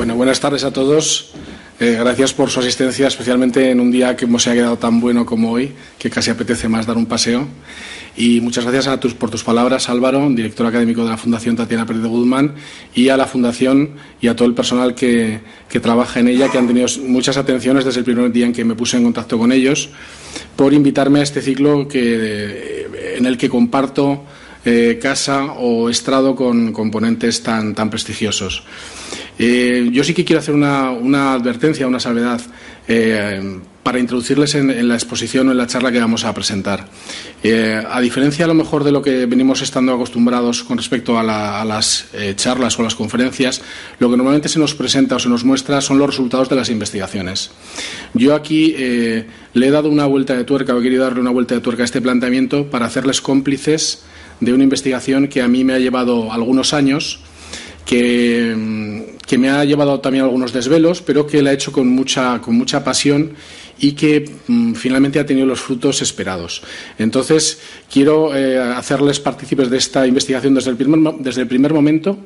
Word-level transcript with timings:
Buenas 0.00 0.40
tardes 0.40 0.64
a 0.64 0.72
todos. 0.72 1.30
Eh, 1.78 1.98
gracias 2.00 2.32
por 2.32 2.48
su 2.48 2.60
asistencia, 2.60 3.06
especialmente 3.06 3.70
en 3.70 3.80
un 3.80 3.90
día 3.90 4.16
que 4.16 4.26
se 4.38 4.50
ha 4.50 4.54
quedado 4.54 4.78
tan 4.78 4.98
bueno 4.98 5.26
como 5.26 5.52
hoy, 5.52 5.72
que 5.98 6.08
casi 6.08 6.30
apetece 6.30 6.70
más 6.70 6.86
dar 6.86 6.96
un 6.96 7.04
paseo. 7.04 7.46
Y 8.16 8.40
muchas 8.40 8.64
gracias 8.64 8.86
a 8.86 8.98
tus, 8.98 9.12
por 9.12 9.30
tus 9.30 9.44
palabras, 9.44 9.90
Álvaro, 9.90 10.26
director 10.30 10.66
académico 10.66 11.04
de 11.04 11.10
la 11.10 11.18
Fundación 11.18 11.54
Tatiana 11.54 11.84
Pérez 11.84 12.00
de 12.00 12.08
Guzmán, 12.08 12.54
y 12.94 13.10
a 13.10 13.18
la 13.18 13.26
Fundación 13.26 13.90
y 14.22 14.28
a 14.28 14.34
todo 14.34 14.48
el 14.48 14.54
personal 14.54 14.94
que, 14.94 15.40
que 15.68 15.80
trabaja 15.80 16.18
en 16.18 16.28
ella, 16.28 16.48
que 16.50 16.56
han 16.56 16.66
tenido 16.66 16.88
muchas 17.06 17.36
atenciones 17.36 17.84
desde 17.84 17.98
el 17.98 18.04
primer 18.06 18.32
día 18.32 18.46
en 18.46 18.54
que 18.54 18.64
me 18.64 18.74
puse 18.74 18.96
en 18.96 19.04
contacto 19.04 19.36
con 19.38 19.52
ellos, 19.52 19.90
por 20.56 20.72
invitarme 20.72 21.20
a 21.20 21.22
este 21.24 21.42
ciclo 21.42 21.86
que, 21.86 22.86
en 23.18 23.26
el 23.26 23.36
que 23.36 23.50
comparto 23.50 24.24
eh, 24.62 24.98
casa 25.00 25.54
o 25.56 25.88
estrado 25.88 26.36
con 26.36 26.70
componentes 26.72 27.42
tan, 27.42 27.74
tan 27.74 27.88
prestigiosos. 27.88 28.62
Eh, 29.38 29.88
yo 29.90 30.04
sí 30.04 30.12
que 30.12 30.22
quiero 30.22 30.40
hacer 30.40 30.54
una, 30.54 30.90
una 30.90 31.32
advertencia, 31.32 31.86
una 31.86 31.98
salvedad, 31.98 32.42
eh, 32.86 33.58
para 33.82 33.98
introducirles 33.98 34.54
en, 34.56 34.86
la 34.86 34.94
exposición 34.94 35.48
o 35.48 35.52
en 35.52 35.56
la 35.56 35.66
charla 35.66 35.90
que 35.90 35.98
vamos 35.98 36.24
a 36.24 36.34
presentar. 36.34 36.86
a 37.42 38.00
diferencia, 38.02 38.44
a 38.44 38.48
lo 38.48 38.52
mejor, 38.52 38.84
de 38.84 38.92
lo 38.92 39.00
que 39.00 39.24
venimos 39.24 39.62
estando 39.62 39.94
acostumbrados 39.94 40.62
con 40.62 40.76
respecto 40.76 41.18
a, 41.18 41.64
las 41.64 42.08
charlas 42.36 42.78
o 42.78 42.82
las 42.82 42.94
conferencias, 42.94 43.62
lo 43.98 44.10
que 44.10 44.18
normalmente 44.18 44.50
se 44.50 44.58
nos 44.58 44.74
presenta 44.74 45.16
o 45.16 45.18
se 45.18 45.30
nos 45.30 45.44
muestra 45.44 45.80
son 45.80 45.98
los 45.98 46.10
resultados 46.10 46.50
de 46.50 46.56
las 46.56 46.68
investigaciones. 46.68 47.50
Yo 48.12 48.34
aquí 48.34 48.74
le 48.76 49.66
he 49.66 49.70
dado 49.70 49.88
una 49.88 50.04
vuelta 50.04 50.36
de 50.36 50.44
tuerca, 50.44 50.74
o 50.74 50.80
he 50.80 50.82
querido 50.82 51.04
darle 51.04 51.20
una 51.20 51.30
vuelta 51.30 51.54
de 51.54 51.62
tuerca 51.62 51.82
a 51.82 51.86
este 51.86 52.02
planteamiento 52.02 52.68
para 52.68 52.84
hacerles 52.84 53.22
cómplices 53.22 54.02
de 54.40 54.52
una 54.52 54.64
investigación 54.64 55.28
que 55.28 55.42
a 55.42 55.48
mí 55.48 55.64
me 55.64 55.74
ha 55.74 55.78
llevado 55.78 56.32
algunos 56.32 56.72
años, 56.72 57.20
que, 57.84 58.54
me 59.38 59.50
ha 59.50 59.64
llevado 59.64 60.00
también 60.00 60.24
algunos 60.24 60.52
desvelos, 60.52 61.02
pero 61.02 61.26
que 61.26 61.42
la 61.42 61.52
he 61.52 61.54
hecho 61.54 61.72
con 61.72 61.88
mucha, 61.88 62.40
con 62.40 62.56
mucha 62.56 62.82
pasión 62.82 63.32
y 63.78 63.92
que 63.92 64.28
mm, 64.46 64.74
finalmente 64.74 65.18
ha 65.18 65.26
tenido 65.26 65.46
los 65.46 65.60
frutos 65.60 66.02
esperados. 66.02 66.62
Entonces, 66.98 67.60
quiero 67.90 68.34
eh, 68.36 68.58
hacerles 68.58 69.20
partícipes 69.20 69.70
de 69.70 69.78
esta 69.78 70.06
investigación 70.06 70.54
desde 70.54 70.70
el 70.70 70.76
primer, 70.76 71.14
desde 71.20 71.42
el 71.42 71.48
primer 71.48 71.72
momento, 71.72 72.18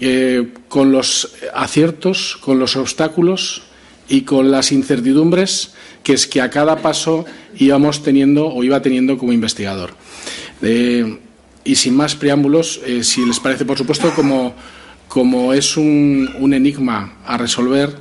eh, 0.00 0.48
con 0.68 0.92
los 0.92 1.34
aciertos, 1.52 2.38
con 2.40 2.58
los 2.58 2.76
obstáculos 2.76 3.62
y 4.08 4.22
con 4.22 4.50
las 4.50 4.72
incertidumbres 4.72 5.72
que 6.02 6.14
es 6.14 6.26
que 6.26 6.40
a 6.40 6.50
cada 6.50 6.76
paso 6.76 7.24
íbamos 7.58 8.02
teniendo 8.02 8.48
o 8.48 8.64
iba 8.64 8.80
teniendo 8.80 9.18
como 9.18 9.32
investigador. 9.32 9.90
Eh, 10.62 11.18
y 11.64 11.76
sin 11.76 11.96
más 11.96 12.14
preámbulos, 12.14 12.80
eh, 12.86 13.04
si 13.04 13.24
les 13.24 13.40
parece, 13.40 13.64
por 13.64 13.76
supuesto, 13.76 14.12
como, 14.14 14.54
como 15.08 15.52
es 15.52 15.76
un, 15.76 16.28
un, 16.38 16.54
enigma 16.54 17.18
a 17.26 17.36
resolver, 17.36 17.94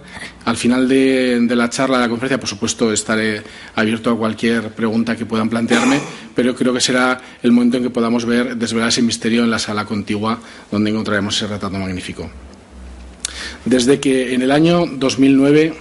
al 0.45 0.55
final 0.55 0.87
de, 0.87 1.39
de, 1.41 1.55
la 1.55 1.69
charla, 1.69 1.97
de 1.97 2.03
la 2.03 2.09
conferencia, 2.09 2.39
por 2.39 2.49
supuesto, 2.49 2.93
estaré 2.93 3.43
abierto 3.75 4.11
a 4.11 4.17
cualquier 4.17 4.73
pregunta 4.73 5.15
que 5.15 5.25
puedan 5.25 5.49
plantearme, 5.49 5.99
pero 6.35 6.55
creo 6.55 6.73
que 6.73 6.81
será 6.81 7.21
el 7.43 7.51
momento 7.51 7.77
en 7.77 7.83
que 7.83 7.89
podamos 7.89 8.25
ver, 8.25 8.55
desvelar 8.55 8.89
ese 8.89 9.01
misterio 9.01 9.43
en 9.43 9.51
la 9.51 9.59
sala 9.59 9.85
contigua, 9.85 10.39
donde 10.71 10.89
encontraremos 10.91 11.35
ese 11.35 11.47
retrato 11.47 11.77
magnífico. 11.77 12.29
Desde 13.65 13.99
que 13.99 14.33
en 14.33 14.41
el 14.41 14.51
año 14.51 14.85
2009 14.85 15.73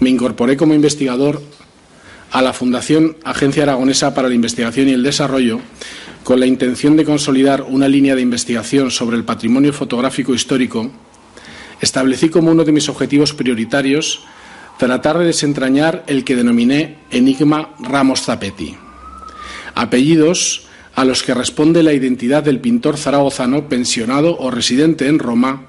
me 0.00 0.10
incorporé 0.10 0.56
como 0.56 0.74
investigador 0.74 1.42
a 2.34 2.42
la 2.42 2.52
Fundación 2.52 3.16
Agencia 3.22 3.62
Aragonesa 3.62 4.12
para 4.12 4.28
la 4.28 4.34
Investigación 4.34 4.88
y 4.88 4.92
el 4.92 5.04
Desarrollo 5.04 5.60
con 6.24 6.40
la 6.40 6.46
intención 6.46 6.96
de 6.96 7.04
consolidar 7.04 7.62
una 7.62 7.86
línea 7.86 8.16
de 8.16 8.22
investigación 8.22 8.90
sobre 8.90 9.16
el 9.16 9.22
patrimonio 9.22 9.72
fotográfico 9.72 10.34
histórico, 10.34 10.90
establecí 11.80 12.30
como 12.30 12.50
uno 12.50 12.64
de 12.64 12.72
mis 12.72 12.88
objetivos 12.88 13.34
prioritarios 13.34 14.24
tratar 14.78 15.18
de 15.18 15.26
desentrañar 15.26 16.02
el 16.08 16.24
que 16.24 16.34
denominé 16.34 16.98
Enigma 17.12 17.76
Ramos 17.78 18.22
Zapetti, 18.22 18.74
apellidos 19.76 20.66
a 20.96 21.04
los 21.04 21.22
que 21.22 21.34
responde 21.34 21.84
la 21.84 21.92
identidad 21.92 22.42
del 22.42 22.58
pintor 22.58 22.96
zaragozano 22.96 23.68
pensionado 23.68 24.36
o 24.38 24.50
residente 24.50 25.06
en 25.06 25.20
Roma, 25.20 25.66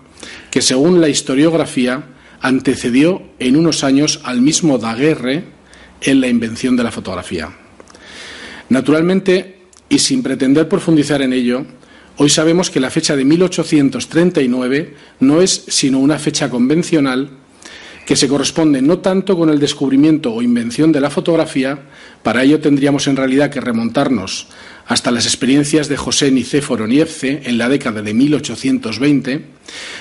que 0.49 0.63
según 0.63 0.99
la 0.99 1.09
historiografía 1.09 2.05
antecedió 2.41 3.21
en 3.37 3.55
unos 3.55 3.83
años 3.83 4.19
al 4.23 4.41
mismo 4.41 4.79
Daguerre 4.79 5.54
en 6.05 6.21
la 6.21 6.27
invención 6.27 6.75
de 6.75 6.83
la 6.83 6.91
fotografía. 6.91 7.49
Naturalmente, 8.69 9.59
y 9.89 9.99
sin 9.99 10.23
pretender 10.23 10.69
profundizar 10.69 11.21
en 11.21 11.33
ello, 11.33 11.65
hoy 12.17 12.29
sabemos 12.29 12.69
que 12.69 12.79
la 12.79 12.89
fecha 12.89 13.15
de 13.15 13.25
1839 13.25 14.95
no 15.19 15.41
es 15.41 15.65
sino 15.67 15.99
una 15.99 16.17
fecha 16.17 16.49
convencional 16.49 17.29
que 18.05 18.15
se 18.15 18.27
corresponde 18.27 18.81
no 18.81 18.99
tanto 18.99 19.35
con 19.35 19.49
el 19.49 19.59
descubrimiento 19.59 20.31
o 20.31 20.43
invención 20.43 20.91
de 20.91 21.01
la 21.01 21.09
fotografía, 21.09 21.79
para 22.21 22.43
ello 22.43 22.59
tendríamos 22.59 23.07
en 23.07 23.15
realidad 23.15 23.49
que 23.49 23.61
remontarnos 23.61 24.47
hasta 24.85 25.09
las 25.09 25.25
experiencias 25.25 25.89
de 25.89 25.97
José 25.97 26.29
Nicéforo 26.29 26.85
Niepce 26.85 27.41
en 27.45 27.57
la 27.57 27.67
década 27.67 28.03
de 28.03 28.13
1820, 28.13 29.45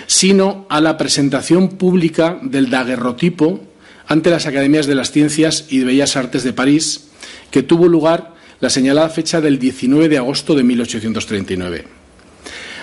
sino 0.06 0.66
a 0.68 0.82
la 0.82 0.98
presentación 0.98 1.70
pública 1.70 2.38
del 2.42 2.68
daguerrotipo 2.68 3.62
ante 4.06 4.30
las 4.30 4.46
Academias 4.46 4.86
de 4.86 4.94
las 4.94 5.10
Ciencias 5.10 5.66
y 5.68 5.78
de 5.78 5.84
Bellas 5.84 6.16
Artes 6.16 6.44
de 6.44 6.52
París, 6.52 7.08
que 7.50 7.62
tuvo 7.62 7.88
lugar 7.88 8.34
la 8.60 8.70
señalada 8.70 9.08
fecha 9.08 9.40
del 9.40 9.58
19 9.58 10.08
de 10.08 10.18
agosto 10.18 10.54
de 10.54 10.62
1839. 10.62 11.84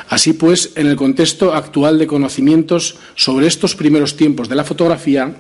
Así 0.09 0.33
pues, 0.33 0.71
en 0.75 0.87
el 0.87 0.95
contexto 0.95 1.53
actual 1.53 1.97
de 1.97 2.07
conocimientos 2.07 2.97
sobre 3.15 3.47
estos 3.47 3.75
primeros 3.75 4.17
tiempos 4.17 4.49
de 4.49 4.55
la 4.55 4.63
fotografía, 4.63 5.35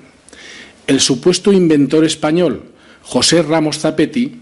el 0.87 0.99
supuesto 0.99 1.51
inventor 1.51 2.05
español 2.05 2.63
José 3.03 3.41
Ramos 3.41 3.79
Zapetti, 3.79 4.39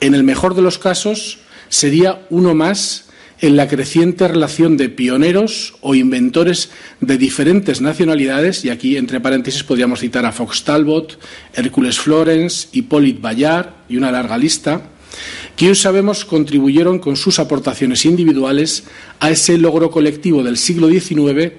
en 0.00 0.14
el 0.14 0.24
mejor 0.24 0.54
de 0.54 0.62
los 0.62 0.78
casos, 0.78 1.38
sería 1.68 2.26
uno 2.30 2.54
más 2.54 3.05
en 3.40 3.56
la 3.56 3.68
creciente 3.68 4.26
relación 4.28 4.76
de 4.76 4.88
pioneros 4.88 5.74
o 5.82 5.94
inventores 5.94 6.70
de 7.00 7.18
diferentes 7.18 7.80
nacionalidades, 7.80 8.64
y 8.64 8.70
aquí 8.70 8.96
entre 8.96 9.20
paréntesis 9.20 9.62
podríamos 9.62 10.00
citar 10.00 10.24
a 10.24 10.32
Fox 10.32 10.64
Talbot, 10.64 11.18
Hércules 11.54 11.98
Florence, 11.98 12.68
Hippolyte 12.72 13.20
Bayard 13.20 13.70
y 13.88 13.96
una 13.96 14.10
larga 14.10 14.38
lista, 14.38 14.90
que 15.56 15.74
sabemos 15.74 16.24
contribuyeron 16.24 16.98
con 16.98 17.16
sus 17.16 17.38
aportaciones 17.38 18.04
individuales 18.04 18.84
a 19.20 19.30
ese 19.30 19.58
logro 19.58 19.90
colectivo 19.90 20.42
del 20.42 20.56
siglo 20.56 20.88
XIX 20.88 21.52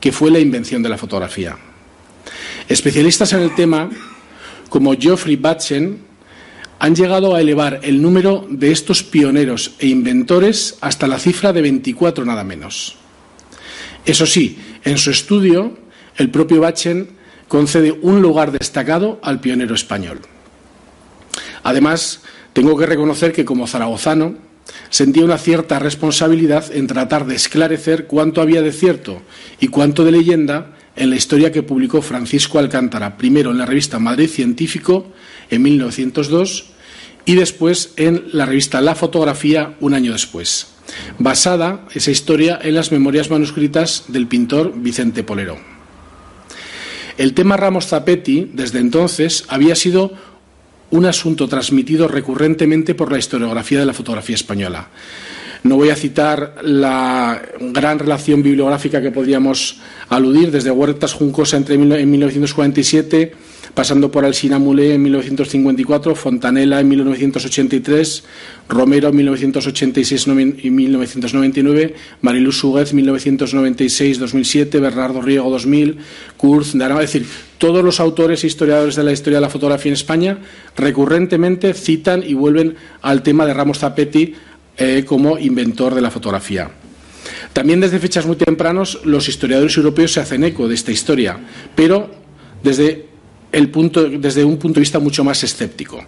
que 0.00 0.12
fue 0.12 0.30
la 0.30 0.38
invención 0.38 0.82
de 0.82 0.88
la 0.88 0.98
fotografía. 0.98 1.56
Especialistas 2.68 3.32
en 3.32 3.40
el 3.40 3.54
tema, 3.54 3.90
como 4.68 4.94
Geoffrey 4.94 5.36
Batchen, 5.36 6.07
han 6.78 6.94
llegado 6.94 7.34
a 7.34 7.40
elevar 7.40 7.80
el 7.82 8.00
número 8.00 8.46
de 8.48 8.70
estos 8.70 9.02
pioneros 9.02 9.72
e 9.78 9.88
inventores 9.88 10.76
hasta 10.80 11.06
la 11.06 11.18
cifra 11.18 11.52
de 11.52 11.62
24 11.62 12.24
nada 12.24 12.44
menos. 12.44 12.96
Eso 14.04 14.26
sí, 14.26 14.58
en 14.84 14.96
su 14.96 15.10
estudio, 15.10 15.76
el 16.16 16.30
propio 16.30 16.60
Bachen 16.60 17.10
concede 17.48 17.92
un 18.02 18.22
lugar 18.22 18.52
destacado 18.52 19.18
al 19.22 19.40
pionero 19.40 19.74
español. 19.74 20.20
Además, 21.62 22.22
tengo 22.52 22.76
que 22.76 22.86
reconocer 22.86 23.32
que 23.32 23.44
como 23.44 23.66
zaragozano 23.66 24.36
sentía 24.90 25.24
una 25.24 25.38
cierta 25.38 25.78
responsabilidad 25.78 26.74
en 26.74 26.86
tratar 26.86 27.26
de 27.26 27.34
esclarecer 27.34 28.06
cuánto 28.06 28.40
había 28.40 28.62
de 28.62 28.72
cierto 28.72 29.22
y 29.60 29.68
cuánto 29.68 30.04
de 30.04 30.12
leyenda 30.12 30.76
en 30.96 31.10
la 31.10 31.16
historia 31.16 31.52
que 31.52 31.62
publicó 31.62 32.02
Francisco 32.02 32.58
Alcántara, 32.58 33.16
primero 33.16 33.50
en 33.50 33.58
la 33.58 33.66
revista 33.66 33.98
Madrid 33.98 34.28
Científico 34.28 35.12
en 35.50 35.62
1902 35.62 36.66
y 37.24 37.34
después 37.34 37.92
en 37.96 38.24
la 38.32 38.46
revista 38.46 38.80
La 38.80 38.94
Fotografía 38.94 39.76
un 39.80 39.94
año 39.94 40.12
después, 40.12 40.68
basada 41.18 41.86
esa 41.94 42.10
historia 42.10 42.58
en 42.62 42.74
las 42.74 42.90
memorias 42.90 43.30
manuscritas 43.30 44.04
del 44.08 44.26
pintor 44.26 44.72
Vicente 44.76 45.22
Polero. 45.22 45.58
El 47.18 47.34
tema 47.34 47.56
Ramos 47.56 47.88
Zapetti, 47.88 48.50
desde 48.54 48.78
entonces, 48.78 49.44
había 49.48 49.74
sido 49.74 50.12
un 50.90 51.04
asunto 51.04 51.48
transmitido 51.48 52.08
recurrentemente 52.08 52.94
por 52.94 53.12
la 53.12 53.18
historiografía 53.18 53.80
de 53.80 53.86
la 53.86 53.92
fotografía 53.92 54.36
española. 54.36 54.88
No 55.64 55.76
voy 55.76 55.90
a 55.90 55.96
citar 55.96 56.58
la 56.62 57.42
gran 57.60 57.98
relación 57.98 58.42
bibliográfica 58.42 59.02
que 59.02 59.10
podríamos 59.10 59.80
aludir 60.08 60.50
desde 60.50 60.70
Huertas 60.70 61.12
Juncosa 61.12 61.56
entre 61.56 61.74
en 61.74 62.10
1947 62.10 63.34
pasando 63.78 64.10
por 64.10 64.24
Alsina 64.24 64.58
Mulé 64.58 64.94
en 64.94 65.02
1954, 65.04 66.16
Fontanella 66.16 66.80
en 66.80 66.88
1983, 66.88 68.24
Romero 68.68 69.10
en 69.10 69.14
1986 69.14 70.26
y 70.64 70.70
1999, 70.70 71.94
Mariluz 72.20 72.58
Suguez 72.58 72.92
1996-2007, 72.92 74.80
Bernardo 74.80 75.22
Riego 75.22 75.48
2000, 75.48 75.96
Kurz, 76.36 76.74
es 76.74 76.98
decir, 76.98 77.24
todos 77.58 77.84
los 77.84 78.00
autores 78.00 78.42
e 78.42 78.48
historiadores 78.48 78.96
de 78.96 79.04
la 79.04 79.12
historia 79.12 79.36
de 79.36 79.42
la 79.42 79.48
fotografía 79.48 79.90
en 79.90 79.94
España 79.94 80.38
recurrentemente 80.76 81.72
citan 81.72 82.24
y 82.26 82.34
vuelven 82.34 82.74
al 83.00 83.22
tema 83.22 83.46
de 83.46 83.54
Ramos 83.54 83.78
Zapetti 83.78 84.34
eh, 84.76 85.04
como 85.06 85.38
inventor 85.38 85.94
de 85.94 86.00
la 86.00 86.10
fotografía. 86.10 86.68
También 87.52 87.78
desde 87.78 88.00
fechas 88.00 88.26
muy 88.26 88.34
tempranos 88.34 89.02
los 89.04 89.28
historiadores 89.28 89.76
europeos 89.76 90.14
se 90.14 90.18
hacen 90.18 90.42
eco 90.42 90.66
de 90.66 90.74
esta 90.74 90.90
historia, 90.90 91.38
pero 91.76 92.10
desde, 92.64 93.06
el 93.52 93.70
punto, 93.70 94.08
desde 94.08 94.44
un 94.44 94.58
punto 94.58 94.74
de 94.74 94.80
vista 94.80 94.98
mucho 94.98 95.24
más 95.24 95.42
escéptico. 95.42 96.04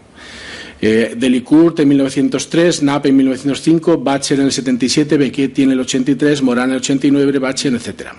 Eh, 0.83 1.15
Delicourt 1.17 1.79
en 1.81 1.89
1903, 1.89 2.81
Knapp 2.81 3.07
en 3.07 3.17
1905, 3.17 3.99
Bacher 3.99 4.41
en 4.41 4.47
el 4.47 4.53
77, 4.53 5.19
Beckett 5.19 5.59
en 5.59 5.73
el 5.73 5.81
83, 5.81 6.43
Morán 6.43 6.71
en 6.71 6.77
el 6.77 6.81
89, 6.81 7.39
Bacher, 7.39 7.75
etcétera. 7.75 8.15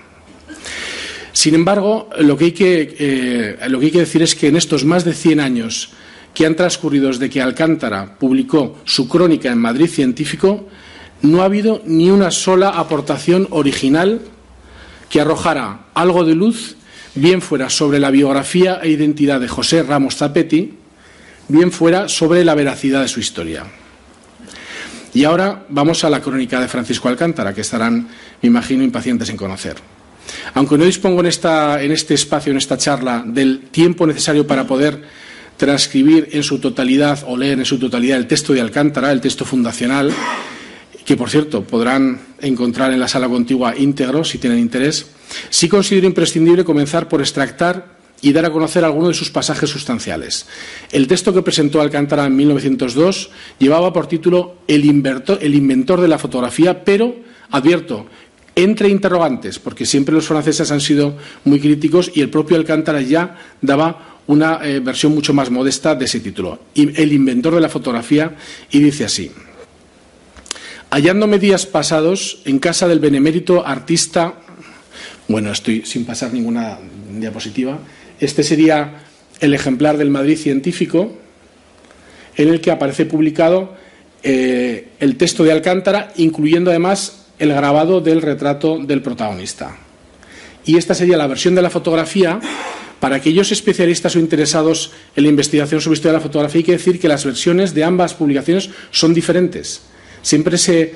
Sin 1.32 1.54
embargo, 1.54 2.10
lo 2.20 2.36
que, 2.36 2.44
hay 2.46 2.52
que, 2.52 2.96
eh, 2.98 3.68
lo 3.68 3.80
que 3.80 3.86
hay 3.86 3.92
que 3.92 3.98
decir 4.00 4.22
es 4.22 4.34
que 4.34 4.48
en 4.48 4.56
estos 4.56 4.84
más 4.84 5.04
de 5.04 5.14
100 5.14 5.40
años 5.40 5.90
que 6.34 6.46
han 6.46 6.54
transcurrido 6.54 7.08
desde 7.08 7.30
que 7.30 7.42
Alcántara 7.42 8.16
publicó 8.18 8.78
su 8.84 9.08
crónica 9.08 9.50
en 9.50 9.58
Madrid 9.58 9.88
Científico, 9.88 10.68
no 11.22 11.42
ha 11.42 11.46
habido 11.46 11.82
ni 11.84 12.10
una 12.10 12.30
sola 12.30 12.70
aportación 12.70 13.48
original 13.50 14.20
que 15.08 15.20
arrojara 15.20 15.86
algo 15.94 16.24
de 16.24 16.34
luz, 16.34 16.76
bien 17.14 17.42
fuera 17.42 17.70
sobre 17.70 17.98
la 17.98 18.10
biografía 18.10 18.80
e 18.82 18.90
identidad 18.90 19.40
de 19.40 19.48
José 19.48 19.82
Ramos 19.82 20.16
Zapetti, 20.16 20.74
bien 21.48 21.72
fuera 21.72 22.08
sobre 22.08 22.44
la 22.44 22.54
veracidad 22.54 23.02
de 23.02 23.08
su 23.08 23.20
historia. 23.20 23.64
Y 25.14 25.24
ahora 25.24 25.66
vamos 25.68 26.04
a 26.04 26.10
la 26.10 26.20
crónica 26.20 26.58
de 26.60 26.68
Francisco 26.68 27.08
Alcántara, 27.08 27.52
que 27.52 27.60
estarán, 27.60 28.08
me 28.40 28.46
imagino, 28.46 28.82
impacientes 28.82 29.28
en 29.28 29.36
conocer. 29.36 29.76
Aunque 30.54 30.78
no 30.78 30.84
dispongo 30.84 31.20
en, 31.20 31.26
esta, 31.26 31.82
en 31.82 31.92
este 31.92 32.14
espacio, 32.14 32.50
en 32.50 32.58
esta 32.58 32.78
charla, 32.78 33.22
del 33.26 33.60
tiempo 33.70 34.06
necesario 34.06 34.46
para 34.46 34.66
poder 34.66 35.02
transcribir 35.58 36.30
en 36.32 36.42
su 36.42 36.58
totalidad 36.58 37.24
o 37.26 37.36
leer 37.36 37.58
en 37.58 37.66
su 37.66 37.78
totalidad 37.78 38.16
el 38.18 38.26
texto 38.26 38.54
de 38.54 38.60
Alcántara, 38.60 39.12
el 39.12 39.20
texto 39.20 39.44
fundacional, 39.44 40.12
que 41.12 41.16
por 41.18 41.28
cierto 41.28 41.62
podrán 41.62 42.20
encontrar 42.40 42.90
en 42.90 42.98
la 42.98 43.06
sala 43.06 43.28
contigua 43.28 43.76
íntegro 43.76 44.24
si 44.24 44.38
tienen 44.38 44.58
interés, 44.58 45.08
sí 45.50 45.68
considero 45.68 46.06
imprescindible 46.06 46.64
comenzar 46.64 47.06
por 47.06 47.20
extractar 47.20 47.98
y 48.22 48.32
dar 48.32 48.46
a 48.46 48.50
conocer 48.50 48.82
algunos 48.82 49.10
de 49.10 49.14
sus 49.14 49.28
pasajes 49.28 49.68
sustanciales. 49.68 50.46
El 50.90 51.06
texto 51.06 51.34
que 51.34 51.42
presentó 51.42 51.82
Alcántara 51.82 52.24
en 52.24 52.34
1902 52.34 53.28
llevaba 53.58 53.92
por 53.92 54.06
título 54.06 54.56
El, 54.66 54.86
inventor 54.86 56.00
de 56.00 56.08
la 56.08 56.18
fotografía, 56.18 56.82
pero, 56.82 57.14
advierto, 57.50 58.06
entre 58.56 58.88
interrogantes, 58.88 59.58
porque 59.58 59.84
siempre 59.84 60.14
los 60.14 60.26
franceses 60.26 60.70
han 60.70 60.80
sido 60.80 61.18
muy 61.44 61.60
críticos 61.60 62.10
y 62.14 62.22
el 62.22 62.30
propio 62.30 62.56
Alcántara 62.56 63.02
ya 63.02 63.36
daba 63.60 64.22
una 64.28 64.60
eh, 64.62 64.80
versión 64.80 65.12
mucho 65.12 65.34
más 65.34 65.50
modesta 65.50 65.94
de 65.94 66.06
ese 66.06 66.20
título, 66.20 66.58
El 66.74 67.12
inventor 67.12 67.54
de 67.54 67.60
la 67.60 67.68
fotografía, 67.68 68.34
y 68.70 68.78
dice 68.78 69.04
así. 69.04 69.30
Hallándome 70.92 71.38
días 71.38 71.64
pasados 71.64 72.42
en 72.44 72.58
casa 72.58 72.86
del 72.86 73.00
benemérito 73.00 73.66
artista, 73.66 74.34
bueno, 75.26 75.50
estoy 75.50 75.86
sin 75.86 76.04
pasar 76.04 76.34
ninguna 76.34 76.80
diapositiva, 77.18 77.78
este 78.20 78.42
sería 78.42 79.02
el 79.40 79.54
ejemplar 79.54 79.96
del 79.96 80.10
Madrid 80.10 80.36
científico, 80.36 81.16
en 82.36 82.50
el 82.50 82.60
que 82.60 82.70
aparece 82.70 83.06
publicado 83.06 83.74
eh, 84.22 84.88
el 85.00 85.16
texto 85.16 85.44
de 85.44 85.52
Alcántara, 85.52 86.12
incluyendo 86.16 86.68
además 86.68 87.24
el 87.38 87.54
grabado 87.54 88.02
del 88.02 88.20
retrato 88.20 88.76
del 88.76 89.00
protagonista. 89.00 89.78
Y 90.66 90.76
esta 90.76 90.94
sería 90.94 91.16
la 91.16 91.26
versión 91.26 91.54
de 91.54 91.62
la 91.62 91.70
fotografía 91.70 92.38
para 93.00 93.16
aquellos 93.16 93.50
especialistas 93.50 94.14
o 94.14 94.18
interesados 94.18 94.92
en 95.16 95.22
la 95.22 95.30
investigación 95.30 95.80
sobre 95.80 95.94
historia 95.94 96.12
de 96.12 96.18
la 96.18 96.28
fotografía, 96.28 96.58
hay 96.58 96.64
que 96.64 96.72
decir 96.72 97.00
que 97.00 97.08
las 97.08 97.24
versiones 97.24 97.72
de 97.72 97.82
ambas 97.82 98.12
publicaciones 98.12 98.68
son 98.90 99.14
diferentes. 99.14 99.84
Siempre 100.22 100.56
se, 100.56 100.94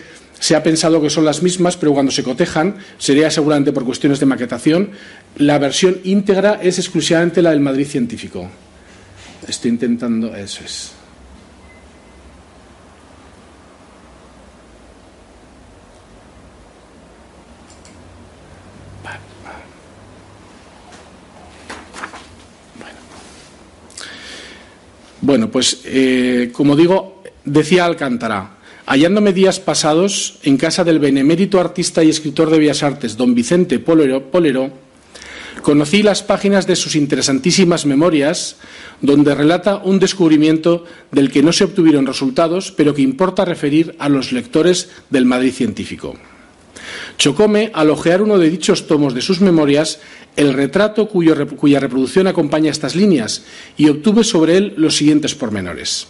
ha 0.54 0.62
pensado 0.62 1.02
que 1.02 1.10
son 1.10 1.24
las 1.24 1.42
mismas, 1.42 1.76
pero 1.76 1.92
cuando 1.92 2.12
se 2.12 2.22
cotejan, 2.22 2.76
sería 2.98 3.30
seguramente 3.30 3.72
por 3.72 3.84
cuestiones 3.84 4.20
de 4.20 4.26
maquetación, 4.26 4.90
la 5.36 5.58
versión 5.58 5.98
íntegra 6.04 6.60
es 6.62 6.78
exclusivamente 6.78 7.42
la 7.42 7.50
del 7.50 7.60
Madrid 7.60 7.86
científico. 7.86 8.48
Estoy 9.46 9.72
intentando, 9.72 10.34
eso 10.34 10.64
es. 10.64 10.92
Bueno, 25.26 25.50
pues 25.50 25.80
eh, 25.84 26.50
como 26.52 26.76
digo, 26.76 27.24
decía 27.44 27.84
Alcántara, 27.84 28.55
hallándome 28.86 29.32
días 29.32 29.58
pasados 29.58 30.38
en 30.44 30.56
casa 30.56 30.84
del 30.84 31.00
benemérito 31.00 31.60
artista 31.60 32.04
y 32.04 32.08
escritor 32.08 32.50
de 32.50 32.58
Bellas 32.58 32.84
Artes, 32.84 33.16
don 33.16 33.34
Vicente 33.34 33.80
Polero, 33.80 34.30
conocí 35.60 36.04
las 36.04 36.22
páginas 36.22 36.68
de 36.68 36.76
sus 36.76 36.94
interesantísimas 36.94 37.84
memorias, 37.84 38.56
donde 39.02 39.34
relata 39.34 39.78
un 39.78 39.98
descubrimiento 39.98 40.84
del 41.10 41.32
que 41.32 41.42
no 41.42 41.52
se 41.52 41.64
obtuvieron 41.64 42.06
resultados, 42.06 42.70
pero 42.70 42.94
que 42.94 43.02
importa 43.02 43.44
referir 43.44 43.96
a 43.98 44.08
los 44.08 44.30
lectores 44.30 44.88
del 45.10 45.24
Madrid 45.24 45.52
científico. 45.52 46.14
Chocóme 47.18 47.72
al 47.74 47.90
ojear 47.90 48.22
uno 48.22 48.38
de 48.38 48.50
dichos 48.50 48.86
tomos 48.86 49.14
de 49.14 49.22
sus 49.22 49.40
memorias 49.40 49.98
el 50.36 50.52
retrato 50.52 51.08
cuya 51.08 51.34
reproducción 51.80 52.28
acompaña 52.28 52.70
estas 52.70 52.94
líneas 52.94 53.42
y 53.76 53.88
obtuve 53.88 54.22
sobre 54.22 54.58
él 54.58 54.74
los 54.76 54.94
siguientes 54.94 55.34
pormenores. 55.34 56.06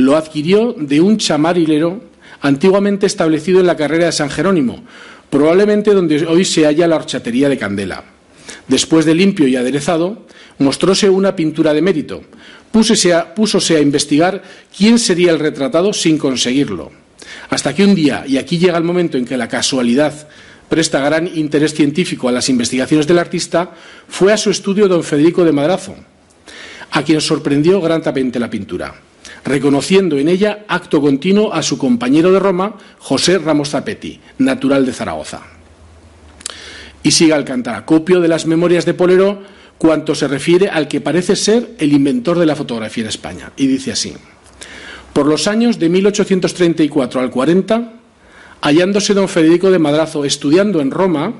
Lo 0.00 0.16
adquirió 0.16 0.74
de 0.78 0.98
un 1.02 1.18
chamarilero 1.18 2.00
antiguamente 2.40 3.04
establecido 3.04 3.60
en 3.60 3.66
la 3.66 3.76
carrera 3.76 4.06
de 4.06 4.12
San 4.12 4.30
Jerónimo, 4.30 4.82
probablemente 5.28 5.92
donde 5.92 6.24
hoy 6.24 6.46
se 6.46 6.64
halla 6.64 6.86
la 6.86 6.96
horchatería 6.96 7.50
de 7.50 7.58
Candela. 7.58 8.04
Después 8.66 9.04
de 9.04 9.14
limpio 9.14 9.46
y 9.46 9.56
aderezado, 9.56 10.24
mostróse 10.58 11.10
una 11.10 11.36
pintura 11.36 11.74
de 11.74 11.82
mérito. 11.82 12.22
Púsose 12.72 13.12
a, 13.12 13.34
a 13.34 13.80
investigar 13.80 14.42
quién 14.74 14.98
sería 14.98 15.32
el 15.32 15.38
retratado 15.38 15.92
sin 15.92 16.16
conseguirlo. 16.16 16.92
Hasta 17.50 17.74
que 17.74 17.84
un 17.84 17.94
día, 17.94 18.24
y 18.26 18.38
aquí 18.38 18.56
llega 18.56 18.78
el 18.78 18.84
momento 18.84 19.18
en 19.18 19.26
que 19.26 19.36
la 19.36 19.48
casualidad 19.48 20.28
presta 20.70 21.00
gran 21.00 21.28
interés 21.36 21.74
científico 21.74 22.26
a 22.26 22.32
las 22.32 22.48
investigaciones 22.48 23.06
del 23.06 23.18
artista, 23.18 23.72
fue 24.08 24.32
a 24.32 24.38
su 24.38 24.48
estudio 24.48 24.88
don 24.88 25.04
Federico 25.04 25.44
de 25.44 25.52
Madrazo, 25.52 25.94
a 26.90 27.02
quien 27.02 27.20
sorprendió 27.20 27.82
gratamente 27.82 28.38
la 28.38 28.48
pintura, 28.48 28.94
reconociendo 29.44 30.18
en 30.18 30.28
ella 30.28 30.64
acto 30.68 31.00
continuo 31.00 31.52
a 31.52 31.62
su 31.62 31.78
compañero 31.78 32.32
de 32.32 32.38
Roma, 32.38 32.76
José 32.98 33.38
Ramos 33.38 33.70
Zapetti, 33.70 34.20
natural 34.38 34.86
de 34.86 34.92
Zaragoza. 34.92 35.42
Y 37.02 37.12
sigue 37.12 37.32
Alcántara, 37.32 37.86
copio 37.86 38.20
de 38.20 38.28
las 38.28 38.46
memorias 38.46 38.84
de 38.84 38.94
Polero 38.94 39.42
cuanto 39.78 40.14
se 40.14 40.28
refiere 40.28 40.68
al 40.68 40.88
que 40.88 41.00
parece 41.00 41.36
ser 41.36 41.70
el 41.78 41.92
inventor 41.92 42.38
de 42.38 42.44
la 42.44 42.54
fotografía 42.54 43.04
en 43.04 43.08
España. 43.08 43.52
Y 43.56 43.66
dice 43.66 43.92
así. 43.92 44.12
Por 45.14 45.26
los 45.26 45.48
años 45.48 45.78
de 45.78 45.88
1834 45.88 47.20
al 47.20 47.30
40, 47.30 47.92
hallándose 48.60 49.14
don 49.14 49.28
Federico 49.28 49.70
de 49.70 49.78
Madrazo 49.78 50.24
estudiando 50.24 50.80
en 50.82 50.90
Roma, 50.90 51.32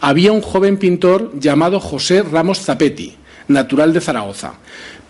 había 0.00 0.32
un 0.32 0.40
joven 0.40 0.76
pintor 0.76 1.32
llamado 1.38 1.80
José 1.80 2.22
Ramos 2.22 2.60
Zapetti, 2.60 3.16
natural 3.48 3.92
de 3.92 4.00
Zaragoza, 4.00 4.54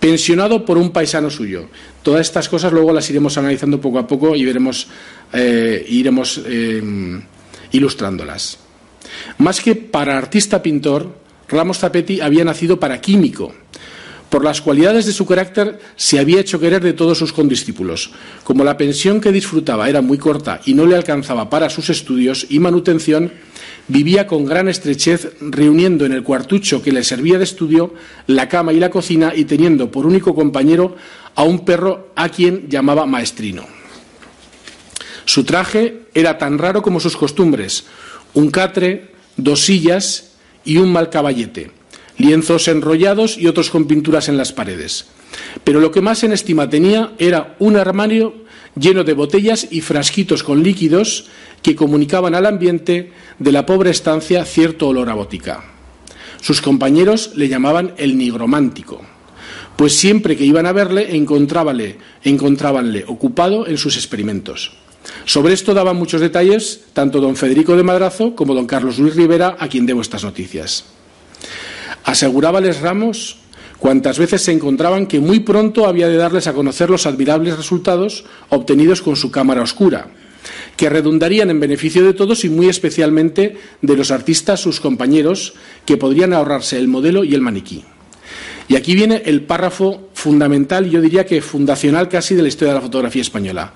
pensionado 0.05 0.67
por 0.67 0.77
un 0.77 0.91
paisano 0.91 1.31
suyo. 1.31 1.71
Todas 2.03 2.21
estas 2.21 2.51
cosas 2.51 2.71
luego 2.71 2.93
las 2.93 3.09
iremos 3.09 3.39
analizando 3.39 3.81
poco 3.81 3.99
a 3.99 4.07
poco 4.07 4.37
y 4.37 4.45
veremos, 4.45 4.87
eh, 5.33 5.83
iremos 5.89 6.43
eh, 6.45 6.83
ilustrándolas. 7.73 8.59
Más 9.39 9.63
que 9.63 9.75
para 9.75 10.19
artista 10.19 10.61
pintor, 10.61 11.09
Ramos 11.49 11.79
Zapetti 11.79 12.21
había 12.21 12.45
nacido 12.45 12.79
para 12.79 13.01
químico 13.01 13.55
por 14.35 14.43
las 14.43 14.61
cualidades 14.61 15.07
de 15.07 15.13
su 15.13 15.27
carácter 15.27 15.79
se 15.95 16.19
había 16.19 16.41
hecho 16.41 16.59
querer 16.59 16.83
de 16.83 16.93
todos 16.93 17.17
sus 17.17 17.33
condiscípulos. 17.33 18.11
Como 18.43 18.65
la 18.65 18.77
pensión 18.77 19.21
que 19.21 19.31
disfrutaba 19.31 19.89
era 19.89 20.03
muy 20.03 20.19
corta 20.19 20.61
y 20.67 20.75
no 20.75 20.87
le 20.87 20.97
alcanzaba 20.97 21.49
para 21.49 21.71
sus 21.71 21.89
estudios 21.89 22.45
y 22.51 22.59
manutención, 22.59 23.31
vivía 23.89 24.27
con 24.27 24.45
gran 24.45 24.69
estrechez 24.69 25.37
reuniendo 25.41 26.05
en 26.05 26.13
el 26.13 26.23
cuartucho 26.23 26.83
que 26.83 26.93
le 26.93 27.05
servía 27.05 27.39
de 27.39 27.45
estudio 27.45 27.95
la 28.27 28.49
cama 28.49 28.73
y 28.73 28.81
la 28.81 28.91
cocina 28.91 29.33
y 29.35 29.45
teniendo 29.45 29.91
por 29.91 30.07
único 30.07 30.35
compañero 30.35 30.97
a 31.35 31.43
un 31.43 31.65
perro 31.65 32.11
a 32.17 32.29
quien 32.29 32.69
llamaba 32.69 33.07
maestrino. 33.07 33.67
Su 35.25 35.45
traje 35.45 36.03
era 36.15 36.39
tan 36.39 36.59
raro 36.59 36.83
como 36.83 37.01
sus 37.01 37.17
costumbres, 37.17 37.85
un 38.35 38.51
catre, 38.51 39.13
dos 39.37 39.65
sillas 39.65 40.33
y 40.65 40.77
un 40.79 40.93
mal 40.93 41.11
caballete 41.11 41.71
lienzos 42.19 42.69
enrollados 42.69 43.37
y 43.39 43.47
otros 43.47 43.71
con 43.71 43.87
pinturas 43.87 44.29
en 44.29 44.37
las 44.37 44.53
paredes. 44.53 45.07
Pero 45.65 45.81
lo 45.81 45.91
que 45.91 46.01
más 46.01 46.23
en 46.23 46.33
estima 46.33 46.69
tenía 46.69 47.13
era 47.19 47.57
un 47.59 47.77
armario 47.77 48.44
lleno 48.77 49.05
de 49.05 49.13
botellas 49.13 49.69
y 49.71 49.81
frasquitos 49.81 50.43
con 50.43 50.63
líquidos 50.63 51.27
que 51.63 51.77
comunicaban 51.77 52.35
al 52.35 52.47
ambiente 52.47 53.13
de 53.39 53.53
la 53.53 53.67
pobre 53.67 53.91
estancia 53.91 54.45
cierto 54.45 54.89
olor 54.89 55.09
a 55.09 55.15
botica. 55.15 55.65
Sus 56.41 56.61
compañeros 56.61 57.33
le 57.37 57.49
llamaban 57.49 57.95
el 57.97 58.19
nigromántico, 58.19 59.01
pues 59.77 59.97
siempre 59.97 60.37
que 60.37 60.45
iban 60.45 60.67
a 60.67 60.73
verle 60.73 61.17
encontrábanle, 61.17 61.99
encontrábanle 62.23 63.05
ocupado 63.07 63.67
en 63.67 63.79
sus 63.79 63.97
experimentos. 63.97 64.73
Sobre 65.25 65.55
esto 65.55 65.75
daban 65.75 65.97
muchos 65.97 66.21
detalles 66.21 66.85
tanto 66.93 67.21
don 67.21 67.37
Federico 67.37 67.77
de 67.77 67.83
Madrazo 67.83 68.35
como 68.35 68.55
don 68.55 68.67
Carlos 68.67 68.99
Luis 68.99 69.17
Rivera, 69.17 69.57
a 69.59 69.69
quien 69.69 69.87
debo 69.87 70.01
estas 70.01 70.25
noticias. 70.25 70.85
Asegurábales 72.05 72.81
Ramos 72.81 73.39
cuantas 73.85 74.19
veces 74.19 74.41
se 74.41 74.51
encontraban 74.51 75.05
que 75.05 75.21
muy 75.21 75.41
pronto 75.41 75.87
había 75.87 76.09
de 76.09 76.17
darles 76.17 76.47
a 76.47 76.55
conocer 76.55 76.89
los 76.89 77.05
admirables 77.05 77.59
resultados 77.59 78.25
obtenidos 78.49 79.03
con 79.03 79.15
su 79.15 79.31
cámara 79.31 79.61
oscura, 79.61 80.07
que 80.75 80.89
redundarían 80.89 81.51
en 81.51 81.61
beneficio 81.61 82.03
de 82.03 82.15
todos 82.15 82.47
y 82.47 82.49
muy 82.49 82.71
especialmente 82.71 83.59
de 83.83 83.95
los 83.95 84.11
artistas, 84.11 84.61
sus 84.61 84.81
compañeros, 84.81 85.53
que 85.85 85.99
podrían 85.99 86.33
ahorrarse 86.33 86.79
el 86.79 86.89
modelo 86.89 87.25
y 87.25 87.35
el 87.35 87.43
maniquí. 87.43 87.85
Y 88.69 88.77
aquí 88.77 88.95
viene 88.95 89.21
el 89.27 89.43
párrafo 89.43 90.09
fundamental, 90.15 90.89
yo 90.89 91.03
diría 91.03 91.27
que 91.27 91.43
fundacional 91.43 92.09
casi 92.09 92.35
de 92.35 92.41
la 92.41 92.49
historia 92.49 92.73
de 92.73 92.79
la 92.79 92.87
fotografía 92.87 93.21
española. 93.21 93.75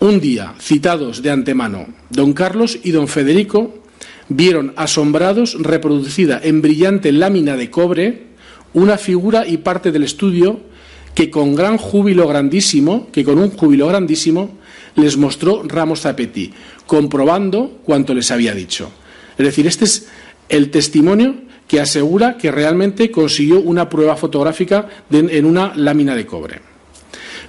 Un 0.00 0.20
día, 0.20 0.56
citados 0.60 1.22
de 1.22 1.30
antemano, 1.30 1.86
don 2.10 2.34
Carlos 2.34 2.78
y 2.84 2.90
don 2.90 3.08
Federico 3.08 3.82
vieron 4.28 4.74
asombrados 4.76 5.56
reproducida 5.58 6.38
en 6.44 6.60
brillante 6.60 7.12
lámina 7.12 7.56
de 7.56 7.70
cobre 7.70 8.27
una 8.74 8.98
figura 8.98 9.46
y 9.46 9.58
parte 9.58 9.92
del 9.92 10.04
estudio 10.04 10.60
que 11.14 11.30
con 11.30 11.54
gran 11.54 11.78
júbilo 11.78 12.28
grandísimo, 12.28 13.08
que 13.10 13.24
con 13.24 13.38
un 13.38 13.50
júbilo 13.50 13.88
grandísimo 13.88 14.50
les 14.96 15.16
mostró 15.16 15.62
Ramos 15.64 16.02
Zapetti, 16.02 16.52
comprobando 16.86 17.80
cuanto 17.84 18.14
les 18.14 18.30
había 18.30 18.54
dicho. 18.54 18.90
Es 19.36 19.46
decir, 19.46 19.66
este 19.66 19.84
es 19.84 20.08
el 20.48 20.70
testimonio 20.70 21.34
que 21.66 21.80
asegura 21.80 22.38
que 22.38 22.50
realmente 22.50 23.10
consiguió 23.10 23.60
una 23.60 23.88
prueba 23.88 24.16
fotográfica 24.16 24.88
en 25.10 25.44
una 25.44 25.72
lámina 25.74 26.14
de 26.14 26.26
cobre. 26.26 26.60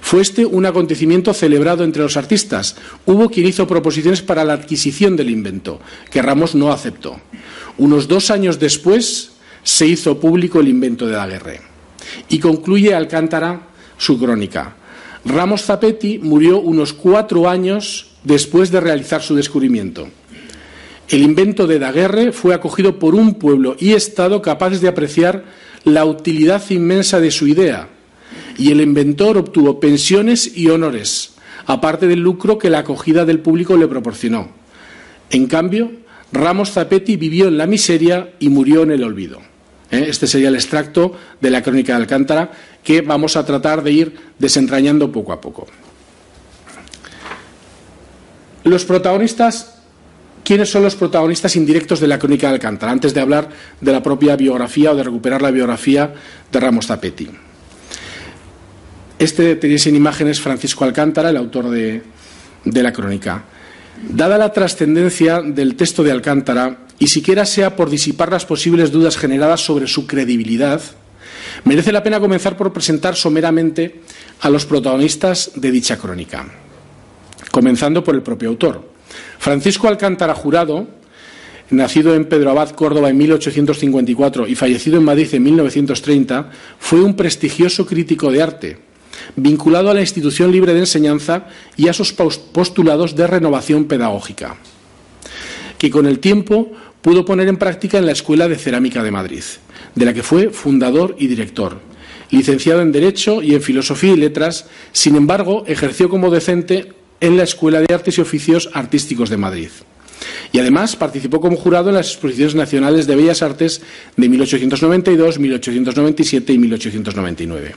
Fue 0.00 0.22
este 0.22 0.46
un 0.46 0.66
acontecimiento 0.66 1.32
celebrado 1.34 1.84
entre 1.84 2.02
los 2.02 2.16
artistas. 2.16 2.76
Hubo 3.06 3.30
quien 3.30 3.46
hizo 3.46 3.66
proposiciones 3.66 4.22
para 4.22 4.44
la 4.44 4.54
adquisición 4.54 5.16
del 5.16 5.30
invento, 5.30 5.80
que 6.10 6.22
Ramos 6.22 6.54
no 6.54 6.72
aceptó. 6.72 7.20
Unos 7.78 8.08
dos 8.08 8.30
años 8.30 8.58
después 8.58 9.29
se 9.62 9.86
hizo 9.86 10.18
público 10.18 10.60
el 10.60 10.68
invento 10.68 11.06
de 11.06 11.12
Daguerre. 11.12 11.60
Y 12.28 12.38
concluye 12.38 12.94
Alcántara 12.94 13.68
su 13.96 14.18
crónica. 14.18 14.76
Ramos 15.24 15.62
Zapetti 15.64 16.18
murió 16.18 16.60
unos 16.60 16.92
cuatro 16.92 17.48
años 17.48 18.12
después 18.24 18.70
de 18.70 18.80
realizar 18.80 19.22
su 19.22 19.34
descubrimiento. 19.34 20.08
El 21.08 21.22
invento 21.22 21.66
de 21.66 21.78
Daguerre 21.78 22.32
fue 22.32 22.54
acogido 22.54 22.98
por 22.98 23.14
un 23.14 23.34
pueblo 23.34 23.76
y 23.78 23.92
Estado 23.92 24.40
capaces 24.40 24.80
de 24.80 24.88
apreciar 24.88 25.44
la 25.84 26.04
utilidad 26.04 26.62
inmensa 26.70 27.20
de 27.20 27.30
su 27.30 27.46
idea, 27.48 27.88
y 28.56 28.70
el 28.70 28.80
inventor 28.80 29.36
obtuvo 29.36 29.80
pensiones 29.80 30.56
y 30.56 30.68
honores, 30.68 31.34
aparte 31.66 32.06
del 32.06 32.20
lucro 32.20 32.58
que 32.58 32.70
la 32.70 32.80
acogida 32.80 33.24
del 33.24 33.40
público 33.40 33.76
le 33.76 33.88
proporcionó. 33.88 34.48
En 35.30 35.46
cambio, 35.46 35.90
Ramos 36.32 36.72
Zapetti 36.72 37.16
vivió 37.16 37.48
en 37.48 37.58
la 37.58 37.66
miseria 37.66 38.34
y 38.38 38.48
murió 38.48 38.82
en 38.82 38.92
el 38.92 39.02
olvido. 39.02 39.49
¿Eh? 39.90 40.06
Este 40.08 40.26
sería 40.26 40.48
el 40.48 40.54
extracto 40.54 41.16
de 41.40 41.50
la 41.50 41.62
crónica 41.62 41.92
de 41.94 42.02
Alcántara 42.02 42.50
que 42.82 43.02
vamos 43.02 43.36
a 43.36 43.44
tratar 43.44 43.82
de 43.82 43.92
ir 43.92 44.16
desentrañando 44.38 45.10
poco 45.10 45.32
a 45.32 45.40
poco. 45.40 45.66
Los 48.64 48.84
protagonistas, 48.84 49.80
¿quiénes 50.44 50.70
son 50.70 50.82
los 50.82 50.94
protagonistas 50.94 51.56
indirectos 51.56 52.00
de 52.00 52.08
la 52.08 52.18
crónica 52.18 52.48
de 52.48 52.54
Alcántara? 52.54 52.92
Antes 52.92 53.14
de 53.14 53.20
hablar 53.20 53.48
de 53.80 53.92
la 53.92 54.02
propia 54.02 54.36
biografía 54.36 54.92
o 54.92 54.96
de 54.96 55.02
recuperar 55.02 55.42
la 55.42 55.50
biografía 55.50 56.14
de 56.52 56.60
Ramos 56.60 56.86
Zapetti. 56.86 57.30
Este 59.18 59.56
tenéis 59.56 59.86
en 59.86 59.96
imágenes 59.96 60.40
Francisco 60.40 60.84
Alcántara, 60.84 61.30
el 61.30 61.36
autor 61.36 61.68
de, 61.70 62.02
de 62.64 62.82
la 62.82 62.92
crónica. 62.92 63.44
Dada 64.08 64.38
la 64.38 64.52
trascendencia 64.52 65.42
del 65.42 65.76
texto 65.76 66.02
de 66.02 66.10
Alcántara, 66.10 66.86
y 66.98 67.06
siquiera 67.08 67.46
sea 67.46 67.76
por 67.76 67.90
disipar 67.90 68.30
las 68.30 68.46
posibles 68.46 68.92
dudas 68.92 69.16
generadas 69.16 69.60
sobre 69.60 69.86
su 69.86 70.06
credibilidad, 70.06 70.80
merece 71.64 71.92
la 71.92 72.02
pena 72.02 72.20
comenzar 72.20 72.56
por 72.56 72.72
presentar 72.72 73.16
someramente 73.16 74.02
a 74.40 74.50
los 74.50 74.66
protagonistas 74.66 75.52
de 75.54 75.70
dicha 75.70 75.98
crónica, 75.98 76.46
comenzando 77.50 78.04
por 78.04 78.14
el 78.14 78.22
propio 78.22 78.50
autor. 78.50 78.90
Francisco 79.38 79.88
Alcántara 79.88 80.34
Jurado, 80.34 80.86
nacido 81.70 82.14
en 82.14 82.26
Pedro 82.26 82.50
Abad, 82.50 82.70
Córdoba, 82.70 83.10
en 83.10 83.18
1854 83.18 84.46
y 84.46 84.54
fallecido 84.54 84.98
en 84.98 85.04
Madrid 85.04 85.28
en 85.32 85.42
1930, 85.42 86.50
fue 86.78 87.02
un 87.02 87.16
prestigioso 87.16 87.86
crítico 87.86 88.30
de 88.30 88.42
arte, 88.42 88.89
vinculado 89.36 89.90
a 89.90 89.94
la 89.94 90.00
institución 90.00 90.52
libre 90.52 90.74
de 90.74 90.80
enseñanza 90.80 91.46
y 91.76 91.88
a 91.88 91.92
sus 91.92 92.12
postulados 92.12 93.14
de 93.16 93.26
renovación 93.26 93.84
pedagógica, 93.84 94.56
que 95.78 95.90
con 95.90 96.06
el 96.06 96.18
tiempo 96.18 96.70
pudo 97.02 97.24
poner 97.24 97.48
en 97.48 97.56
práctica 97.56 97.98
en 97.98 98.06
la 98.06 98.12
Escuela 98.12 98.48
de 98.48 98.56
Cerámica 98.56 99.02
de 99.02 99.10
Madrid, 99.10 99.44
de 99.94 100.04
la 100.04 100.14
que 100.14 100.22
fue 100.22 100.50
fundador 100.50 101.16
y 101.18 101.26
director. 101.26 101.80
Licenciado 102.30 102.80
en 102.80 102.92
Derecho 102.92 103.42
y 103.42 103.54
en 103.54 103.62
Filosofía 103.62 104.12
y 104.12 104.16
Letras, 104.16 104.66
sin 104.92 105.16
embargo, 105.16 105.64
ejerció 105.66 106.08
como 106.08 106.30
docente 106.30 106.92
en 107.20 107.36
la 107.36 107.42
Escuela 107.42 107.80
de 107.80 107.92
Artes 107.92 108.18
y 108.18 108.20
Oficios 108.20 108.70
Artísticos 108.72 109.30
de 109.30 109.36
Madrid. 109.36 109.70
Y 110.52 110.58
además 110.58 110.96
participó 110.96 111.40
como 111.40 111.56
jurado 111.56 111.88
en 111.88 111.96
las 111.96 112.08
exposiciones 112.08 112.54
nacionales 112.54 113.06
de 113.06 113.16
Bellas 113.16 113.42
Artes 113.42 113.82
de 114.16 114.28
1892, 114.28 115.38
1897 115.38 116.52
y 116.52 116.58
1899. 116.58 117.74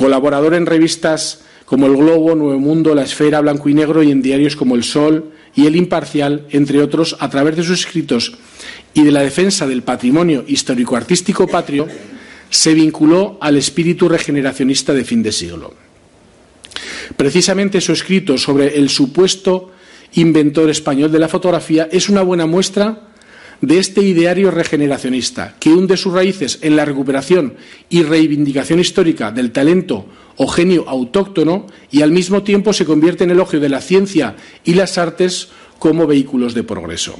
Colaborador 0.00 0.54
en 0.54 0.64
revistas 0.64 1.42
como 1.66 1.84
El 1.84 1.94
Globo, 1.94 2.34
Nuevo 2.34 2.58
Mundo, 2.58 2.94
La 2.94 3.02
Esfera, 3.02 3.42
Blanco 3.42 3.68
y 3.68 3.74
Negro 3.74 4.02
y 4.02 4.10
en 4.10 4.22
diarios 4.22 4.56
como 4.56 4.74
El 4.74 4.82
Sol, 4.82 5.32
y 5.54 5.66
El 5.66 5.76
Imparcial, 5.76 6.46
entre 6.52 6.80
otros, 6.80 7.18
a 7.20 7.28
través 7.28 7.54
de 7.54 7.64
sus 7.64 7.80
escritos 7.80 8.32
y 8.94 9.02
de 9.02 9.12
la 9.12 9.20
defensa 9.20 9.66
del 9.66 9.82
patrimonio 9.82 10.42
histórico-artístico 10.48 11.46
patrio, 11.46 11.86
se 12.48 12.72
vinculó 12.72 13.36
al 13.42 13.58
espíritu 13.58 14.08
regeneracionista 14.08 14.94
de 14.94 15.04
fin 15.04 15.22
de 15.22 15.32
siglo. 15.32 15.74
Precisamente 17.18 17.82
su 17.82 17.92
escrito 17.92 18.38
sobre 18.38 18.78
el 18.78 18.88
supuesto 18.88 19.70
inventor 20.14 20.70
español 20.70 21.12
de 21.12 21.18
la 21.18 21.28
fotografía 21.28 21.90
es 21.92 22.08
una 22.08 22.22
buena 22.22 22.46
muestra 22.46 23.09
de 23.60 23.78
este 23.78 24.02
ideario 24.02 24.50
regeneracionista, 24.50 25.56
que 25.60 25.70
hunde 25.70 25.96
sus 25.96 26.12
raíces 26.12 26.58
en 26.62 26.76
la 26.76 26.84
recuperación 26.84 27.54
y 27.88 28.02
reivindicación 28.02 28.80
histórica 28.80 29.30
del 29.30 29.52
talento 29.52 30.06
o 30.36 30.46
genio 30.46 30.88
autóctono 30.88 31.66
y 31.90 32.02
al 32.02 32.12
mismo 32.12 32.42
tiempo 32.42 32.72
se 32.72 32.86
convierte 32.86 33.24
en 33.24 33.30
elogio 33.30 33.60
de 33.60 33.68
la 33.68 33.80
ciencia 33.80 34.36
y 34.64 34.74
las 34.74 34.96
artes 34.96 35.48
como 35.78 36.06
vehículos 36.06 36.54
de 36.54 36.62
progreso. 36.62 37.16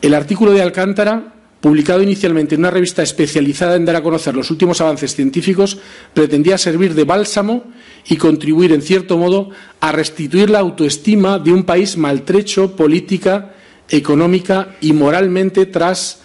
El 0.00 0.14
artículo 0.14 0.52
de 0.52 0.62
Alcántara, 0.62 1.32
publicado 1.60 2.02
inicialmente 2.02 2.54
en 2.54 2.60
una 2.60 2.70
revista 2.70 3.02
especializada 3.02 3.76
en 3.76 3.86
dar 3.86 3.96
a 3.96 4.02
conocer 4.02 4.34
los 4.36 4.50
últimos 4.50 4.82
avances 4.82 5.14
científicos, 5.14 5.78
pretendía 6.12 6.58
servir 6.58 6.94
de 6.94 7.04
bálsamo 7.04 7.64
y 8.06 8.16
contribuir, 8.16 8.72
en 8.72 8.82
cierto 8.82 9.16
modo, 9.16 9.48
a 9.80 9.90
restituir 9.90 10.50
la 10.50 10.58
autoestima 10.58 11.38
de 11.38 11.52
un 11.52 11.64
país 11.64 11.96
maltrecho 11.96 12.76
política, 12.76 13.53
económica 13.88 14.76
y 14.80 14.92
moralmente 14.92 15.66
tras 15.66 16.20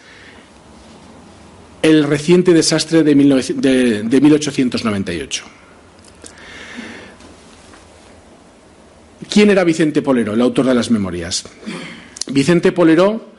el 1.81 2.03
reciente 2.03 2.53
desastre 2.53 3.03
de, 3.03 3.15
1898. 3.15 5.43
¿Quién 9.29 9.49
era 9.49 9.63
Vicente 9.63 10.01
Polero, 10.01 10.33
el 10.33 10.41
autor 10.41 10.65
de 10.65 10.73
las 10.73 10.91
memorias? 10.91 11.45
Vicente 12.27 12.71
Polero, 12.71 13.29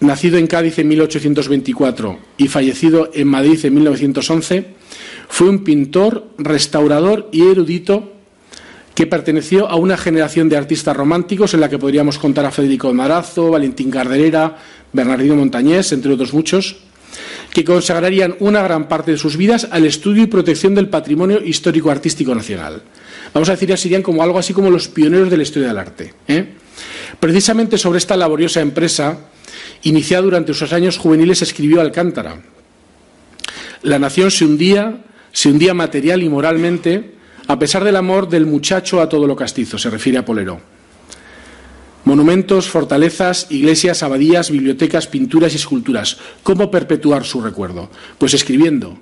nacido 0.00 0.38
en 0.38 0.46
Cádiz 0.46 0.78
en 0.78 0.88
1824 0.88 2.18
y 2.36 2.48
fallecido 2.48 3.10
en 3.14 3.28
Madrid 3.28 3.64
en 3.64 3.74
1911, 3.74 4.74
fue 5.28 5.48
un 5.48 5.64
pintor, 5.64 6.28
restaurador 6.38 7.28
y 7.32 7.48
erudito 7.48 8.13
que 8.94 9.06
perteneció 9.06 9.68
a 9.68 9.76
una 9.76 9.96
generación 9.96 10.48
de 10.48 10.56
artistas 10.56 10.96
románticos 10.96 11.54
en 11.54 11.60
la 11.60 11.68
que 11.68 11.78
podríamos 11.78 12.18
contar 12.18 12.44
a 12.44 12.50
Federico 12.50 12.88
de 12.88 12.94
Marazo, 12.94 13.50
Valentín 13.50 13.90
Carderera, 13.90 14.56
Bernardino 14.92 15.34
Montañés, 15.34 15.92
entre 15.92 16.12
otros 16.12 16.32
muchos 16.32 16.76
que 17.54 17.64
consagrarían 17.64 18.34
una 18.40 18.62
gran 18.62 18.88
parte 18.88 19.12
de 19.12 19.16
sus 19.16 19.36
vidas 19.36 19.68
al 19.70 19.86
estudio 19.86 20.24
y 20.24 20.26
protección 20.26 20.74
del 20.74 20.88
patrimonio 20.88 21.40
histórico-artístico 21.42 22.34
nacional. 22.34 22.82
Vamos 23.32 23.48
a 23.48 23.52
decir, 23.52 23.68
ya 23.68 23.76
serían 23.76 24.02
como 24.02 24.24
algo 24.24 24.38
así 24.38 24.52
como 24.52 24.70
los 24.70 24.88
pioneros 24.88 25.30
de 25.30 25.36
la 25.36 25.44
historia 25.44 25.68
del 25.68 25.78
arte. 25.78 26.14
¿eh? 26.26 26.54
Precisamente 27.20 27.78
sobre 27.78 27.98
esta 27.98 28.16
laboriosa 28.16 28.60
empresa, 28.60 29.18
iniciada 29.84 30.24
durante 30.24 30.52
sus 30.52 30.72
años 30.72 30.98
juveniles, 30.98 31.42
escribió 31.42 31.80
Alcántara. 31.80 32.42
La 33.82 34.00
nación 34.00 34.32
se 34.32 34.44
hundía, 34.44 35.04
se 35.30 35.50
hundía 35.50 35.74
material 35.74 36.22
y 36.24 36.28
moralmente, 36.28 37.12
a 37.46 37.58
pesar 37.58 37.84
del 37.84 37.96
amor 37.96 38.28
del 38.28 38.46
muchacho 38.46 39.00
a 39.00 39.08
todo 39.08 39.26
lo 39.26 39.36
castizo, 39.36 39.78
se 39.78 39.90
refiere 39.90 40.18
a 40.18 40.24
Polero. 40.24 40.60
Monumentos, 42.04 42.68
fortalezas, 42.68 43.46
iglesias, 43.50 44.02
abadías, 44.02 44.50
bibliotecas, 44.50 45.06
pinturas 45.06 45.54
y 45.54 45.56
esculturas. 45.56 46.18
¿Cómo 46.42 46.70
perpetuar 46.70 47.24
su 47.24 47.40
recuerdo? 47.40 47.90
Pues 48.18 48.34
escribiendo, 48.34 48.98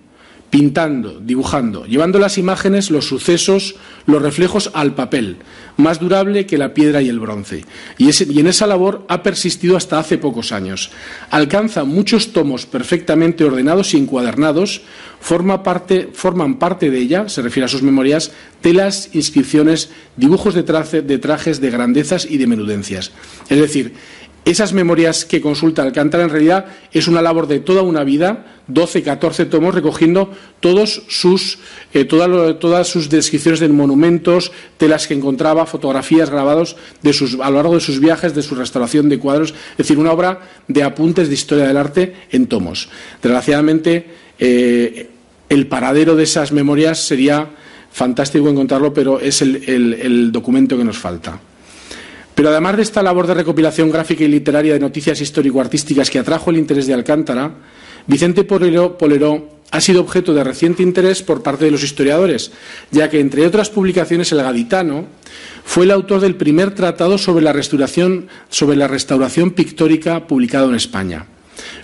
pintando, 0.52 1.18
dibujando, 1.18 1.86
llevando 1.86 2.18
las 2.18 2.36
imágenes, 2.36 2.90
los 2.90 3.06
sucesos, 3.06 3.76
los 4.04 4.20
reflejos 4.20 4.70
al 4.74 4.94
papel, 4.94 5.38
más 5.78 5.98
durable 5.98 6.44
que 6.44 6.58
la 6.58 6.74
piedra 6.74 7.00
y 7.00 7.08
el 7.08 7.20
bronce. 7.20 7.64
Y, 7.96 8.10
en 8.38 8.46
esa 8.46 8.66
labor 8.66 9.06
ha 9.08 9.22
persistido 9.22 9.78
hasta 9.78 9.98
hace 9.98 10.18
pocos 10.18 10.52
años. 10.52 10.90
Alcanza 11.30 11.84
muchos 11.84 12.34
tomos 12.34 12.66
perfectamente 12.66 13.44
ordenados 13.44 13.94
y 13.94 13.96
encuadernados, 13.96 14.82
forman 15.20 15.62
parte 15.62 16.10
de 16.90 16.98
ella, 16.98 17.30
se 17.30 17.40
refiere 17.40 17.64
a 17.64 17.68
sus 17.68 17.80
memorias, 17.80 18.32
telas, 18.60 19.08
inscripciones, 19.14 19.88
dibujos 20.18 20.52
de, 20.52 20.64
de 21.00 21.18
trajes, 21.18 21.62
de 21.62 21.70
grandezas 21.70 22.26
y 22.28 22.36
de 22.36 22.46
menudencias. 22.46 23.10
Es 23.48 23.58
decir, 23.58 23.94
esas 24.44 24.72
memorias 24.72 25.24
que 25.24 25.40
consulta 25.40 25.82
Alcántara 25.82 26.24
en 26.24 26.30
realidad 26.30 26.66
es 26.90 27.06
una 27.06 27.22
labor 27.22 27.46
de 27.46 27.60
toda 27.60 27.82
una 27.82 28.02
vida, 28.02 28.44
12, 28.66 29.04
14 29.04 29.46
tomos, 29.46 29.72
recogiendo 29.72 30.32
todos 30.58 31.04
sus, 31.08 31.60
eh, 31.94 32.04
todas 32.04 32.88
sus 32.88 33.08
descripciones 33.08 33.60
de 33.60 33.68
monumentos, 33.68 34.50
telas 34.78 35.06
que 35.06 35.14
encontraba, 35.14 35.64
fotografías, 35.64 36.28
grabados 36.28 36.76
de 37.02 37.12
sus, 37.12 37.38
a 37.38 37.50
lo 37.50 37.56
largo 37.56 37.74
de 37.74 37.80
sus 37.80 38.00
viajes, 38.00 38.34
de 38.34 38.42
su 38.42 38.56
restauración 38.56 39.08
de 39.08 39.20
cuadros, 39.20 39.54
es 39.72 39.76
decir, 39.76 39.98
una 39.98 40.10
obra 40.10 40.40
de 40.66 40.82
apuntes 40.82 41.28
de 41.28 41.34
historia 41.34 41.68
del 41.68 41.76
arte 41.76 42.14
en 42.32 42.46
tomos. 42.46 42.88
Desgraciadamente, 43.22 44.06
eh, 44.40 45.08
el 45.48 45.68
paradero 45.68 46.16
de 46.16 46.24
esas 46.24 46.50
memorias 46.50 46.98
sería 46.98 47.48
fantástico 47.92 48.48
encontrarlo, 48.48 48.92
pero 48.92 49.20
es 49.20 49.40
el 49.40 50.32
documento 50.32 50.76
que 50.76 50.84
nos 50.84 50.98
falta. 50.98 51.38
Pero 52.34 52.48
además 52.48 52.76
de 52.76 52.82
esta 52.82 53.02
labor 53.02 53.26
de 53.26 53.34
recopilación 53.34 53.90
gráfica 53.90 54.24
y 54.24 54.28
literaria 54.28 54.72
de 54.72 54.80
noticias 54.80 55.20
histórico-artísticas 55.20 56.10
que 56.10 56.18
atrajo 56.18 56.50
el 56.50 56.56
interés 56.56 56.86
de 56.86 56.94
Alcántara, 56.94 57.52
Vicente 58.06 58.44
Poleró, 58.44 58.96
ha 59.70 59.80
sido 59.80 60.02
objeto 60.02 60.34
de 60.34 60.44
reciente 60.44 60.82
interés 60.82 61.22
por 61.22 61.42
parte 61.42 61.64
de 61.64 61.70
los 61.70 61.82
historiadores, 61.82 62.52
ya 62.90 63.08
que, 63.08 63.20
entre 63.20 63.46
otras 63.46 63.70
publicaciones, 63.70 64.30
el 64.32 64.42
gaditano 64.42 65.06
fue 65.64 65.84
el 65.84 65.90
autor 65.90 66.20
del 66.20 66.34
primer 66.34 66.74
tratado 66.74 67.16
sobre 67.16 67.44
la 67.44 67.52
restauración, 67.52 68.28
sobre 68.50 68.76
la 68.76 68.88
restauración 68.88 69.52
pictórica 69.52 70.26
publicado 70.26 70.68
en 70.68 70.74
España, 70.74 71.26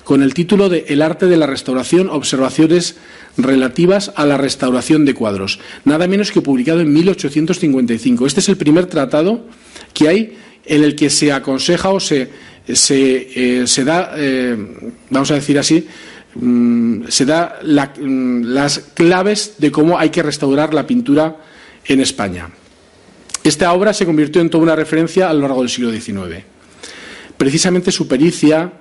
con 0.05 0.23
el 0.23 0.35
título 0.35 0.69
de 0.69 0.85
El 0.89 1.01
arte 1.01 1.27
de 1.27 1.39
la 1.39 1.47
restauración, 1.47 2.11
observaciones 2.11 2.97
relativas 3.39 4.13
a 4.17 4.27
la 4.27 4.37
restauración 4.37 5.05
de 5.05 5.15
cuadros, 5.15 5.61
nada 5.85 6.07
menos 6.07 6.33
que 6.33 6.43
publicado 6.43 6.81
en 6.81 6.93
1855. 6.93 8.27
Este 8.27 8.41
es 8.41 8.49
el 8.49 8.57
primer 8.57 8.87
tratado 8.87 9.47
que 9.95 10.09
hay 10.09 10.37
en 10.67 10.85
el 10.85 10.95
que 10.95 11.09
se 11.09 11.33
aconseja 11.33 11.89
o 11.91 12.01
se, 12.01 12.29
se, 12.67 13.63
eh, 13.63 13.85
da, 13.85 14.13
eh, 14.17 14.57
vamos 15.09 15.31
a 15.31 15.35
decir 15.35 15.59
así, 15.59 15.87
mm, 16.35 17.05
se 17.09 17.25
da 17.25 17.61
mm, 17.63 18.43
las 18.43 18.79
claves 18.95 19.55
de 19.59 19.71
cómo 19.71 19.99
hay 19.99 20.11
que 20.11 20.23
restaurar 20.23 20.75
la 20.75 20.87
pintura 20.87 21.37
en 21.87 22.01
España. 22.01 22.51
Esta 23.43 23.73
obra 23.73 23.95
se 23.95 24.05
convirtió 24.05 24.43
en 24.43 24.51
toda 24.51 24.65
una 24.65 24.77
referencia 24.77 25.31
a 25.31 25.33
lo 25.33 25.43
largo 25.43 25.63
del 25.63 25.71
siglo 25.71 25.91
XIX. 25.91 26.45
Precisamente 27.37 27.93
su 27.93 28.07
pericia, 28.07 28.73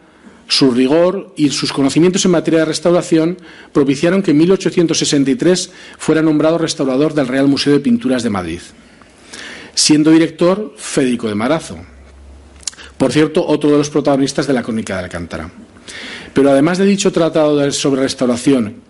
su 0.48 0.72
rigor 0.72 1.34
y 1.36 1.50
sus 1.50 1.74
conocimientos 1.74 2.26
en 2.26 2.32
materia 2.32 2.62
de 2.62 2.66
restauración 2.66 3.38
propiciaron 3.74 4.24
que 4.24 4.32
en 4.32 4.38
1863 4.38 5.72
fuera 5.98 6.22
nombrado 6.22 6.58
restaurador 6.58 7.14
del 7.14 7.28
Real 7.28 7.48
Museo 7.48 7.74
de 7.74 7.80
Pinturas 7.80 8.24
de 8.24 8.30
Madrid 8.30 8.62
siendo 9.78 10.10
director 10.10 10.74
Federico 10.76 11.28
de 11.28 11.36
Marazo. 11.36 11.78
Por 12.98 13.12
cierto, 13.12 13.46
otro 13.46 13.70
de 13.70 13.78
los 13.78 13.92
protagonistas 13.92 14.48
de 14.48 14.54
la 14.54 14.64
Crónica 14.64 14.98
de 14.98 15.04
Alcántara. 15.04 15.52
Pero 16.34 16.50
además 16.50 16.80
de 16.80 16.86
dicho 16.86 17.12
tratado 17.12 17.72
sobre 17.72 18.02
restauración 18.02 18.82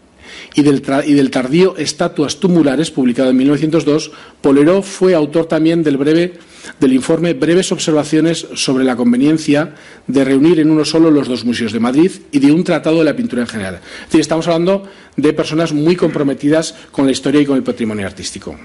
y 0.56 0.64
del, 0.64 0.82
del, 0.82 1.32
tardío 1.32 1.78
Estatuas 1.78 2.38
tumulares, 2.38 2.92
publicado 2.92 3.30
en 3.30 3.38
1902, 3.38 4.12
Poleró 4.42 4.82
fue 4.82 5.14
autor 5.14 5.46
también 5.46 5.84
del, 5.84 5.98
breve, 5.98 6.34
del 6.80 6.94
informe 6.94 7.34
Breves 7.34 7.72
observaciones 7.72 8.48
sobre 8.56 8.84
la 8.84 8.96
conveniencia 8.96 9.76
de 10.08 10.24
reunir 10.24 10.60
en 10.60 10.72
uno 10.72 10.86
solo 10.86 11.12
los 11.12 11.28
dos 11.28 11.46
museos 11.46 11.72
de 11.72 11.80
Madrid 11.80 12.12
y 12.32 12.40
de 12.40 12.52
un 12.52 12.64
tratado 12.64 13.00
de 13.00 13.06
la 13.06 13.16
pintura 13.16 13.44
en 13.44 13.48
general. 13.48 13.76
Es 13.76 14.06
decir, 14.08 14.22
estamos 14.22 14.48
hablando 14.48 14.84
de 15.16 15.34
personas 15.34 15.74
muy 15.74 15.96
comprometidas 15.96 16.76
con 16.92 17.06
la 17.06 17.12
historia 17.12 17.42
y 17.42 17.46
con 17.46 17.58
el 17.58 17.64
patrimonio 17.64 18.06
artístico. 18.06 18.56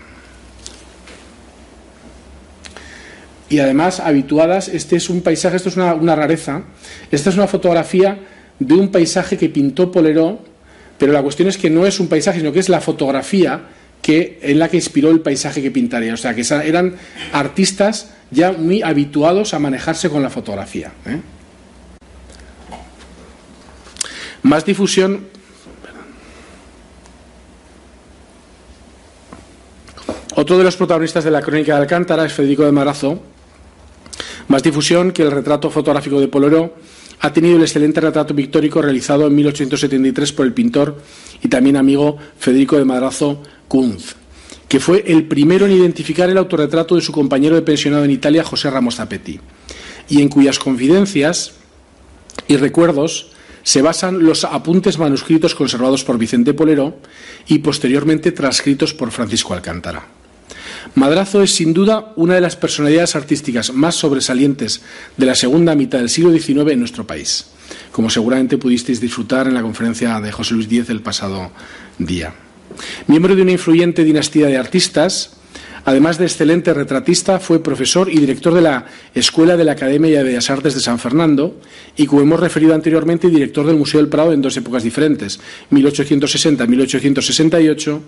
y 3.53 3.59
además 3.59 4.01
habituadas. 4.01 4.68
Este 4.68 4.97
es 4.97 5.11
un 5.11 5.21
paisaje, 5.21 5.57
esto 5.57 5.68
es 5.68 5.77
una, 5.77 6.16
rareza. 6.16 6.62
Esta 7.11 7.29
es 7.29 7.37
una 7.37 7.47
fotografía 7.47 8.18
de 8.59 8.75
un 8.75 8.88
paisaje 8.88 9.37
que 9.37 9.51
pintó 9.51 9.92
Poleró, 9.92 10.42
pero 11.03 11.12
la 11.12 11.23
cuestión 11.25 11.49
es 11.49 11.59
que 11.59 11.69
no 11.69 11.85
es 11.85 11.99
un 11.99 12.07
paisaje, 12.07 12.38
sino 12.38 12.53
que 12.53 12.61
es 12.61 12.69
la 12.69 12.81
fotografía 12.81 13.61
que, 14.01 14.38
en 14.41 14.61
la 14.61 14.69
que 14.69 14.77
inspiró 14.77 15.11
el 15.11 15.19
paisaje 15.19 15.61
que 15.61 15.73
pintaría. 15.73 16.15
O 16.15 16.17
sea, 16.17 16.33
que 16.33 16.43
eran 16.65 16.95
artistas 17.33 18.12
ya 18.31 18.53
muy 18.53 18.83
habituados 18.83 19.53
a 19.53 19.59
manejarse 19.59 20.09
con 20.11 20.23
la 20.23 20.31
fotografía. 20.31 20.93
¿eh? 21.05 21.19
Más 24.43 24.65
difusión. 24.65 25.27
Otro 30.37 30.57
de 30.57 30.62
los 30.62 30.77
protagonistas 30.77 31.25
de 31.25 31.33
la 31.33 31.43
crónica 31.43 31.75
de 31.75 31.81
Alcántara 31.81 32.27
es 32.27 32.33
Federico 32.33 32.62
de 32.62 32.71
Marazo, 32.71 33.21
más 34.47 34.62
difusión 34.62 35.11
que 35.11 35.23
el 35.23 35.33
retrato 35.33 35.69
fotográfico 35.69 36.21
de 36.21 36.29
Poleró 36.29 36.77
ha 37.22 37.32
tenido 37.32 37.56
el 37.56 37.62
excelente 37.62 38.00
retrato 38.00 38.35
pictórico 38.35 38.82
realizado 38.82 39.28
en 39.28 39.35
1873 39.37 40.32
por 40.32 40.44
el 40.44 40.52
pintor 40.52 41.00
y 41.42 41.48
también 41.48 41.76
amigo 41.76 42.18
Federico 42.37 42.76
de 42.76 42.85
Madrazo 42.85 43.40
Kunz, 43.68 44.16
que 44.68 44.80
fue 44.80 45.04
el 45.06 45.28
primero 45.28 45.64
en 45.66 45.72
identificar 45.72 46.28
el 46.28 46.37
autorretrato 46.37 46.96
de 46.96 47.00
su 47.00 47.12
compañero 47.12 47.54
de 47.54 47.62
pensionado 47.62 48.04
en 48.04 48.11
Italia, 48.11 48.42
José 48.42 48.70
Ramos 48.70 48.96
Zapetti, 48.96 49.38
y 50.08 50.20
en 50.20 50.28
cuyas 50.28 50.58
confidencias 50.58 51.52
y 52.48 52.56
recuerdos 52.56 53.30
se 53.62 53.82
basan 53.82 54.24
los 54.24 54.42
apuntes 54.42 54.98
manuscritos 54.98 55.54
conservados 55.54 56.02
por 56.02 56.18
Vicente 56.18 56.54
Poleró 56.54 56.98
y 57.46 57.61
posteriormente 57.61 58.32
transcritos 58.32 58.94
por 58.94 59.12
Francisco 59.12 59.54
Alcántara. 59.54 60.21
Madrazo 60.94 61.42
es 61.42 61.55
sin 61.55 61.72
duda 61.72 62.12
una 62.16 62.35
de 62.35 62.42
las 62.42 62.57
personalidades 62.57 63.16
artísticas 63.16 63.72
más 63.72 63.94
sobresalientes 63.94 64.83
de 65.16 65.26
la 65.26 65.35
segunda 65.35 65.74
mitad 65.74 65.98
del 65.98 66.11
siglo 66.11 66.33
XIX 66.33 66.72
en 66.72 66.81
nuestro 66.81 67.07
país, 67.07 67.46
como 67.92 68.11
seguramente 68.11 68.59
pudisteis 68.59 69.00
disfrutar 69.00 69.46
en 69.46 69.55
la 69.55 69.62
conferencia 69.62 70.20
de 70.20 70.31
José 70.31 70.55
Luis 70.55 70.68
Díez 70.68 70.90
el 70.90 71.00
pasado 71.00 71.50
día. 71.98 72.35
Miembro 73.07 73.35
de 73.35 73.42
una 73.42 73.52
influyente 73.52 74.05
dinastía 74.05 74.48
de 74.48 74.59
artistas, 74.59 75.38
Además 75.85 76.16
de 76.16 76.26
excelente 76.26 76.72
retratista, 76.72 77.40
fue 77.40 77.61
profesor 77.61 78.09
y 78.09 78.20
director 78.20 78.55
de 78.55 78.61
la 78.61 78.87
Escuela 79.14 79.57
de 79.57 79.64
la 79.64 79.72
Academia 79.72 80.18
de 80.18 80.24
Bellas 80.24 80.48
Artes 80.48 80.74
de 80.74 80.81
San 80.81 81.00
Fernando 81.00 81.61
y, 81.96 82.07
como 82.07 82.22
hemos 82.22 82.38
referido 82.38 82.72
anteriormente, 82.72 83.28
director 83.28 83.66
del 83.66 83.74
Museo 83.74 84.00
del 84.00 84.09
Prado 84.09 84.33
en 84.33 84.42
dos 84.42 84.57
épocas 84.57 84.85
diferentes, 84.85 85.40
1860-1868 85.72 87.98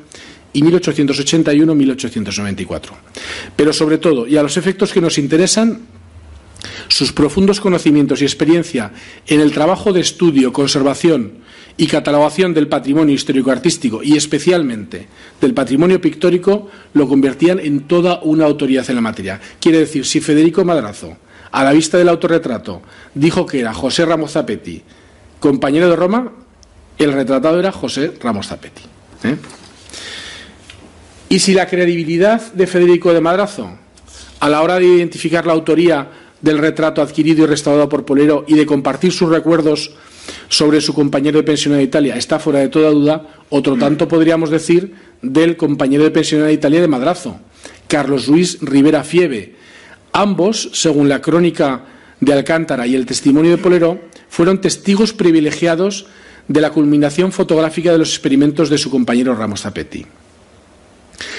y 0.55 0.63
1881-1894. 0.63 2.93
Pero 3.55 3.75
sobre 3.75 3.99
todo, 3.99 4.27
y 4.27 4.39
a 4.39 4.43
los 4.43 4.57
efectos 4.57 4.91
que 4.93 5.03
nos 5.03 5.19
interesan, 5.19 5.83
sus 6.89 7.13
profundos 7.13 7.61
conocimientos 7.61 8.23
y 8.23 8.25
experiencia 8.25 8.93
en 9.27 9.41
el 9.41 9.53
trabajo 9.53 9.93
de 9.93 10.01
estudio, 10.01 10.53
conservación 10.53 11.45
y 11.77 11.89
catalogación 11.89 12.55
del 12.55 12.69
patrimonio 12.69 13.15
histórico-artístico 13.15 14.03
y 14.03 14.17
especialmente 14.17 15.09
del 15.41 15.55
patrimonio 15.55 16.01
pictórico 16.01 16.71
lo 16.95 17.09
convertían 17.09 17.59
en 17.59 17.89
toda 17.89 18.21
una 18.23 18.45
autoridad 18.45 18.89
en 18.89 18.97
la 18.97 19.03
materia. 19.03 19.41
Quiere 19.61 19.81
decir, 19.81 20.07
si 20.07 20.21
Federico 20.21 20.65
Madrazo, 20.65 21.17
a 21.51 21.65
la 21.65 21.73
vista 21.73 21.99
del 21.99 22.09
autorretrato, 22.09 22.83
dijo 23.15 23.45
que 23.47 23.61
era 23.61 23.75
José 23.75 24.05
Ramos 24.05 24.33
Zapetti, 24.33 24.83
compañero 25.41 25.89
de 25.89 25.97
Roma, 25.97 26.33
el 26.99 27.13
retratado 27.13 27.59
era 27.59 27.73
José 27.73 28.13
Ramos 28.21 28.49
Zapetti. 28.49 28.83
¿eh? 29.25 29.37
Y 31.29 31.39
si 31.39 31.55
la 31.55 31.67
credibilidad 31.67 32.53
de 32.53 32.67
Federico 32.67 33.13
de 33.13 33.21
Madrazo 33.21 33.79
a 34.41 34.49
la 34.49 34.63
hora 34.63 34.79
de 34.79 34.87
identificar 34.87 35.47
la 35.47 35.55
autoría 35.55 36.09
del 36.41 36.59
retrato 36.59 37.01
adquirido 37.01 37.45
y 37.45 37.47
restaurado 37.47 37.89
por 37.89 38.05
Polero 38.05 38.45
y 38.47 38.55
de 38.55 38.67
compartir 38.67 39.13
sus 39.13 39.31
recuerdos 39.31 39.93
sobre 40.49 40.81
su 40.81 40.93
compañero 40.93 41.39
de 41.39 41.45
pensión 41.45 41.75
de 41.75 41.83
Italia 41.83 42.17
está 42.17 42.39
fuera 42.39 42.61
de 42.61 42.69
toda 42.69 42.91
duda, 42.91 43.27
otro 43.49 43.77
tanto 43.77 44.07
podríamos 44.09 44.51
decir 44.51 44.95
del 45.23 45.57
compañero 45.57 46.05
de 46.05 46.11
pensión 46.11 46.43
de 46.43 46.53
Italia 46.53 46.81
de 46.81 46.89
Madrazo, 46.89 47.41
Carlos 47.89 48.29
Luis 48.29 48.59
Rivera 48.61 49.05
Fiebe. 49.05 49.55
Ambos, 50.13 50.71
según 50.75 51.09
la 51.09 51.23
crónica 51.23 51.85
de 52.21 52.33
Alcántara 52.33 52.87
y 52.87 52.95
el 52.95 53.07
testimonio 53.07 53.51
de 53.53 53.59
Polero, 53.59 54.01
fueron 54.29 54.61
testigos 54.61 55.13
privilegiados 55.13 56.07
de 56.47 56.61
la 56.61 56.71
culminación 56.71 57.33
fotográfica 57.33 57.93
de 57.93 57.99
los 57.99 58.11
experimentos 58.11 58.69
de 58.69 58.79
su 58.79 58.91
compañero 58.91 59.35
Ramos 59.35 59.63
Zapetti. 59.63 60.05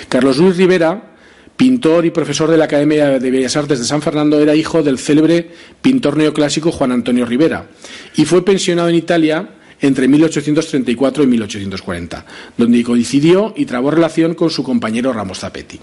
Carlos 0.10 0.38
Luis 0.38 0.58
Rivera, 0.58 1.16
pintor 1.56 2.06
y 2.06 2.12
profesor 2.12 2.50
de 2.50 2.58
la 2.58 2.66
Academia 2.66 3.20
de 3.20 3.32
Bellas 3.32 3.56
Artes 3.56 3.80
de 3.80 3.86
San 3.86 4.02
Fernando, 4.02 4.40
era 4.40 4.56
hijo 4.56 4.84
del 4.84 5.00
célebre 5.00 5.50
pintor 5.82 6.18
neoclásico 6.18 6.72
Juan 6.72 6.92
Antonio 6.92 7.26
Rivera 7.26 7.68
y 8.16 8.26
fue 8.26 8.44
pensionado 8.44 8.90
en 8.90 8.96
Italia 8.96 9.50
entre 9.82 10.08
1834 10.08 11.24
y 11.24 11.28
1840, 11.28 12.26
donde 12.58 12.84
coincidió 12.84 13.54
y 13.56 13.66
trabó 13.66 13.92
relación 13.92 14.34
con 14.34 14.50
su 14.50 14.64
compañero 14.64 15.14
Ramos 15.14 15.40
Zapetti. 15.40 15.80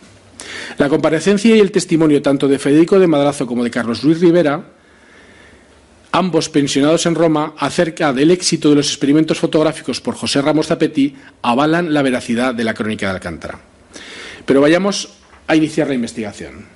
La 0.79 0.89
comparecencia 0.89 1.55
y 1.55 1.61
el 1.61 1.71
testimonio 1.71 2.23
tanto 2.23 2.49
de 2.49 2.59
Federico 2.59 2.99
de 2.99 3.07
Madrazo 3.07 3.47
como 3.47 3.65
de 3.65 3.71
Carlos 3.71 4.03
Luis 4.03 4.21
Rivera, 4.21 4.65
ambos 6.11 6.49
pensionados 6.49 7.07
en 7.07 7.15
Roma, 7.15 7.55
acerca 7.59 8.13
del 8.13 8.31
éxito 8.31 8.71
de 8.71 8.77
los 8.77 8.89
experimentos 8.89 9.39
fotográficos 9.39 10.01
por 10.01 10.15
José 10.15 10.43
Ramos 10.43 10.67
Zapetti, 10.67 11.15
avalan 11.43 11.93
la 11.93 12.03
veracidad 12.03 12.55
de 12.55 12.65
la 12.65 12.75
crónica 12.75 13.07
de 13.07 13.13
Alcántara. 13.13 13.72
Pero 14.47 14.61
vayamos 14.61 15.09
a 15.47 15.57
iniciar 15.57 15.89
la 15.89 15.95
investigación. 15.95 16.67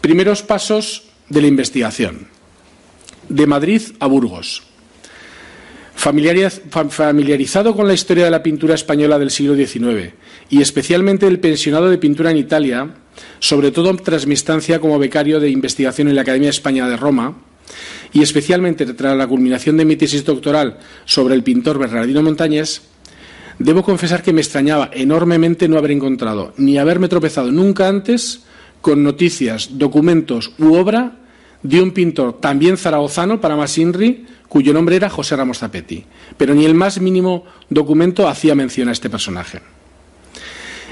Primeros 0.00 0.42
pasos 0.42 1.10
de 1.28 1.40
la 1.42 1.46
investigación. 1.46 2.28
De 3.28 3.46
Madrid 3.46 3.82
a 4.00 4.06
Burgos. 4.06 4.64
Familiarizado 5.94 7.76
con 7.76 7.86
la 7.86 7.94
historia 7.94 8.24
de 8.24 8.30
la 8.30 8.42
pintura 8.42 8.74
española 8.74 9.18
del 9.18 9.30
siglo 9.30 9.54
XIX 9.54 10.12
y 10.50 10.60
especialmente 10.60 11.26
del 11.26 11.38
pensionado 11.38 11.88
de 11.88 11.98
pintura 11.98 12.32
en 12.32 12.38
Italia, 12.38 12.94
sobre 13.38 13.70
todo 13.70 13.94
tras 13.96 14.26
mi 14.26 14.34
estancia 14.34 14.80
como 14.80 14.98
becario 14.98 15.38
de 15.38 15.50
investigación 15.50 16.08
en 16.08 16.16
la 16.16 16.22
Academia 16.22 16.46
de 16.46 16.56
España 16.56 16.88
de 16.88 16.96
Roma, 16.96 17.36
y 18.12 18.22
especialmente 18.22 18.84
tras 18.86 19.16
la 19.16 19.26
culminación 19.26 19.76
de 19.76 19.84
mi 19.84 19.96
tesis 19.96 20.24
doctoral 20.24 20.78
sobre 21.04 21.34
el 21.34 21.42
pintor 21.42 21.78
Bernardino 21.78 22.22
Montañés, 22.22 22.82
debo 23.62 23.82
confesar 23.82 24.22
que 24.22 24.32
me 24.32 24.40
extrañaba 24.40 24.90
enormemente 24.92 25.68
no 25.68 25.78
haber 25.78 25.92
encontrado 25.92 26.52
ni 26.56 26.78
haberme 26.78 27.08
tropezado 27.08 27.50
nunca 27.52 27.88
antes 27.88 28.42
con 28.80 29.02
noticias, 29.02 29.78
documentos 29.78 30.52
u 30.58 30.74
obra 30.74 31.18
de 31.62 31.80
un 31.80 31.92
pintor 31.92 32.40
también 32.40 32.76
zaragozano 32.76 33.40
para 33.40 33.56
más 33.56 33.78
INRI, 33.78 34.26
cuyo 34.48 34.72
nombre 34.72 34.96
era 34.96 35.08
José 35.08 35.36
Ramos 35.36 35.58
Zapetti, 35.58 36.04
pero 36.36 36.54
ni 36.54 36.64
el 36.64 36.74
más 36.74 37.00
mínimo 37.00 37.44
documento 37.70 38.28
hacía 38.28 38.54
mención 38.54 38.88
a 38.88 38.92
este 38.92 39.08
personaje. 39.08 39.60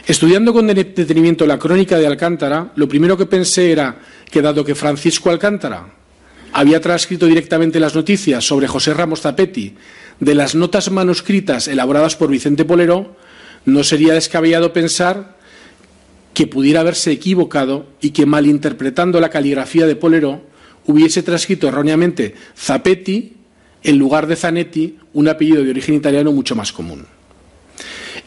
Estudiando 0.07 0.53
con 0.53 0.69
detenimiento 0.69 1.47
la 1.47 1.59
crónica 1.59 1.99
de 1.99 2.07
Alcántara, 2.07 2.73
lo 2.77 2.89
primero 2.89 3.17
que 3.17 3.27
pensé 3.27 3.73
era 3.73 3.97
que 4.31 4.43
dado 4.43 4.65
que 4.65 4.75
Francisco 4.75 5.31
Alcántara 5.31 5.87
había 6.53 6.81
transcrito 6.81 7.27
directamente 7.27 7.81
las 7.81 7.95
noticias 7.95 8.45
sobre 8.45 8.67
José 8.67 8.95
Ramos 8.95 9.21
Zapetti 9.21 9.75
de 10.21 10.35
las 10.35 10.55
notas 10.55 10.91
manuscritas 10.91 11.67
elaboradas 11.67 12.17
por 12.17 12.31
Vicente 12.31 12.65
Polero, 12.65 13.17
no 13.65 13.83
sería 13.85 14.15
descabellado 14.15 14.73
pensar 14.73 15.37
que 16.35 16.47
pudiera 16.47 16.81
haberse 16.81 17.11
equivocado 17.11 17.87
y 18.01 18.11
que 18.11 18.27
malinterpretando 18.27 19.21
la 19.21 19.31
caligrafía 19.31 19.87
de 19.87 19.97
Polero 19.97 20.43
hubiese 20.87 21.23
transcrito 21.23 21.69
erróneamente 21.69 22.35
Zapetti 22.57 23.35
en 23.83 23.99
lugar 23.99 24.27
de 24.27 24.37
Zanetti, 24.37 24.99
un 25.15 25.29
apellido 25.29 25.65
de 25.65 25.71
origen 25.71 25.95
italiano 25.95 26.33
mucho 26.33 26.55
más 26.55 26.73
común. 26.73 27.07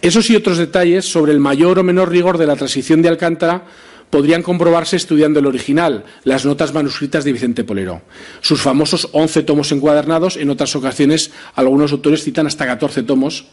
Esos 0.01 0.29
y 0.29 0.35
otros 0.35 0.57
detalles 0.57 1.05
sobre 1.05 1.31
el 1.31 1.39
mayor 1.39 1.79
o 1.79 1.83
menor 1.83 2.09
rigor 2.09 2.37
de 2.37 2.47
la 2.47 2.55
transición 2.55 3.01
de 3.01 3.09
Alcántara 3.09 3.65
podrían 4.13 4.43
comprobarse 4.43 4.95
estudiando 4.95 5.39
el 5.39 5.47
original, 5.47 6.05
las 6.23 6.45
notas 6.45 6.71
manuscritas 6.71 7.23
de 7.23 7.33
Vicente 7.33 7.63
Polero. 7.63 8.03
Sus 8.41 8.61
famosos 8.61 9.09
once 9.11 9.41
tomos 9.41 9.71
encuadernados, 9.71 10.37
en 10.37 10.51
otras 10.51 10.75
ocasiones 10.75 11.31
algunos 11.55 11.93
autores 11.93 12.23
citan 12.23 12.45
hasta 12.45 12.67
catorce 12.67 13.01
tomos. 13.01 13.47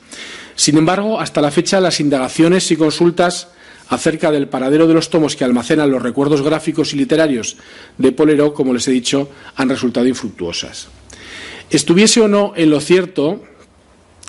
Sin 0.57 0.77
embargo, 0.77 1.19
hasta 1.19 1.41
la 1.41 1.51
fecha 1.51 1.81
las 1.81 1.99
indagaciones 1.99 2.71
y 2.71 2.77
consultas 2.77 3.49
acerca 3.89 4.31
del 4.31 4.49
paradero 4.49 4.87
de 4.87 4.93
los 4.93 5.09
tomos 5.09 5.35
que 5.35 5.45
almacenan 5.45 5.91
los 5.91 6.03
recuerdos 6.03 6.43
gráficos 6.43 6.93
y 6.93 6.99
literarios 6.99 7.57
de 7.97 8.13
Polero, 8.13 8.53
como 8.53 8.75
les 8.75 8.87
he 8.87 8.91
dicho, 8.91 9.31
han 9.57 9.71
resultado 9.71 10.09
infructuosas. 10.09 10.89
Estuviese 11.71 12.21
o 12.21 12.29
no 12.29 12.53
en 12.55 12.69
lo 12.69 12.81
cierto, 12.81 13.43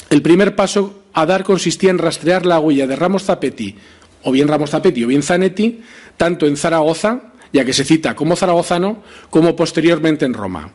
el 0.10 0.22
primer 0.22 0.56
paso 0.56 1.04
a 1.12 1.26
dar 1.26 1.44
consistía 1.44 1.90
en 1.90 1.98
rastrear 1.98 2.46
la 2.46 2.58
huella 2.58 2.88
de 2.88 2.96
Ramos 2.96 3.24
Zapetti, 3.26 3.76
o 4.24 4.32
bien 4.32 4.48
Ramos 4.48 4.70
Zapetti 4.70 5.04
o 5.04 5.08
bien 5.08 5.24
Zanetti, 5.24 5.82
tanto 6.18 6.46
en 6.46 6.58
Zaragoza, 6.58 7.34
ya 7.54 7.66
que 7.66 7.74
se 7.74 7.84
cita 7.84 8.16
como 8.16 8.36
zaragozano, 8.36 9.04
como 9.30 9.56
posteriormente 9.56 10.26
en 10.26 10.34
Roma. 10.34 10.72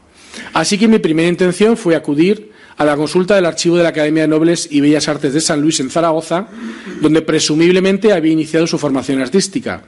Así 0.52 0.78
que 0.78 0.88
mi 0.88 0.98
primera 0.98 1.28
intención 1.28 1.76
fue 1.76 1.96
acudir 1.96 2.52
a 2.76 2.84
la 2.84 2.96
consulta 2.96 3.34
del 3.34 3.46
archivo 3.46 3.76
de 3.76 3.82
la 3.82 3.90
Academia 3.90 4.22
de 4.22 4.28
Nobles 4.28 4.68
y 4.70 4.80
Bellas 4.80 5.08
Artes 5.08 5.32
de 5.32 5.40
San 5.40 5.62
Luis 5.62 5.80
en 5.80 5.90
Zaragoza, 5.90 6.48
donde 7.00 7.22
presumiblemente 7.22 8.12
había 8.12 8.32
iniciado 8.32 8.66
su 8.66 8.78
formación 8.78 9.22
artística. 9.22 9.84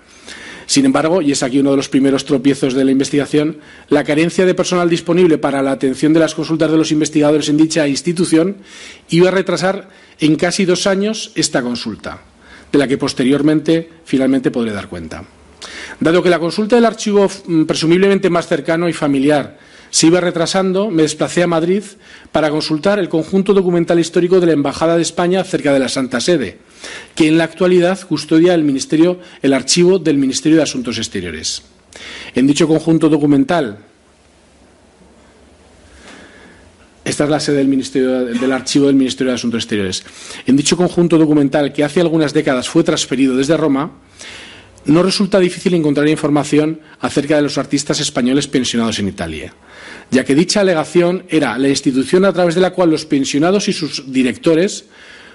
Sin 0.66 0.84
embargo, 0.84 1.22
y 1.22 1.32
es 1.32 1.42
aquí 1.42 1.60
uno 1.60 1.70
de 1.70 1.78
los 1.78 1.88
primeros 1.88 2.26
tropiezos 2.26 2.74
de 2.74 2.84
la 2.84 2.90
investigación, 2.90 3.58
la 3.88 4.04
carencia 4.04 4.44
de 4.44 4.54
personal 4.54 4.90
disponible 4.90 5.38
para 5.38 5.62
la 5.62 5.72
atención 5.72 6.12
de 6.12 6.20
las 6.20 6.34
consultas 6.34 6.70
de 6.70 6.76
los 6.76 6.92
investigadores 6.92 7.48
en 7.48 7.56
dicha 7.56 7.88
institución 7.88 8.58
iba 9.08 9.28
a 9.28 9.32
retrasar 9.32 9.88
en 10.20 10.36
casi 10.36 10.66
dos 10.66 10.86
años 10.86 11.32
esta 11.36 11.62
consulta, 11.62 12.20
de 12.72 12.78
la 12.78 12.88
que 12.88 12.98
posteriormente 12.98 13.88
finalmente 14.04 14.50
podré 14.50 14.72
dar 14.72 14.88
cuenta. 14.88 15.24
Dado 16.00 16.22
que 16.22 16.30
la 16.30 16.38
consulta 16.38 16.76
del 16.76 16.84
archivo 16.84 17.28
mm, 17.46 17.64
presumiblemente 17.64 18.30
más 18.30 18.46
cercano 18.46 18.88
y 18.88 18.92
familiar 18.92 19.58
se 19.90 20.06
iba 20.06 20.20
retrasando, 20.20 20.90
me 20.90 21.02
desplacé 21.02 21.42
a 21.42 21.46
Madrid 21.46 21.82
para 22.30 22.50
consultar 22.50 22.98
el 22.98 23.08
conjunto 23.08 23.54
documental 23.54 23.98
histórico 23.98 24.38
de 24.38 24.46
la 24.46 24.52
Embajada 24.52 24.96
de 24.96 25.02
España 25.02 25.42
cerca 25.44 25.72
de 25.72 25.78
la 25.78 25.88
Santa 25.88 26.20
Sede, 26.20 26.58
que 27.14 27.26
en 27.26 27.38
la 27.38 27.44
actualidad 27.44 28.06
custodia 28.06 28.54
el, 28.54 28.64
ministerio, 28.64 29.18
el 29.40 29.54
archivo 29.54 29.98
del 29.98 30.18
Ministerio 30.18 30.58
de 30.58 30.64
Asuntos 30.64 30.98
Exteriores. 30.98 31.62
En 32.34 32.46
dicho 32.46 32.68
conjunto 32.68 33.08
documental, 33.08 33.78
esta 37.08 37.24
es 37.24 37.30
la 37.30 37.40
sede 37.40 37.56
del, 37.56 37.68
ministerio, 37.68 38.26
del 38.26 38.52
archivo 38.52 38.86
del 38.86 38.96
Ministerio 38.96 39.32
de 39.32 39.36
Asuntos 39.36 39.62
Exteriores. 39.62 40.04
En 40.46 40.56
dicho 40.56 40.76
conjunto 40.76 41.16
documental, 41.16 41.72
que 41.72 41.82
hace 41.82 42.00
algunas 42.00 42.34
décadas 42.34 42.68
fue 42.68 42.84
transferido 42.84 43.36
desde 43.36 43.56
Roma, 43.56 43.92
no 44.84 45.02
resulta 45.02 45.38
difícil 45.38 45.74
encontrar 45.74 46.08
información 46.08 46.80
acerca 47.00 47.36
de 47.36 47.42
los 47.42 47.58
artistas 47.58 48.00
españoles 48.00 48.46
pensionados 48.46 48.98
en 48.98 49.08
Italia, 49.08 49.54
ya 50.10 50.24
que 50.24 50.34
dicha 50.34 50.60
alegación 50.60 51.24
era 51.28 51.58
la 51.58 51.68
institución 51.68 52.24
a 52.24 52.32
través 52.32 52.54
de 52.54 52.60
la 52.60 52.72
cual 52.72 52.90
los 52.90 53.04
pensionados 53.04 53.68
y 53.68 53.72
sus 53.72 54.10
directores 54.10 54.86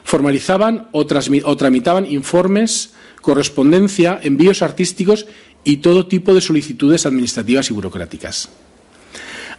formalizaban 0.03 0.89
o, 0.91 1.05
o 1.43 1.57
tramitaban 1.57 2.11
informes, 2.11 2.93
correspondencia, 3.21 4.19
envíos 4.21 4.61
artísticos 4.61 5.27
y 5.63 5.77
todo 5.77 6.07
tipo 6.07 6.33
de 6.33 6.41
solicitudes 6.41 7.05
administrativas 7.05 7.69
y 7.69 7.73
burocráticas. 7.73 8.49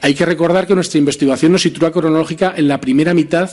Hay 0.05 0.13
que 0.13 0.27
recordar 0.27 0.67
que 0.67 0.75
nuestra 0.75 0.99
investigación 0.99 1.53
nos 1.53 1.63
sitúa 1.63 1.91
cronológica 1.91 2.53
en 2.55 2.69
la 2.69 2.79
primera 2.79 3.15
mitad 3.15 3.51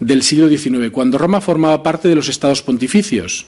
del 0.00 0.22
siglo 0.22 0.48
XIX, 0.48 0.90
cuando 0.90 1.18
Roma 1.18 1.42
formaba 1.42 1.82
parte 1.82 2.08
de 2.08 2.14
los 2.14 2.30
estados 2.30 2.62
pontificios 2.62 3.44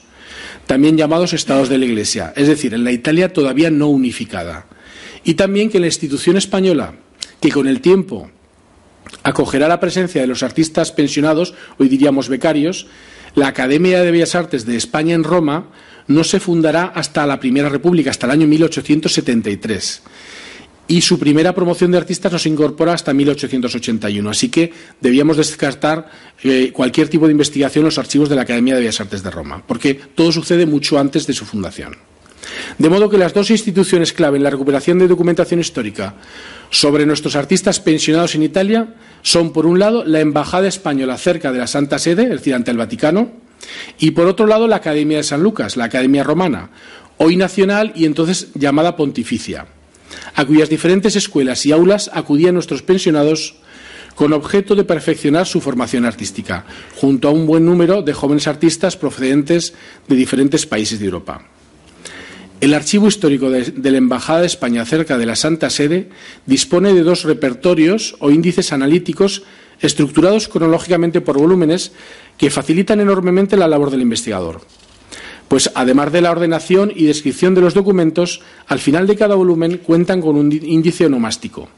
también 0.67 0.95
llamados 0.95 1.33
estados 1.33 1.69
de 1.69 1.79
la 1.79 1.85
Iglesia, 1.85 2.33
es 2.35 2.47
decir, 2.47 2.75
en 2.75 2.83
la 2.83 2.91
Italia 2.91 3.33
todavía 3.33 3.71
no 3.71 3.87
unificada. 3.87 4.67
Y 5.23 5.33
también 5.33 5.71
que 5.71 5.79
la 5.79 5.87
institución 5.87 6.37
española, 6.37 6.93
que 7.41 7.49
con 7.49 7.67
el 7.67 7.81
tiempo 7.81 8.29
acogerá 9.23 9.67
la 9.67 9.79
presencia 9.79 10.21
de 10.21 10.27
los 10.27 10.43
artistas 10.43 10.91
pensionados, 10.91 11.55
hoy 11.79 11.89
diríamos 11.89 12.29
becarios, 12.29 12.85
la 13.33 13.47
Academia 13.47 14.03
de 14.03 14.11
Bellas 14.11 14.35
Artes 14.35 14.67
de 14.67 14.77
España 14.77 15.15
en 15.15 15.23
Roma 15.23 15.71
no 16.05 16.23
se 16.23 16.39
fundará 16.39 16.83
hasta 16.93 17.25
la 17.25 17.39
Primera 17.39 17.69
República, 17.69 18.11
hasta 18.11 18.27
el 18.27 18.33
año 18.33 18.45
1873 18.45 20.03
y 20.87 21.01
su 21.01 21.17
primera 21.17 21.53
promoción 21.55 21.91
de 21.91 21.97
artistas 21.97 22.31
nos 22.31 22.45
incorpora 22.45 22.93
hasta 22.93 23.13
1881. 23.13 24.29
Así 24.29 24.49
que 24.49 24.71
debíamos 25.01 25.37
descartar 25.37 26.09
eh, 26.43 26.71
cualquier 26.73 27.07
tipo 27.07 27.25
de 27.25 27.31
investigación 27.31 27.83
en 27.83 27.85
los 27.87 27.97
archivos 27.97 28.29
de 28.29 28.35
la 28.35 28.43
Academia 28.43 28.75
de 28.75 28.81
Bellas 28.81 29.01
Artes 29.01 29.23
de 29.23 29.31
Roma, 29.31 29.63
porque 29.65 29.93
todo 29.93 30.31
sucede 30.31 30.65
mucho 30.65 30.99
antes 30.99 31.25
de 31.25 31.33
su 31.33 31.45
fundación. 31.45 31.95
De 32.77 32.89
modo 32.89 33.09
que 33.09 33.17
las 33.17 33.33
dos 33.33 33.49
instituciones 33.49 34.13
clave 34.13 34.37
en 34.37 34.43
la 34.43 34.51
recuperación 34.51 34.99
de 34.99 35.07
documentación 35.07 35.59
histórica 35.59 36.15
sobre 36.69 37.05
nuestros 37.05 37.35
artistas 37.35 37.79
pensionados 37.79 38.35
en 38.35 38.43
Italia 38.43 38.95
son, 39.23 39.51
por 39.51 39.65
un 39.65 39.79
lado, 39.79 40.03
la 40.05 40.19
Embajada 40.19 40.67
Española 40.67 41.17
cerca 41.17 41.51
de 41.51 41.57
la 41.57 41.67
Santa 41.67 41.97
Sede, 41.97 42.23
es 42.23 42.29
decir, 42.29 42.53
ante 42.53 42.69
el 42.69 42.77
Vaticano, 42.77 43.31
y 43.97 44.11
por 44.11 44.27
otro 44.27 44.45
lado, 44.45 44.67
la 44.67 44.75
Academia 44.75 45.17
de 45.17 45.23
San 45.23 45.41
Lucas, 45.41 45.75
la 45.75 45.85
Academia 45.85 46.23
Romana, 46.23 46.69
hoy 47.17 47.35
nacional 47.35 47.93
y 47.95 48.05
entonces 48.05 48.49
llamada 48.53 48.95
pontificia 48.95 49.65
a 50.33 50.45
cuyas 50.45 50.69
diferentes 50.69 51.15
escuelas 51.15 51.65
y 51.65 51.71
aulas 51.71 52.09
acudían 52.13 52.53
nuestros 52.53 52.81
pensionados 52.81 53.55
con 54.15 54.33
objeto 54.33 54.75
de 54.75 54.85
perfeccionar 54.85 55.45
su 55.45 55.61
formación 55.61 56.05
artística, 56.05 56.65
junto 56.95 57.27
a 57.27 57.31
un 57.31 57.45
buen 57.45 57.65
número 57.65 58.01
de 58.01 58.13
jóvenes 58.13 58.47
artistas 58.47 58.95
procedentes 58.95 59.73
de 60.07 60.15
diferentes 60.15 60.65
países 60.65 60.99
de 60.99 61.05
Europa. 61.05 61.45
El 62.61 62.73
archivo 62.73 63.07
histórico 63.07 63.49
de, 63.49 63.91
la 63.91 63.97
Embajada 63.97 64.39
de 64.39 64.47
España 64.47 64.85
cerca 64.85 65.17
de 65.17 65.25
la 65.25 65.35
Santa 65.35 65.69
Sede 65.69 66.09
dispone 66.45 66.93
de 66.93 67.03
dos 67.03 67.23
repertorios 67.23 68.15
o 68.19 68.31
índices 68.31 68.71
analíticos 68.71 69.43
estructurados 69.81 70.47
cronológicamente 70.47 71.19
por 71.19 71.37
volúmenes 71.37 71.91
que 72.37 72.49
facilitan 72.49 73.01
enormemente 73.01 73.57
la 73.57 73.67
labor 73.67 73.91
del 73.91 74.01
investigador 74.01 74.61
pues 75.47 75.71
además 75.75 76.11
de 76.11 76.21
la 76.21 76.31
ordenación 76.31 76.91
y 76.95 77.05
descripción 77.05 77.53
de 77.55 77.61
los 77.61 77.73
documentos, 77.73 78.41
al 78.67 78.79
final 78.79 79.07
de 79.07 79.15
cada 79.15 79.35
volumen 79.35 79.79
cuentan 79.83 80.21
con 80.21 80.35
un 80.35 80.51
índice 80.51 81.05
onomástico. 81.05 81.69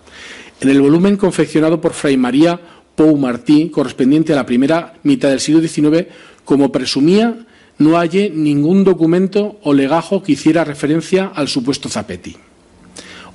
En 0.62 0.69
el 0.69 0.82
volumen 0.82 1.17
confeccionado 1.17 1.80
por 1.82 1.93
Fray 1.93 2.17
María 2.17 2.60
Pou 2.95 3.15
Martí, 3.17 3.69
correspondiente 3.69 4.34
a 4.34 4.38
la 4.38 4.45
primera 4.45 4.93
mitad 5.03 5.30
del 5.30 5.39
siglo 5.39 5.62
XIX, 5.62 6.08
como 6.45 6.71
presumía, 6.71 7.45
no 7.77 7.97
hallé 7.97 8.32
ningún 8.32 8.84
documento 8.84 9.60
o 9.62 9.73
legajo 9.73 10.23
que 10.23 10.32
hiciera 10.32 10.63
referencia 10.63 11.32
al 11.36 11.47
supuesto 11.47 11.89
Zapetti 11.89 12.36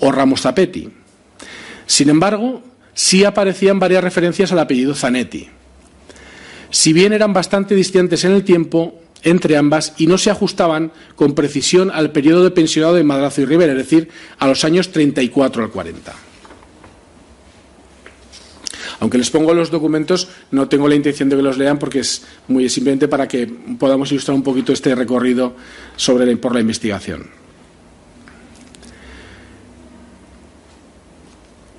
o 0.03 0.11
Ramos 0.11 0.42
Zapetti. 0.42 0.88
Sin 1.87 2.09
embargo, 2.09 2.62
sí 2.92 3.25
aparecían 3.25 3.79
varias 3.79 4.03
referencias 4.03 4.51
al 4.51 4.59
apellido 4.59 4.95
Zanetti. 4.95 5.49
Si 6.71 6.92
bien 6.92 7.12
eran 7.12 7.33
bastante 7.33 7.75
distantes 7.75 8.25
en 8.25 8.33
el 8.33 8.45
tiempo 8.45 8.99
entre 9.23 9.57
ambas 9.57 9.95
y 9.99 10.07
no 10.07 10.19
se 10.19 10.31
ajustaban 10.31 10.93
con 11.17 11.35
precisión 11.35 11.91
al 11.91 12.13
periodo 12.13 12.45
de 12.45 12.51
pensionado 12.51 12.95
de 12.95 13.05
Madrazo 13.05 13.41
y 13.41 13.45
Rivera, 13.45 13.73
es 13.73 13.79
decir, 13.79 14.09
a 14.39 14.47
los 14.47 14.65
años 14.65 14.91
34 14.91 15.65
al 15.65 15.71
40. 15.71 16.13
Aunque 19.01 19.19
les 19.19 19.31
pongo 19.31 19.53
los 19.53 19.71
documentos, 19.71 20.29
no 20.53 20.69
tengo 20.69 20.87
la 20.87 20.95
intención 20.95 21.29
de 21.29 21.35
que 21.35 21.43
los 21.43 21.59
lean 21.59 21.79
porque 21.79 21.99
es 21.99 22.23
muy 22.47 22.69
simplemente 22.69 23.09
para 23.09 23.27
que 23.27 23.49
podamos 23.79 24.13
ilustrar 24.13 24.37
un 24.37 24.45
poquito 24.45 24.73
este 24.73 24.95
recorrido 24.95 25.57
sobre 25.97 26.37
por 26.37 26.55
la 26.55 26.61
investigación. 26.61 27.27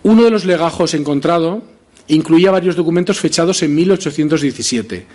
Uno 0.04 0.24
de 0.24 0.32
los 0.32 0.44
legajos 0.44 0.94
encontrado 0.96 1.64
incluía 2.10 2.52
varios 2.52 2.76
documentos 2.76 3.20
fechados 3.20 3.64
en 3.64 3.74
1817 3.74 5.06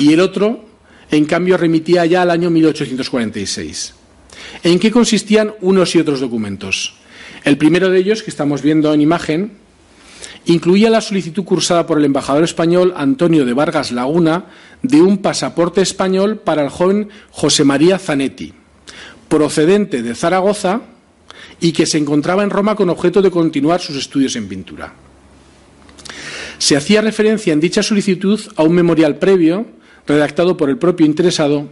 y 0.00 0.12
el 0.12 0.18
otro, 0.18 0.64
en 1.12 1.26
cambio, 1.26 1.58
remitía 1.58 2.06
ya 2.06 2.22
al 2.22 2.30
año 2.30 2.50
1846. 2.50 3.94
¿En 4.64 4.78
qué 4.78 4.90
consistían 4.90 5.52
unos 5.60 5.94
y 5.94 5.98
otros 5.98 6.20
documentos? 6.20 6.94
El 7.44 7.58
primero 7.58 7.90
de 7.90 7.98
ellos, 7.98 8.22
que 8.22 8.30
estamos 8.30 8.62
viendo 8.62 8.92
en 8.94 9.02
imagen, 9.02 9.52
incluía 10.46 10.88
la 10.88 11.02
solicitud 11.02 11.44
cursada 11.44 11.86
por 11.86 11.98
el 11.98 12.06
embajador 12.06 12.44
español 12.44 12.94
Antonio 12.96 13.44
de 13.44 13.52
Vargas 13.52 13.92
Laguna 13.92 14.46
de 14.82 15.02
un 15.02 15.18
pasaporte 15.18 15.82
español 15.82 16.38
para 16.38 16.62
el 16.62 16.70
joven 16.70 17.10
José 17.30 17.64
María 17.64 17.98
Zanetti, 17.98 18.54
procedente 19.28 20.02
de 20.02 20.14
Zaragoza 20.14 20.80
y 21.60 21.72
que 21.72 21.84
se 21.84 21.98
encontraba 21.98 22.42
en 22.42 22.50
Roma 22.50 22.74
con 22.74 22.88
objeto 22.88 23.20
de 23.20 23.30
continuar 23.30 23.82
sus 23.82 23.96
estudios 23.96 24.34
en 24.36 24.48
pintura. 24.48 24.94
Se 26.56 26.74
hacía 26.74 27.02
referencia 27.02 27.52
en 27.52 27.60
dicha 27.60 27.82
solicitud 27.82 28.40
a 28.56 28.62
un 28.62 28.72
memorial 28.72 29.18
previo, 29.18 29.66
redactado 30.06 30.56
por 30.56 30.70
el 30.70 30.78
propio 30.78 31.06
interesado, 31.06 31.68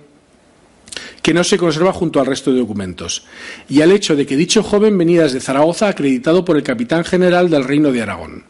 que 1.22 1.34
no 1.34 1.44
se 1.44 1.58
conserva 1.58 1.92
junto 1.92 2.20
al 2.20 2.26
resto 2.26 2.52
de 2.52 2.60
documentos, 2.60 3.24
y 3.68 3.82
al 3.82 3.92
hecho 3.92 4.16
de 4.16 4.26
que 4.26 4.36
dicho 4.36 4.62
joven 4.62 4.96
venía 4.96 5.22
desde 5.22 5.40
Zaragoza 5.40 5.88
acreditado 5.88 6.44
por 6.44 6.56
el 6.56 6.62
capitán 6.62 7.04
general 7.04 7.50
del 7.50 7.64
Reino 7.64 7.92
de 7.92 8.02
Aragón. 8.02 8.44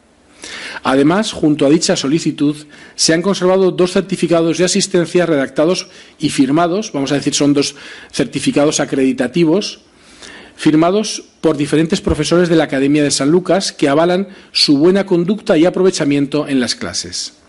Además, 0.82 1.32
junto 1.32 1.66
a 1.66 1.70
dicha 1.70 1.96
solicitud, 1.96 2.56
se 2.94 3.12
han 3.12 3.22
conservado 3.22 3.70
dos 3.70 3.92
certificados 3.92 4.56
de 4.56 4.64
asistencia 4.64 5.26
redactados 5.26 5.88
y 6.18 6.30
firmados, 6.30 6.92
vamos 6.92 7.12
a 7.12 7.16
decir, 7.16 7.34
son 7.34 7.52
dos 7.52 7.74
certificados 8.10 8.80
acreditativos, 8.80 9.80
firmados 10.56 11.24
por 11.40 11.56
diferentes 11.56 12.00
profesores 12.00 12.48
de 12.48 12.56
la 12.56 12.64
Academia 12.64 13.02
de 13.02 13.10
San 13.10 13.30
Lucas 13.30 13.72
que 13.72 13.88
avalan 13.88 14.28
su 14.52 14.78
buena 14.78 15.06
conducta 15.06 15.58
y 15.58 15.66
aprovechamiento 15.66 16.48
en 16.48 16.60
las 16.60 16.74
clases. 16.74 17.39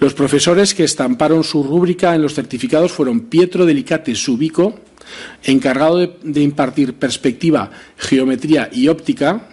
Los 0.00 0.14
profesores 0.14 0.74
que 0.74 0.84
estamparon 0.84 1.44
su 1.44 1.62
rúbrica 1.62 2.14
en 2.14 2.22
los 2.22 2.34
certificados 2.34 2.92
fueron 2.92 3.20
Pietro 3.20 3.66
Delicate 3.66 4.14
Subico, 4.14 4.80
encargado 5.42 5.98
de, 5.98 6.16
de 6.22 6.42
impartir 6.42 6.94
perspectiva, 6.94 7.70
geometría 7.96 8.68
y 8.72 8.88
óptica, 8.88 9.48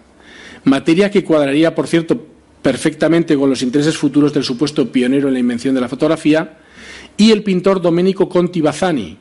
materia 0.64 1.12
que 1.12 1.24
cuadraría, 1.24 1.76
por 1.76 1.88
cierto, 1.88 2.28
perfectamente 2.62 3.36
con 3.36 3.50
los 3.50 3.62
intereses 3.62 3.98
futuros 3.98 4.34
del 4.34 4.44
supuesto 4.44 4.92
pionero 4.92 5.28
en 5.28 5.34
la 5.34 5.40
invención 5.40 5.76
de 5.76 5.82
la 5.82 5.90
fotografía, 5.90 6.58
y 7.18 7.32
el 7.32 7.44
pintor 7.44 7.82
Domenico 7.82 8.30
Conti 8.30 8.62
Bazzani, 8.62 9.18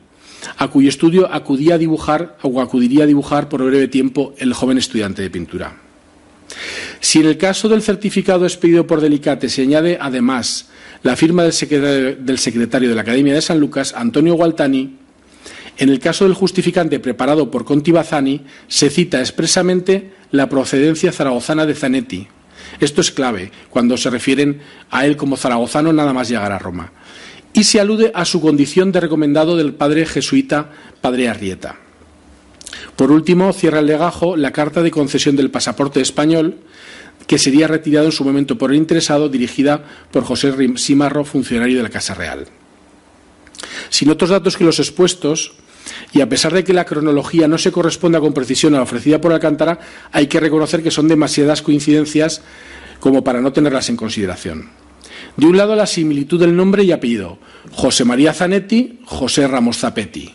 a 0.56 0.68
cuyo 0.68 0.88
estudio 0.88 1.32
acudía 1.32 1.74
a 1.74 1.78
dibujar 1.78 2.38
o 2.42 2.60
acudiría 2.60 3.04
a 3.04 3.06
dibujar 3.06 3.48
por 3.48 3.64
breve 3.64 3.88
tiempo 3.88 4.34
el 4.38 4.52
joven 4.52 4.78
estudiante 4.78 5.22
de 5.22 5.30
pintura. 5.30 5.89
Si 7.00 7.20
en 7.20 7.26
el 7.26 7.38
caso 7.38 7.68
del 7.68 7.82
certificado 7.82 8.44
expedido 8.44 8.86
por 8.86 9.00
Delicate 9.00 9.48
se 9.48 9.62
añade 9.62 9.98
además 10.00 10.68
la 11.02 11.16
firma 11.16 11.44
del 11.44 11.52
secretario, 11.52 12.88
de 12.88 12.94
la 12.94 13.02
Academia 13.02 13.34
de 13.34 13.42
San 13.42 13.60
Lucas, 13.60 13.94
Antonio 13.96 14.34
Gualtani, 14.34 14.96
en 15.78 15.88
el 15.88 15.98
caso 15.98 16.24
del 16.24 16.34
justificante 16.34 17.00
preparado 17.00 17.50
por 17.50 17.64
Conti 17.64 17.90
Bazzani 17.90 18.42
se 18.68 18.90
cita 18.90 19.20
expresamente 19.20 20.12
la 20.30 20.48
procedencia 20.48 21.12
zaragozana 21.12 21.64
de 21.64 21.74
Zanetti, 21.74 22.28
esto 22.78 23.00
es 23.00 23.10
clave 23.10 23.50
cuando 23.68 23.96
se 23.96 24.10
refieren 24.10 24.60
a 24.90 25.06
él 25.06 25.16
como 25.16 25.36
zaragozano 25.36 25.92
nada 25.92 26.12
más 26.12 26.28
llegar 26.28 26.52
a 26.52 26.58
Roma. 26.58 26.92
Y 27.52 27.64
se 27.64 27.80
alude 27.80 28.12
a 28.14 28.24
su 28.24 28.40
condición 28.40 28.92
de 28.92 29.00
recomendado 29.00 29.56
del 29.56 29.74
padre 29.74 30.06
jesuita, 30.06 30.70
padre 31.00 31.28
Arrieta. 31.28 31.76
Por 33.00 33.12
último, 33.12 33.54
cierra 33.54 33.78
el 33.78 33.86
legajo 33.86 34.36
la 34.36 34.50
carta 34.50 34.82
de 34.82 34.90
concesión 34.90 35.34
del 35.34 35.50
pasaporte 35.50 36.02
español, 36.02 36.58
que 37.26 37.38
sería 37.38 37.66
retirado 37.66 38.04
en 38.04 38.12
su 38.12 38.24
momento 38.24 38.58
por 38.58 38.72
el 38.72 38.76
interesado, 38.76 39.30
dirigida 39.30 39.82
por 40.10 40.22
José 40.22 40.52
Simarro, 40.76 41.24
funcionario 41.24 41.78
de 41.78 41.82
la 41.82 41.88
Casa 41.88 42.12
Real. 42.12 42.46
Sin 43.88 44.10
otros 44.10 44.28
datos 44.28 44.58
que 44.58 44.64
los 44.64 44.80
expuestos, 44.80 45.54
y 46.12 46.20
a 46.20 46.28
pesar 46.28 46.52
de 46.52 46.62
que 46.62 46.74
la 46.74 46.84
cronología 46.84 47.48
no 47.48 47.56
se 47.56 47.72
corresponda 47.72 48.20
con 48.20 48.34
precisión 48.34 48.74
a 48.74 48.76
la 48.76 48.82
ofrecida 48.82 49.18
por 49.18 49.32
Alcántara, 49.32 49.80
hay 50.12 50.26
que 50.26 50.38
reconocer 50.38 50.82
que 50.82 50.90
son 50.90 51.08
demasiadas 51.08 51.62
coincidencias 51.62 52.42
como 52.98 53.24
para 53.24 53.40
no 53.40 53.50
tenerlas 53.50 53.88
en 53.88 53.96
consideración. 53.96 54.68
De 55.38 55.46
un 55.46 55.56
lado, 55.56 55.74
la 55.74 55.86
similitud 55.86 56.38
del 56.38 56.54
nombre 56.54 56.84
y 56.84 56.92
apellido, 56.92 57.38
José 57.72 58.04
María 58.04 58.34
Zanetti, 58.34 59.00
José 59.06 59.48
Ramos 59.48 59.78
Zapetti. 59.78 60.34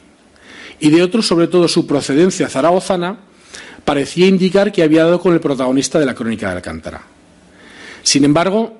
Y 0.79 0.89
de 0.89 1.01
otro, 1.01 1.21
sobre 1.21 1.47
todo, 1.47 1.67
su 1.67 1.87
procedencia 1.87 2.49
zaragozana, 2.49 3.17
parecía 3.83 4.27
indicar 4.27 4.71
que 4.71 4.83
había 4.83 5.05
dado 5.05 5.19
con 5.19 5.33
el 5.33 5.39
protagonista 5.39 5.99
de 5.99 6.05
la 6.05 6.15
crónica 6.15 6.49
de 6.49 6.55
Alcántara. 6.55 7.01
Sin 8.03 8.23
embargo, 8.23 8.79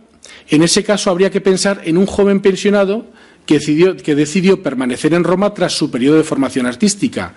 en 0.50 0.64
ese 0.64 0.84
caso 0.84 1.10
habría 1.10 1.30
que 1.30 1.42
pensar 1.42 1.82
en 1.86 1.98
un 1.98 2.06
joven 2.06 2.42
pensionado 2.42 3.06
que 3.46 3.56
decidió, 3.56 3.96
que 3.96 4.16
decidió, 4.16 4.64
permanecer 4.64 5.14
en 5.14 5.24
Roma 5.24 5.54
tras 5.54 5.74
su 5.74 5.92
periodo 5.92 6.18
de 6.18 6.24
formación 6.24 6.66
artística 6.66 7.36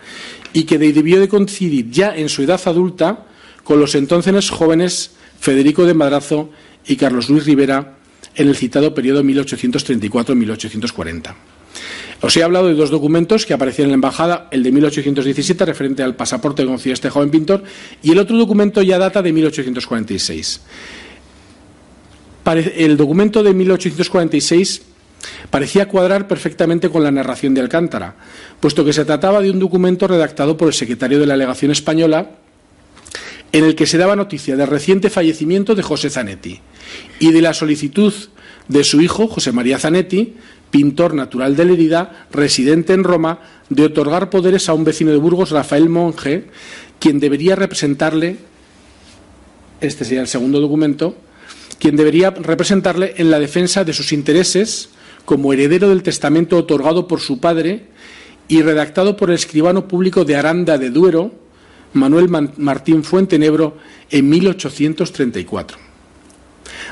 y 0.53 0.64
que 0.64 0.79
debió 0.79 1.21
de 1.21 1.29
coincidir 1.29 1.90
ya 1.90 2.16
en 2.16 2.29
su 2.29 2.42
edad 2.42 2.61
adulta 2.64 3.27
con 3.64 3.79
los 3.79 3.94
entonces 3.94 4.51
jóvenes 4.51 5.12
Federico 5.38 5.85
de 5.85 5.94
Madrazo 5.94 6.51
y 6.87 6.97
Carlos 6.97 7.29
Luis 7.29 7.44
Rivera 7.44 7.97
en 8.35 8.49
el 8.49 8.57
citado 8.57 8.94
periodo 8.94 9.23
1834-1840. 9.25 11.35
Os 12.20 12.37
he 12.37 12.42
hablado 12.42 12.66
de 12.66 12.74
dos 12.74 12.90
documentos 12.90 13.46
que 13.46 13.54
aparecían 13.54 13.87
en 13.87 13.90
la 13.92 13.94
embajada, 13.94 14.48
el 14.50 14.62
de 14.62 14.72
1817 14.72 15.64
referente 15.64 16.02
al 16.02 16.16
pasaporte 16.16 16.62
que 16.62 16.68
concedió 16.68 16.94
este 16.94 17.11
joven 17.11 17.31
pintor 17.31 17.62
y 18.02 18.11
el 18.11 18.18
otro 18.18 18.37
documento 18.37 18.83
ya 18.83 18.98
data 18.98 19.22
de 19.22 19.33
1846. 19.33 20.61
El 22.76 22.96
documento 22.96 23.42
de 23.42 23.54
1846 23.54 24.83
parecía 25.50 25.87
cuadrar 25.87 26.26
perfectamente 26.26 26.88
con 26.88 27.04
la 27.04 27.11
narración 27.11 27.54
de 27.54 27.61
Alcántara, 27.61 28.16
puesto 28.59 28.85
que 28.85 28.92
se 28.92 29.04
trataba 29.04 29.40
de 29.40 29.50
un 29.50 29.59
documento 29.59 30.09
redactado 30.09 30.57
por 30.57 30.68
el 30.68 30.74
secretario 30.74 31.20
de 31.20 31.26
la 31.26 31.37
legación 31.37 31.70
española 31.70 32.31
en 33.52 33.64
el 33.64 33.74
que 33.74 33.87
se 33.87 33.98
daba 33.98 34.16
noticia 34.16 34.57
del 34.57 34.66
reciente 34.66 35.11
fallecimiento 35.11 35.74
de 35.74 35.83
José 35.83 36.11
Zanetti 36.11 36.61
y 37.18 37.33
de 37.33 37.42
la 37.42 37.54
solicitud 37.54 38.12
de 38.68 38.85
su 38.85 39.00
hijo, 39.00 39.28
José 39.28 39.52
María 39.52 39.78
Zanetti, 39.78 40.35
pintor 40.70 41.14
natural 41.14 41.57
de 41.57 41.64
Lerida, 41.64 42.26
residente 42.31 42.92
en 42.92 43.04
Roma, 43.04 43.40
de 43.68 43.85
otorgar 43.85 44.31
poderes 44.31 44.68
a 44.68 44.74
un 44.74 44.85
vecino 44.85 45.11
de 45.11 45.18
Burgos, 45.18 45.50
Rafael 45.50 45.88
Monge, 45.88 46.44
quien 46.98 47.20
debería 47.20 47.57
representarle, 47.57 48.37
este 49.81 50.04
sería 50.04 50.20
el 50.20 50.28
segundo 50.28 50.61
documento, 50.61 51.16
quien 51.78 51.96
debería 51.96 52.31
representarle 52.31 53.14
en 53.16 53.31
la 53.31 53.38
defensa 53.38 53.85
de 53.85 53.92
sus 53.92 54.12
intereses 54.12 54.90
como 55.24 55.52
heredero 55.52 55.88
del 55.88 56.02
testamento 56.02 56.57
otorgado 56.57 57.07
por 57.07 57.20
su 57.20 57.38
padre 57.38 57.87
y 58.48 58.62
redactado 58.62 59.16
por 59.16 59.28
el 59.28 59.37
escribano 59.37 59.87
público 59.87 60.24
de 60.24 60.37
Aranda 60.37 60.78
de 60.78 60.90
Duero, 60.90 61.33
Manuel 61.92 62.28
Martín 62.57 63.04
Fuentenebro, 63.04 63.76
en 64.11 64.28
1834. 64.28 65.78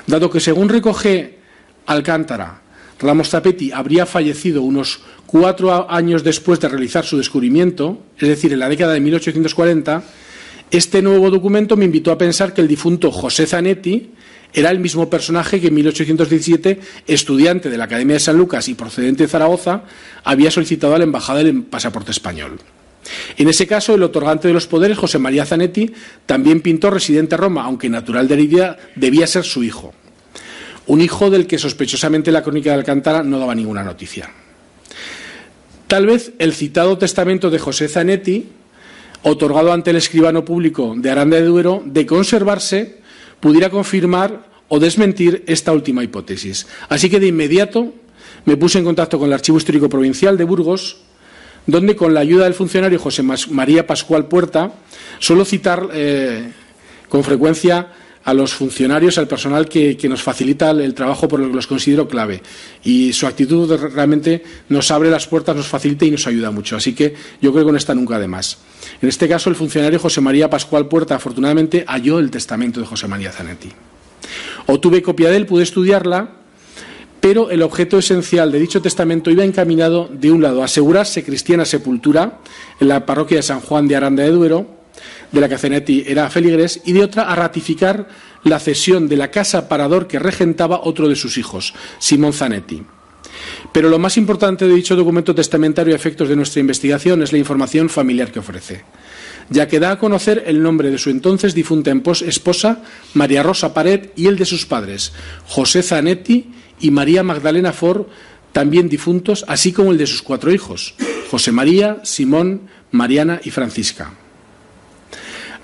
Dado 0.06 0.30
que, 0.30 0.40
según 0.40 0.68
recoge 0.68 1.38
Alcántara, 1.86 2.62
Ramos 2.98 3.28
Zapetti 3.28 3.72
habría 3.72 4.06
fallecido 4.06 4.62
unos 4.62 5.00
cuatro 5.26 5.90
años 5.90 6.24
después 6.24 6.60
de 6.60 6.68
realizar 6.68 7.04
su 7.04 7.18
descubrimiento, 7.18 7.98
es 8.18 8.28
decir, 8.28 8.52
en 8.52 8.60
la 8.60 8.68
década 8.68 8.94
de 8.94 9.00
1840, 9.00 10.02
este 10.70 11.02
nuevo 11.02 11.30
documento 11.30 11.76
me 11.76 11.84
invitó 11.84 12.10
a 12.10 12.18
pensar 12.18 12.54
que 12.54 12.60
el 12.60 12.68
difunto 12.68 13.12
José 13.12 13.46
Zanetti 13.46 14.10
era 14.52 14.70
el 14.70 14.78
mismo 14.78 15.10
personaje 15.10 15.60
que 15.60 15.68
en 15.68 15.74
1817, 15.74 16.80
estudiante 17.06 17.68
de 17.68 17.76
la 17.76 17.84
Academia 17.84 18.14
de 18.14 18.20
San 18.20 18.38
Lucas 18.38 18.68
y 18.68 18.74
procedente 18.74 19.24
de 19.24 19.28
Zaragoza, 19.28 19.82
había 20.24 20.50
solicitado 20.50 20.94
a 20.94 20.98
la 20.98 21.04
embajada 21.04 21.42
el 21.42 21.64
pasaporte 21.64 22.10
español. 22.10 22.58
En 23.36 23.48
ese 23.48 23.66
caso, 23.66 23.94
el 23.94 24.02
otorgante 24.02 24.48
de 24.48 24.54
los 24.54 24.66
poderes, 24.66 24.98
José 24.98 25.18
María 25.18 25.44
Zanetti, 25.44 25.92
también 26.24 26.62
pintó 26.62 26.90
residente 26.90 27.36
Roma, 27.36 27.64
aunque 27.64 27.88
natural 27.88 28.26
de 28.26 28.34
Heredia, 28.34 28.76
debía 28.96 29.26
ser 29.26 29.44
su 29.44 29.62
hijo. 29.62 29.92
Un 30.86 31.00
hijo 31.00 31.30
del 31.30 31.46
que 31.46 31.58
sospechosamente 31.58 32.30
la 32.30 32.42
crónica 32.42 32.70
de 32.70 32.76
Alcántara 32.76 33.22
no 33.22 33.38
daba 33.38 33.54
ninguna 33.54 33.82
noticia. 33.82 34.30
Tal 35.86 36.06
vez 36.06 36.32
el 36.38 36.52
citado 36.52 36.98
testamento 36.98 37.50
de 37.50 37.58
José 37.58 37.88
Zanetti, 37.88 38.48
otorgado 39.22 39.72
ante 39.72 39.90
el 39.90 39.96
escribano 39.96 40.44
público 40.44 40.94
de 40.96 41.10
Aranda 41.10 41.36
de 41.36 41.44
Duero, 41.44 41.82
de 41.84 42.06
conservarse, 42.06 42.98
pudiera 43.40 43.70
confirmar 43.70 44.46
o 44.68 44.78
desmentir 44.78 45.44
esta 45.46 45.72
última 45.72 46.02
hipótesis. 46.02 46.66
Así 46.88 47.08
que 47.08 47.20
de 47.20 47.28
inmediato 47.28 47.94
me 48.44 48.56
puse 48.56 48.78
en 48.78 48.84
contacto 48.84 49.18
con 49.18 49.28
el 49.28 49.34
Archivo 49.34 49.58
Histórico 49.58 49.88
Provincial 49.88 50.36
de 50.36 50.44
Burgos, 50.44 50.98
donde 51.66 51.96
con 51.96 52.14
la 52.14 52.20
ayuda 52.20 52.44
del 52.44 52.54
funcionario 52.54 52.98
José 52.98 53.22
María 53.22 53.86
Pascual 53.86 54.26
Puerta 54.26 54.72
suelo 55.18 55.44
citar 55.44 55.88
eh, 55.92 56.52
con 57.08 57.24
frecuencia 57.24 57.88
a 58.26 58.34
los 58.34 58.54
funcionarios, 58.54 59.18
al 59.18 59.28
personal 59.28 59.68
que, 59.68 59.96
nos 60.08 60.20
facilita 60.20 60.70
el, 60.70 60.94
trabajo 60.94 61.28
por 61.28 61.38
lo 61.38 61.46
que 61.48 61.54
los 61.54 61.68
considero 61.68 62.08
clave. 62.08 62.42
Y 62.82 63.12
su 63.12 63.24
actitud 63.24 63.72
realmente 63.94 64.42
nos 64.68 64.90
abre 64.90 65.10
las 65.10 65.28
puertas, 65.28 65.54
nos 65.54 65.68
facilita 65.68 66.06
y 66.06 66.10
nos 66.10 66.26
ayuda 66.26 66.50
mucho. 66.50 66.74
Así 66.76 66.92
que 66.92 67.14
yo 67.40 67.52
creo 67.52 67.64
que 67.64 67.70
no 67.70 67.78
está 67.78 67.94
nunca 67.94 68.18
de 68.18 68.26
más. 68.26 68.58
En 69.00 69.08
este 69.08 69.28
caso, 69.28 69.48
el 69.48 69.54
funcionario 69.54 70.00
José 70.00 70.20
María 70.20 70.50
Pascual 70.50 70.88
Puerta, 70.88 71.14
afortunadamente, 71.14 71.84
halló 71.86 72.18
el 72.18 72.32
testamento 72.32 72.80
de 72.80 72.86
José 72.86 73.06
María 73.06 73.30
Zanetti. 73.30 73.68
Obtuve 74.66 75.02
copia 75.02 75.30
de 75.30 75.36
él, 75.36 75.46
pude 75.46 75.62
estudiarla, 75.62 76.30
pero 77.20 77.50
el 77.50 77.62
objeto 77.62 77.96
esencial 77.96 78.50
de 78.50 78.58
dicho 78.58 78.82
testamento 78.82 79.30
iba 79.30 79.44
encaminado, 79.44 80.10
de 80.12 80.32
un 80.32 80.42
lado, 80.42 80.62
a 80.62 80.64
asegurarse 80.64 81.22
cristiana 81.22 81.64
sepultura 81.64 82.40
en 82.80 82.88
la 82.88 83.06
parroquia 83.06 83.36
de 83.36 83.44
San 83.44 83.60
Juan 83.60 83.86
de 83.86 83.94
Aranda 83.94 84.24
de 84.24 84.30
Duero, 84.32 84.75
de 85.32 85.40
la 85.40 85.48
que 85.48 85.58
Zanetti 85.58 86.04
era 86.06 86.30
feligres, 86.30 86.80
y 86.84 86.92
de 86.92 87.02
otra 87.02 87.30
a 87.30 87.34
ratificar 87.34 88.08
la 88.44 88.58
cesión 88.58 89.08
de 89.08 89.16
la 89.16 89.30
casa 89.30 89.68
parador 89.68 90.06
que 90.06 90.18
regentaba 90.18 90.80
otro 90.84 91.08
de 91.08 91.16
sus 91.16 91.38
hijos, 91.38 91.74
Simón 91.98 92.32
Zanetti. 92.32 92.82
Pero 93.72 93.88
lo 93.88 93.98
más 93.98 94.16
importante 94.16 94.66
de 94.66 94.74
dicho 94.74 94.96
documento 94.96 95.34
testamentario 95.34 95.94
a 95.94 95.96
efectos 95.96 96.28
de 96.28 96.36
nuestra 96.36 96.60
investigación 96.60 97.22
es 97.22 97.32
la 97.32 97.38
información 97.38 97.88
familiar 97.88 98.32
que 98.32 98.38
ofrece, 98.38 98.84
ya 99.50 99.68
que 99.68 99.80
da 99.80 99.92
a 99.92 99.98
conocer 99.98 100.44
el 100.46 100.62
nombre 100.62 100.90
de 100.90 100.98
su 100.98 101.10
entonces 101.10 101.54
difunta 101.54 101.92
esposa, 102.26 102.82
María 103.14 103.42
Rosa 103.42 103.74
Pared, 103.74 104.10
y 104.16 104.26
el 104.26 104.36
de 104.36 104.46
sus 104.46 104.66
padres, 104.66 105.12
José 105.46 105.82
Zanetti 105.82 106.50
y 106.80 106.90
María 106.90 107.22
Magdalena 107.22 107.72
Ford, 107.72 108.06
también 108.52 108.88
difuntos, 108.88 109.44
así 109.48 109.72
como 109.72 109.92
el 109.92 109.98
de 109.98 110.06
sus 110.06 110.22
cuatro 110.22 110.52
hijos, 110.52 110.94
José 111.30 111.52
María, 111.52 111.98
Simón, 112.04 112.62
Mariana 112.90 113.40
y 113.44 113.50
Francisca. 113.50 114.12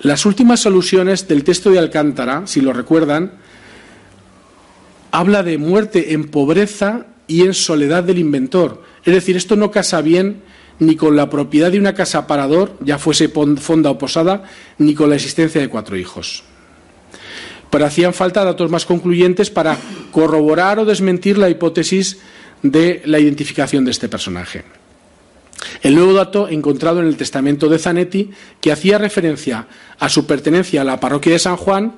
Las 0.03 0.25
últimas 0.25 0.65
alusiones 0.65 1.29
del 1.29 1.45
texto 1.45 1.71
de 1.71 1.79
Alcántara, 1.79 2.45
si 2.45 2.59
lo 2.59 2.73
recuerdan, 2.73 3.31
habla 5.11 5.43
de 5.43 5.57
muerte 5.57 6.11
en 6.11 6.25
pobreza 6.25 7.05
y 7.25 7.43
en 7.43 7.53
soledad 7.53 8.03
del 8.03 8.19
inventor. 8.19 8.83
Es 9.05 9.13
decir, 9.13 9.37
esto 9.37 9.55
no 9.55 9.71
casa 9.71 10.01
bien 10.01 10.41
ni 10.79 10.97
con 10.97 11.15
la 11.15 11.29
propiedad 11.29 11.71
de 11.71 11.79
una 11.79 11.93
casa 11.93 12.27
parador, 12.27 12.77
ya 12.81 12.97
fuese 12.97 13.29
fonda 13.29 13.91
o 13.91 13.97
posada, 13.97 14.43
ni 14.77 14.93
con 14.93 15.09
la 15.09 15.15
existencia 15.15 15.61
de 15.61 15.69
cuatro 15.69 15.95
hijos. 15.95 16.43
Pero 17.69 17.85
hacían 17.85 18.13
falta 18.13 18.43
datos 18.43 18.69
más 18.69 18.85
concluyentes 18.85 19.49
para 19.49 19.77
corroborar 20.11 20.79
o 20.79 20.85
desmentir 20.85 21.37
la 21.37 21.49
hipótesis 21.49 22.19
de 22.61 23.01
la 23.05 23.19
identificación 23.19 23.85
de 23.85 23.91
este 23.91 24.09
personaje. 24.09 24.65
El 25.81 25.95
nuevo 25.95 26.13
dato 26.13 26.47
encontrado 26.47 26.99
en 26.99 27.07
el 27.07 27.17
testamento 27.17 27.69
de 27.69 27.79
Zanetti, 27.79 28.31
que 28.61 28.71
hacía 28.71 28.97
referencia 28.97 29.67
a 29.99 30.09
su 30.09 30.25
pertenencia 30.25 30.81
a 30.81 30.85
la 30.85 30.99
parroquia 30.99 31.33
de 31.33 31.39
San 31.39 31.57
Juan, 31.57 31.95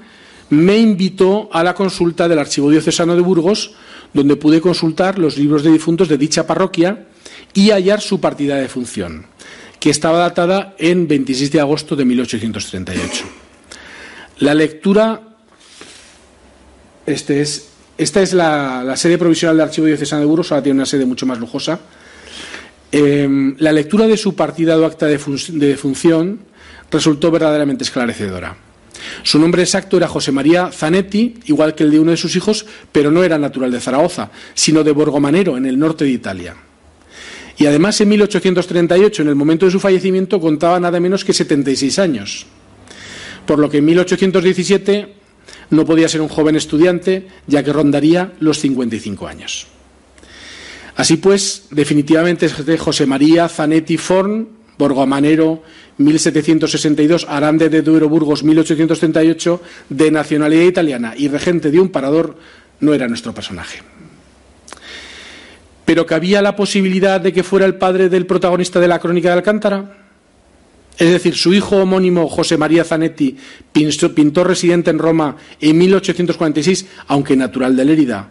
me 0.49 0.78
invitó 0.78 1.49
a 1.51 1.63
la 1.63 1.73
consulta 1.73 2.28
del 2.28 2.39
Archivo 2.39 2.69
Diocesano 2.69 3.15
de 3.15 3.21
Burgos, 3.21 3.73
donde 4.13 4.36
pude 4.36 4.62
consultar 4.62 5.17
los 5.17 5.38
libros 5.38 5.63
de 5.63 5.71
difuntos 5.71 6.08
de 6.08 6.17
dicha 6.17 6.45
parroquia 6.45 7.08
y 7.54 7.71
hallar 7.71 8.01
su 8.01 8.19
partida 8.19 8.56
de 8.56 8.67
función, 8.67 9.25
que 9.80 9.89
estaba 9.89 10.19
datada 10.19 10.75
en 10.78 11.08
26 11.08 11.51
de 11.51 11.60
agosto 11.60 11.95
de 11.95 12.06
1838. 12.06 13.25
La 14.39 14.54
lectura. 14.54 15.21
Este 17.06 17.41
es, 17.41 17.69
esta 17.97 18.21
es 18.21 18.34
la, 18.34 18.95
sede 18.97 19.17
provisional 19.17 19.58
del 19.58 19.67
Archivo 19.67 19.88
Diocesano 19.88 20.21
de 20.21 20.28
Burgos, 20.28 20.51
ahora 20.51 20.63
tiene 20.63 20.80
una 20.80 20.86
sede 20.88 21.06
mucho 21.06 21.25
más 21.25 21.39
lujosa 21.39 21.80
Em, 22.91 23.56
la 23.60 23.71
lectura 23.71 24.08
de 24.08 24.17
su 24.17 24.36
partida 24.36 24.76
acta 24.86 25.06
de, 25.08 25.19
defunción 25.67 26.39
resultó 26.91 27.32
verdaderamente 27.32 27.84
esclarecedora. 27.84 28.56
Su 29.24 29.39
nombre 29.39 29.63
exacto 29.63 29.98
era 29.98 30.08
José 30.08 30.32
María 30.32 30.71
Zanetti, 30.71 31.36
igual 31.45 31.76
que 31.76 31.84
el 31.84 31.91
de 31.91 32.00
uno 32.00 32.12
de 32.12 32.17
sus 32.17 32.36
hijos, 32.36 32.65
pero 32.91 33.12
no 33.12 33.24
era 33.24 33.38
natural 33.38 33.71
de 33.71 33.80
Zaragoza, 33.80 34.32
sino 34.54 34.84
de 34.84 34.91
Borgomanero, 34.91 35.58
en 35.58 35.65
el 35.65 35.78
norte 35.78 36.06
de 36.06 36.12
Italia. 36.12 36.56
Y 37.58 37.65
además, 37.65 38.00
en 38.02 38.10
1838, 38.10 39.21
en 39.21 39.28
el 39.30 39.36
momento 39.36 39.65
de 39.65 39.71
su 39.71 39.80
fallecimiento, 39.80 40.39
contaba 40.39 40.80
nada 40.80 41.00
menos 41.00 41.24
que 41.24 41.34
76 41.34 42.00
años. 42.00 42.45
Por 43.45 43.60
lo 43.60 43.69
que 43.69 43.78
en 43.78 43.86
1817 43.86 45.13
no 45.69 45.86
podía 45.86 46.10
ser 46.10 46.21
un 46.21 46.28
joven 46.28 46.56
estudiante, 46.56 47.28
ya 47.48 47.63
que 47.63 47.71
rondaría 47.71 48.34
los 48.39 48.60
55 48.60 49.28
años. 49.28 49.67
Así 50.95 51.17
pues, 51.17 51.67
definitivamente 51.71 52.45
es 52.45 52.65
de 52.65 52.77
José 52.77 53.05
María 53.05 53.49
Zanetti 53.49 53.97
Forn, 53.97 54.47
Borgomanero, 54.77 55.62
1762, 55.97 57.25
Arande 57.29 57.69
de 57.69 57.81
Duero 57.81 58.10
Burgos, 58.10 58.43
1838, 58.43 59.62
de 59.89 60.12
nacionalidad 60.12 60.63
italiana 60.63 61.13
y 61.17 61.27
regente 61.27 61.71
de 61.71 61.79
un 61.79 61.89
parador, 61.89 62.38
no 62.79 62.93
era 62.93 63.08
nuestro 63.08 63.34
personaje. 63.34 63.81
Pero 65.86 66.05
cabía 66.05 66.41
la 66.41 66.55
posibilidad 66.55 67.21
de 67.21 67.31
que 67.31 67.43
fuera 67.43 67.65
el 67.65 67.75
padre 67.75 68.10
del 68.10 68.25
protagonista 68.25 68.79
de 68.79 68.88
la 68.88 68.99
crónica 68.99 69.29
de 69.29 69.36
Alcántara. 69.36 69.97
Es 70.97 71.12
decir, 71.12 71.36
su 71.36 71.53
hijo 71.53 71.77
homónimo, 71.77 72.27
José 72.27 72.58
María 72.58 72.86
Zanetti, 72.86 73.38
pintor 73.71 74.47
residente 74.47 74.89
en 74.89 74.99
Roma 74.99 75.36
en 75.60 75.77
1846, 75.77 76.88
aunque 77.08 77.36
natural 77.36 77.75
de 77.75 77.86
Lérida, 77.86 78.29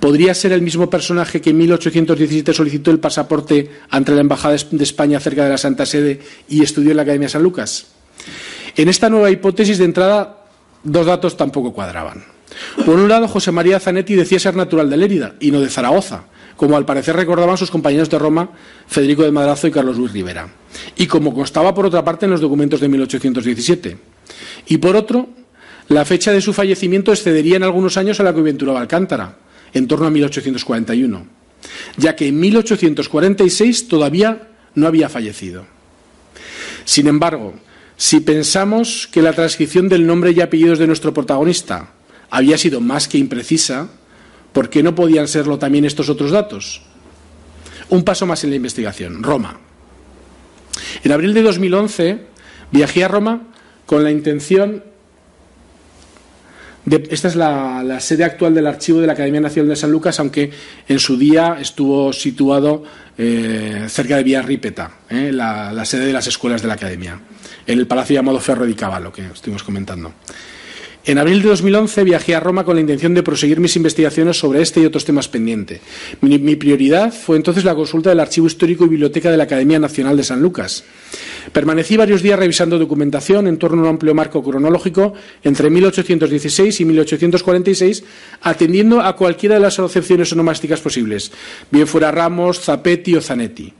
¿Podría 0.00 0.32
ser 0.34 0.52
el 0.52 0.62
mismo 0.62 0.88
personaje 0.88 1.40
que 1.40 1.50
en 1.50 1.58
1817 1.58 2.52
solicitó 2.52 2.90
el 2.90 3.00
pasaporte 3.00 3.70
ante 3.90 4.12
la 4.12 4.20
Embajada 4.20 4.56
de 4.70 4.84
España 4.84 5.18
cerca 5.18 5.44
de 5.44 5.50
la 5.50 5.58
Santa 5.58 5.86
Sede 5.86 6.20
y 6.48 6.62
estudió 6.62 6.92
en 6.92 6.96
la 6.96 7.02
Academia 7.02 7.28
San 7.28 7.42
Lucas? 7.42 7.86
En 8.76 8.88
esta 8.88 9.10
nueva 9.10 9.30
hipótesis 9.30 9.78
de 9.78 9.84
entrada, 9.84 10.44
dos 10.84 11.06
datos 11.06 11.36
tampoco 11.36 11.72
cuadraban. 11.72 12.24
Por 12.84 12.96
un 12.96 13.08
lado, 13.08 13.28
José 13.28 13.50
María 13.50 13.80
Zanetti 13.80 14.14
decía 14.14 14.38
ser 14.38 14.56
natural 14.56 14.88
de 14.88 14.96
Lérida 14.96 15.34
y 15.40 15.50
no 15.50 15.60
de 15.60 15.68
Zaragoza, 15.68 16.24
como 16.56 16.76
al 16.76 16.84
parecer 16.84 17.16
recordaban 17.16 17.56
sus 17.56 17.70
compañeros 17.70 18.08
de 18.08 18.18
Roma, 18.18 18.50
Federico 18.86 19.22
de 19.22 19.32
Madrazo 19.32 19.66
y 19.66 19.70
Carlos 19.70 19.96
Luis 19.96 20.12
Rivera, 20.12 20.48
y 20.96 21.06
como 21.06 21.34
constaba 21.34 21.74
por 21.74 21.86
otra 21.86 22.04
parte 22.04 22.26
en 22.26 22.32
los 22.32 22.40
documentos 22.40 22.80
de 22.80 22.88
1817. 22.88 23.96
Y 24.68 24.78
por 24.78 24.96
otro, 24.96 25.28
la 25.88 26.04
fecha 26.04 26.32
de 26.32 26.40
su 26.40 26.52
fallecimiento 26.52 27.12
excedería 27.12 27.56
en 27.56 27.62
algunos 27.62 27.96
años 27.96 28.20
a 28.20 28.22
la 28.22 28.32
que 28.32 28.40
aventuraba 28.40 28.80
Alcántara, 28.80 29.36
en 29.72 29.88
torno 29.88 30.06
a 30.06 30.10
1841, 30.10 31.26
ya 31.96 32.16
que 32.16 32.28
en 32.28 32.40
1846 32.40 33.88
todavía 33.88 34.48
no 34.74 34.86
había 34.86 35.08
fallecido. 35.08 35.66
Sin 36.84 37.06
embargo, 37.06 37.54
si 37.96 38.20
pensamos 38.20 39.08
que 39.10 39.22
la 39.22 39.32
transcripción 39.32 39.88
del 39.88 40.06
nombre 40.06 40.30
y 40.32 40.40
apellidos 40.40 40.78
de 40.78 40.86
nuestro 40.86 41.12
protagonista 41.12 41.92
había 42.30 42.56
sido 42.56 42.80
más 42.80 43.08
que 43.08 43.18
imprecisa, 43.18 43.88
¿por 44.52 44.70
qué 44.70 44.82
no 44.82 44.94
podían 44.94 45.28
serlo 45.28 45.58
también 45.58 45.84
estos 45.84 46.08
otros 46.08 46.30
datos? 46.30 46.82
Un 47.90 48.04
paso 48.04 48.26
más 48.26 48.44
en 48.44 48.50
la 48.50 48.56
investigación. 48.56 49.22
Roma. 49.22 49.58
En 51.02 51.12
abril 51.12 51.34
de 51.34 51.42
2011 51.42 52.26
viajé 52.70 53.04
a 53.04 53.08
Roma 53.08 53.48
con 53.86 54.04
la 54.04 54.10
intención 54.10 54.84
esta 57.10 57.28
es 57.28 57.36
la, 57.36 58.00
sede 58.00 58.24
actual 58.24 58.54
del 58.54 58.66
archivo 58.66 59.00
de 59.00 59.06
la 59.06 59.12
Academia 59.12 59.40
Nacional 59.40 59.70
de 59.70 59.76
San 59.76 59.90
Lucas, 59.90 60.18
aunque 60.20 60.50
en 60.88 60.98
su 60.98 61.16
día 61.16 61.56
estuvo 61.60 62.12
situado 62.12 62.84
eh, 63.16 63.86
cerca 63.88 64.16
de 64.16 64.22
Vía 64.22 64.42
Rípeta, 64.42 64.90
eh, 65.08 65.30
la, 65.32 65.84
sede 65.84 66.06
de 66.06 66.12
las 66.12 66.26
escuelas 66.26 66.62
de 66.62 66.68
la 66.68 66.74
Academia, 66.74 67.18
en 67.66 67.78
el 67.78 67.86
palacio 67.86 68.14
llamado 68.14 68.40
Ferro 68.40 68.64
di 68.64 68.74
Cavallo, 68.74 69.12
que 69.12 69.26
estuvimos 69.26 69.62
comentando. 69.62 70.12
En 71.04 71.16
abril 71.16 71.40
de 71.42 71.48
2011 71.48 72.04
viajé 72.04 72.34
a 72.34 72.40
Roma 72.40 72.64
con 72.64 72.74
la 72.74 72.80
intención 72.80 73.14
de 73.14 73.22
proseguir 73.22 73.60
mis 73.60 73.76
investigaciones 73.76 74.38
sobre 74.38 74.60
este 74.60 74.80
y 74.80 74.84
otros 74.84 75.04
temas 75.04 75.28
pendientes. 75.28 75.80
Mi, 76.20 76.56
prioridad 76.56 77.12
fue 77.12 77.36
entonces 77.36 77.64
la 77.64 77.74
consulta 77.74 78.10
del 78.10 78.20
Archivo 78.20 78.46
Histórico 78.46 78.84
y 78.84 78.88
Biblioteca 78.88 79.30
de 79.30 79.36
la 79.36 79.44
Academia 79.44 79.78
Nacional 79.78 80.16
de 80.16 80.24
San 80.24 80.42
Lucas. 80.42 80.84
Permanecí 81.52 81.96
varios 81.96 82.22
días 82.22 82.38
revisando 82.38 82.78
documentación 82.78 83.46
en 83.46 83.56
torno 83.56 83.80
a 83.80 83.84
un 83.84 83.90
amplio 83.90 84.14
marco 84.14 84.42
cronológico 84.42 85.14
entre 85.42 85.70
1816 85.70 86.80
y 86.80 86.84
1846, 86.84 88.04
atendiendo 88.42 89.00
a 89.00 89.16
cualquiera 89.16 89.54
de 89.54 89.62
las 89.62 89.78
acepciones 89.78 90.32
onomásticas 90.32 90.80
posibles, 90.80 91.32
bien 91.70 91.86
fuera 91.86 92.10
Ramos, 92.10 92.60
Zapetti 92.60 93.16
o 93.16 93.22
Zanetti. 93.22 93.72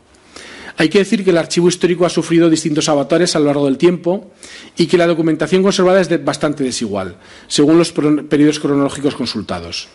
Hay 0.78 0.88
que 0.88 1.00
decir 1.00 1.24
que 1.24 1.30
el 1.30 1.38
archivo 1.38 1.68
histórico 1.68 2.06
ha 2.06 2.08
sufrido 2.08 2.48
distintos 2.48 2.88
avatares 2.88 3.34
a 3.34 3.40
lo 3.40 3.46
largo 3.46 3.66
del 3.66 3.76
tiempo 3.76 4.30
y 4.76 4.86
que 4.86 4.96
la 4.96 5.08
documentación 5.08 5.60
conservada 5.60 6.00
es 6.00 6.24
bastante 6.24 6.62
desigual, 6.62 7.16
según 7.48 7.78
los 7.78 7.92
periodos 7.92 8.60
cronológicos 8.60 9.16
consultados. 9.16 9.88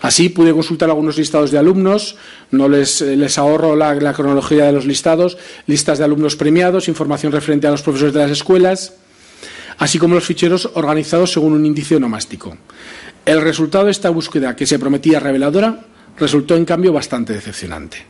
Así 0.00 0.28
pude 0.28 0.52
consultar 0.52 0.90
algunos 0.90 1.18
listados 1.18 1.50
de 1.50 1.58
alumnos, 1.58 2.14
no 2.52 2.68
les, 2.68 3.02
ahorro 3.36 3.74
la, 3.74 3.94
la, 3.96 4.12
cronología 4.12 4.66
de 4.66 4.72
los 4.72 4.86
listados, 4.86 5.36
listas 5.66 5.98
de 5.98 6.04
alumnos 6.04 6.36
premiados, 6.36 6.86
información 6.86 7.32
referente 7.32 7.66
a 7.66 7.72
los 7.72 7.82
profesores 7.82 8.14
de 8.14 8.20
las 8.20 8.30
escuelas, 8.30 8.94
así 9.78 9.98
como 9.98 10.14
los 10.14 10.24
ficheros 10.24 10.70
organizados 10.74 11.32
según 11.32 11.54
un 11.54 11.66
índice 11.66 11.96
onomástico. 11.96 12.56
El 13.26 13.40
resultado 13.42 13.86
de 13.86 13.90
esta 13.90 14.10
búsqueda, 14.10 14.54
que 14.54 14.66
se 14.66 14.78
prometía 14.78 15.18
reveladora, 15.18 15.84
resultó 16.16 16.54
en 16.54 16.64
cambio 16.64 16.92
bastante 16.92 17.32
decepcionante, 17.32 18.06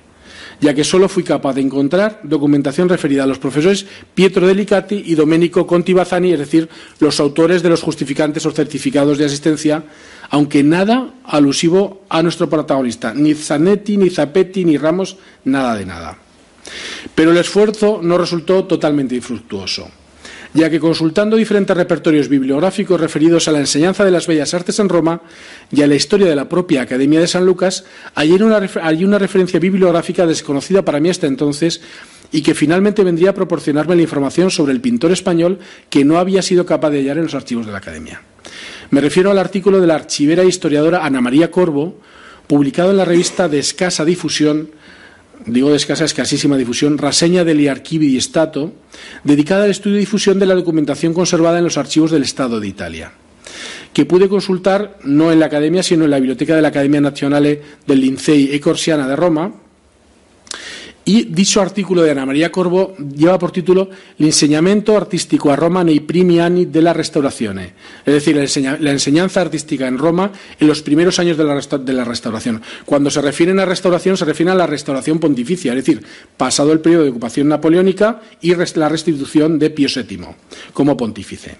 ya 0.60 0.74
que 0.74 0.84
solo 0.84 1.08
fui 1.08 1.22
capaz 1.22 1.54
de 1.54 1.62
encontrar 1.62 2.20
documentación 2.22 2.88
referida 2.88 3.24
a 3.24 3.26
los 3.26 3.38
profesores 3.38 3.86
Pietro 4.14 4.46
Delicati 4.46 5.02
y 5.06 5.14
Domenico 5.14 5.66
Conti 5.66 5.92
Bazzani, 5.92 6.32
es 6.32 6.38
decir, 6.38 6.68
los 7.00 7.20
autores 7.20 7.62
de 7.62 7.68
los 7.68 7.82
justificantes 7.82 8.46
o 8.46 8.50
certificados 8.50 9.18
de 9.18 9.26
asistencia, 9.26 9.84
aunque 10.30 10.62
nada 10.62 11.14
alusivo 11.24 12.02
a 12.08 12.22
nuestro 12.22 12.48
protagonista, 12.48 13.14
ni 13.14 13.34
Zanetti, 13.34 13.96
ni 13.96 14.10
Zapetti, 14.10 14.64
ni 14.64 14.76
Ramos, 14.76 15.16
nada 15.44 15.74
de 15.76 15.86
nada. 15.86 16.18
Pero 17.14 17.30
el 17.30 17.38
esfuerzo 17.38 18.00
no 18.02 18.18
resultó 18.18 18.64
totalmente 18.64 19.14
infructuoso 19.14 19.88
ya 20.58 20.70
que 20.70 20.80
consultando 20.80 21.36
diferentes 21.36 21.76
repertorios 21.76 22.28
bibliográficos 22.28 23.00
referidos 23.00 23.46
a 23.46 23.52
la 23.52 23.60
enseñanza 23.60 24.04
de 24.04 24.10
las 24.10 24.26
bellas 24.26 24.54
artes 24.54 24.78
en 24.80 24.88
Roma 24.88 25.22
y 25.70 25.82
a 25.82 25.86
la 25.86 25.94
historia 25.94 26.26
de 26.26 26.34
la 26.34 26.48
propia 26.48 26.82
Academia 26.82 27.20
de 27.20 27.28
San 27.28 27.46
Lucas, 27.46 27.84
hay 28.14 28.32
una, 28.32 28.58
una 28.58 29.18
referencia 29.18 29.60
bibliográfica 29.60 30.26
desconocida 30.26 30.84
para 30.84 30.98
mí 30.98 31.10
hasta 31.10 31.28
entonces 31.28 31.80
y 32.32 32.42
que 32.42 32.54
finalmente 32.54 33.04
vendría 33.04 33.30
a 33.30 33.34
proporcionarme 33.34 33.94
la 33.94 34.02
información 34.02 34.50
sobre 34.50 34.72
el 34.72 34.80
pintor 34.80 35.12
español 35.12 35.60
que 35.90 36.04
no 36.04 36.18
había 36.18 36.42
sido 36.42 36.66
capaz 36.66 36.90
de 36.90 36.98
hallar 36.98 37.18
en 37.18 37.24
los 37.24 37.34
archivos 37.34 37.64
de 37.64 37.72
la 37.72 37.78
Academia. 37.78 38.20
Me 38.90 39.00
refiero 39.00 39.30
al 39.30 39.38
artículo 39.38 39.80
de 39.80 39.86
la 39.86 39.94
archivera 39.94 40.42
e 40.42 40.48
historiadora 40.48 41.04
Ana 41.04 41.20
María 41.20 41.50
Corvo, 41.52 42.00
publicado 42.48 42.90
en 42.90 42.96
la 42.96 43.04
revista 43.04 43.48
de 43.48 43.60
escasa 43.60 44.04
difusión 44.04 44.70
digo 45.46 45.70
de 45.70 45.76
escasa, 45.76 46.04
escasísima 46.04 46.56
difusión, 46.56 46.98
Raseña 46.98 47.44
del 47.44 47.68
Archivi 47.68 48.08
di 48.08 48.20
Stato, 48.20 48.72
dedicada 49.24 49.64
al 49.64 49.70
estudio 49.70 49.96
y 49.96 50.00
difusión 50.00 50.38
de 50.38 50.46
la 50.46 50.54
documentación 50.54 51.14
conservada 51.14 51.58
en 51.58 51.64
los 51.64 51.78
archivos 51.78 52.10
del 52.10 52.22
Estado 52.22 52.60
de 52.60 52.68
Italia, 52.68 53.12
que 53.92 54.06
pude 54.06 54.28
consultar 54.28 54.98
no 55.04 55.32
en 55.32 55.40
la 55.40 55.46
Academia, 55.46 55.82
sino 55.82 56.04
en 56.04 56.10
la 56.10 56.18
Biblioteca 56.18 56.56
de 56.56 56.62
la 56.62 56.68
Academia 56.68 57.00
Nazionale 57.00 57.62
del 57.86 58.00
Lincei 58.00 58.50
e 58.52 58.60
Corsiana 58.60 59.06
de 59.06 59.16
Roma, 59.16 59.67
y 61.08 61.24
dicho 61.24 61.62
artículo 61.62 62.02
de 62.02 62.10
Ana 62.10 62.26
María 62.26 62.52
Corvo 62.52 62.94
lleva 63.16 63.38
por 63.38 63.50
título 63.50 63.88
L'insegnamento 64.18 64.94
artístico 64.94 65.48
a 65.50 65.56
Roma 65.56 65.80
nei 65.80 66.04
primi 66.04 66.36
anni 66.36 66.68
della 66.68 66.92
restaurazione, 66.92 67.72
es 68.04 68.12
decir, 68.12 68.36
la 68.36 68.90
enseñanza 68.92 69.40
artística 69.40 69.88
en 69.88 69.96
Roma 69.96 70.30
en 70.60 70.68
los 70.68 70.82
primeros 70.82 71.18
años 71.18 71.38
de 71.38 71.44
la, 71.44 71.56
de 71.56 71.92
la 71.94 72.04
restauración. 72.04 72.60
Cuando 72.84 73.08
se 73.08 73.22
refieren 73.22 73.58
a 73.58 73.64
restauración, 73.64 74.18
se 74.18 74.26
refieren 74.26 74.52
a 74.52 74.60
la 74.60 74.66
restauración 74.66 75.18
pontificia, 75.18 75.72
es 75.72 75.76
decir, 75.76 76.04
pasado 76.36 76.72
el 76.72 76.80
periodo 76.80 77.04
de 77.04 77.10
ocupación 77.10 77.48
napoleónica 77.48 78.20
y 78.42 78.52
la 78.54 78.90
restitución 78.90 79.58
de 79.58 79.70
Pío 79.70 79.88
VII 79.88 80.28
como 80.74 80.94
pontífice. 80.94 81.56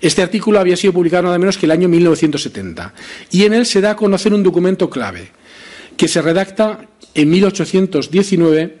Este 0.00 0.22
artículo 0.22 0.60
había 0.60 0.76
sido 0.76 0.92
publicado 0.92 1.24
nada 1.24 1.38
menos 1.38 1.58
que 1.58 1.66
el 1.66 1.72
año 1.72 1.88
1970 1.88 2.94
y 3.32 3.46
en 3.46 3.52
él 3.52 3.66
se 3.66 3.80
da 3.80 3.90
a 3.90 3.96
conocer 3.96 4.32
un 4.32 4.44
documento 4.44 4.88
clave 4.88 5.32
que 5.96 6.08
se 6.08 6.22
redacta 6.22 6.88
en 7.14 7.30
1819 7.30 8.78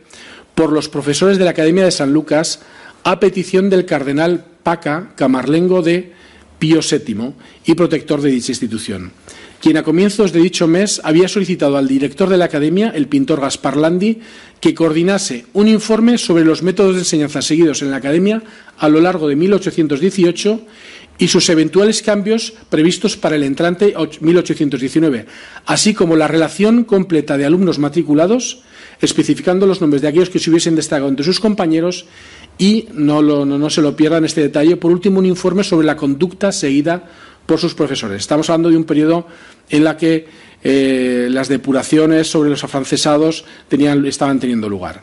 por 0.54 0.72
los 0.72 0.88
profesores 0.88 1.38
de 1.38 1.44
la 1.44 1.50
Academia 1.50 1.84
de 1.84 1.90
San 1.90 2.12
Lucas 2.12 2.60
a 3.04 3.20
petición 3.20 3.70
del 3.70 3.86
cardenal 3.86 4.44
Paca, 4.62 5.12
camarlengo 5.16 5.82
de 5.82 6.12
Pío 6.58 6.80
VII 6.80 7.34
y 7.66 7.74
protector 7.74 8.20
de 8.20 8.30
dicha 8.30 8.52
institución, 8.52 9.12
quien 9.60 9.76
a 9.76 9.82
comienzos 9.82 10.32
de 10.32 10.40
dicho 10.40 10.66
mes 10.66 11.00
había 11.04 11.28
solicitado 11.28 11.76
al 11.76 11.86
director 11.86 12.28
de 12.28 12.36
la 12.36 12.46
Academia, 12.46 12.90
el 12.94 13.08
pintor 13.08 13.40
Gaspar 13.40 13.76
Landi, 13.76 14.20
que 14.60 14.74
coordinase 14.74 15.46
un 15.52 15.68
informe 15.68 16.18
sobre 16.18 16.44
los 16.44 16.62
métodos 16.62 16.94
de 16.94 17.02
enseñanza 17.02 17.42
seguidos 17.42 17.82
en 17.82 17.90
la 17.90 17.98
Academia 17.98 18.42
a 18.78 18.88
lo 18.88 19.00
largo 19.00 19.28
de 19.28 19.36
1818 19.36 20.60
y 21.18 21.28
sus 21.28 21.48
eventuales 21.48 22.02
cambios 22.02 22.52
previstos 22.68 23.16
para 23.16 23.36
el 23.36 23.42
entrante 23.42 23.94
1819, 24.20 25.26
así 25.66 25.94
como 25.94 26.16
la 26.16 26.28
relación 26.28 26.84
completa 26.84 27.36
de 27.36 27.46
alumnos 27.46 27.78
matriculados, 27.78 28.62
especificando 29.00 29.66
los 29.66 29.80
nombres 29.80 30.02
de 30.02 30.08
aquellos 30.08 30.30
que 30.30 30.38
se 30.38 30.50
hubiesen 30.50 30.76
destacado 30.76 31.08
entre 31.08 31.24
sus 31.24 31.40
compañeros 31.40 32.06
y, 32.58 32.88
no, 32.92 33.22
no, 33.22 33.70
se 33.70 33.82
lo 33.82 33.96
pierdan 33.96 34.24
este 34.24 34.42
detalle, 34.42 34.76
por 34.76 34.90
último, 34.90 35.18
un 35.18 35.26
informe 35.26 35.64
sobre 35.64 35.86
la 35.86 35.96
conducta 35.96 36.52
seguida 36.52 37.04
por 37.44 37.58
sus 37.58 37.74
profesores. 37.74 38.20
Estamos 38.20 38.48
hablando 38.50 38.70
de 38.70 38.76
un 38.76 38.84
periodo 38.84 39.26
en 39.68 39.84
la 39.84 39.96
que 39.96 40.26
eh, 40.64 41.28
las 41.30 41.48
depuraciones 41.48 42.28
sobre 42.28 42.50
los 42.50 42.64
afrancesados 42.64 43.44
estaban 43.70 44.40
teniendo 44.40 44.68
lugar. 44.68 45.02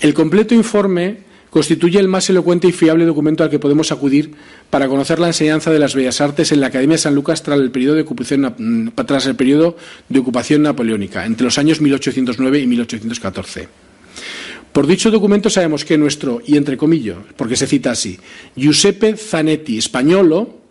El 0.00 0.12
completo 0.12 0.54
informe 0.54 1.25
constituye 1.50 1.98
el 1.98 2.08
más 2.08 2.28
elocuente 2.30 2.68
y 2.68 2.72
fiable 2.72 3.04
documento 3.04 3.44
al 3.44 3.50
que 3.50 3.58
podemos 3.58 3.92
acudir 3.92 4.32
para 4.70 4.88
conocer 4.88 5.18
la 5.18 5.28
enseñanza 5.28 5.70
de 5.70 5.78
las 5.78 5.94
bellas 5.94 6.20
artes 6.20 6.52
en 6.52 6.60
la 6.60 6.68
Academia 6.68 6.94
de 6.94 7.02
San 7.02 7.14
Lucas 7.14 7.42
tras 7.42 7.58
el 7.58 7.70
periodo 7.70 7.94
de 7.94 8.02
ocupación, 8.02 8.54
mm, 8.56 8.88
tras 9.06 9.26
el 9.26 9.36
periodo 9.36 9.76
de 10.08 10.18
ocupación 10.18 10.62
napoleónica, 10.62 11.24
entre 11.24 11.44
los 11.44 11.58
años 11.58 11.80
1809 11.80 12.60
y 12.60 12.66
1814. 12.66 13.68
Por 14.72 14.86
dicho 14.86 15.10
documento 15.10 15.48
sabemos 15.48 15.84
que 15.84 15.96
nuestro, 15.96 16.42
y 16.46 16.56
entre 16.56 16.76
comillas, 16.76 17.16
porque 17.36 17.56
se 17.56 17.66
cita 17.66 17.92
así, 17.92 18.18
Giuseppe 18.56 19.16
Zanetti, 19.16 19.78
españolo, 19.78 20.65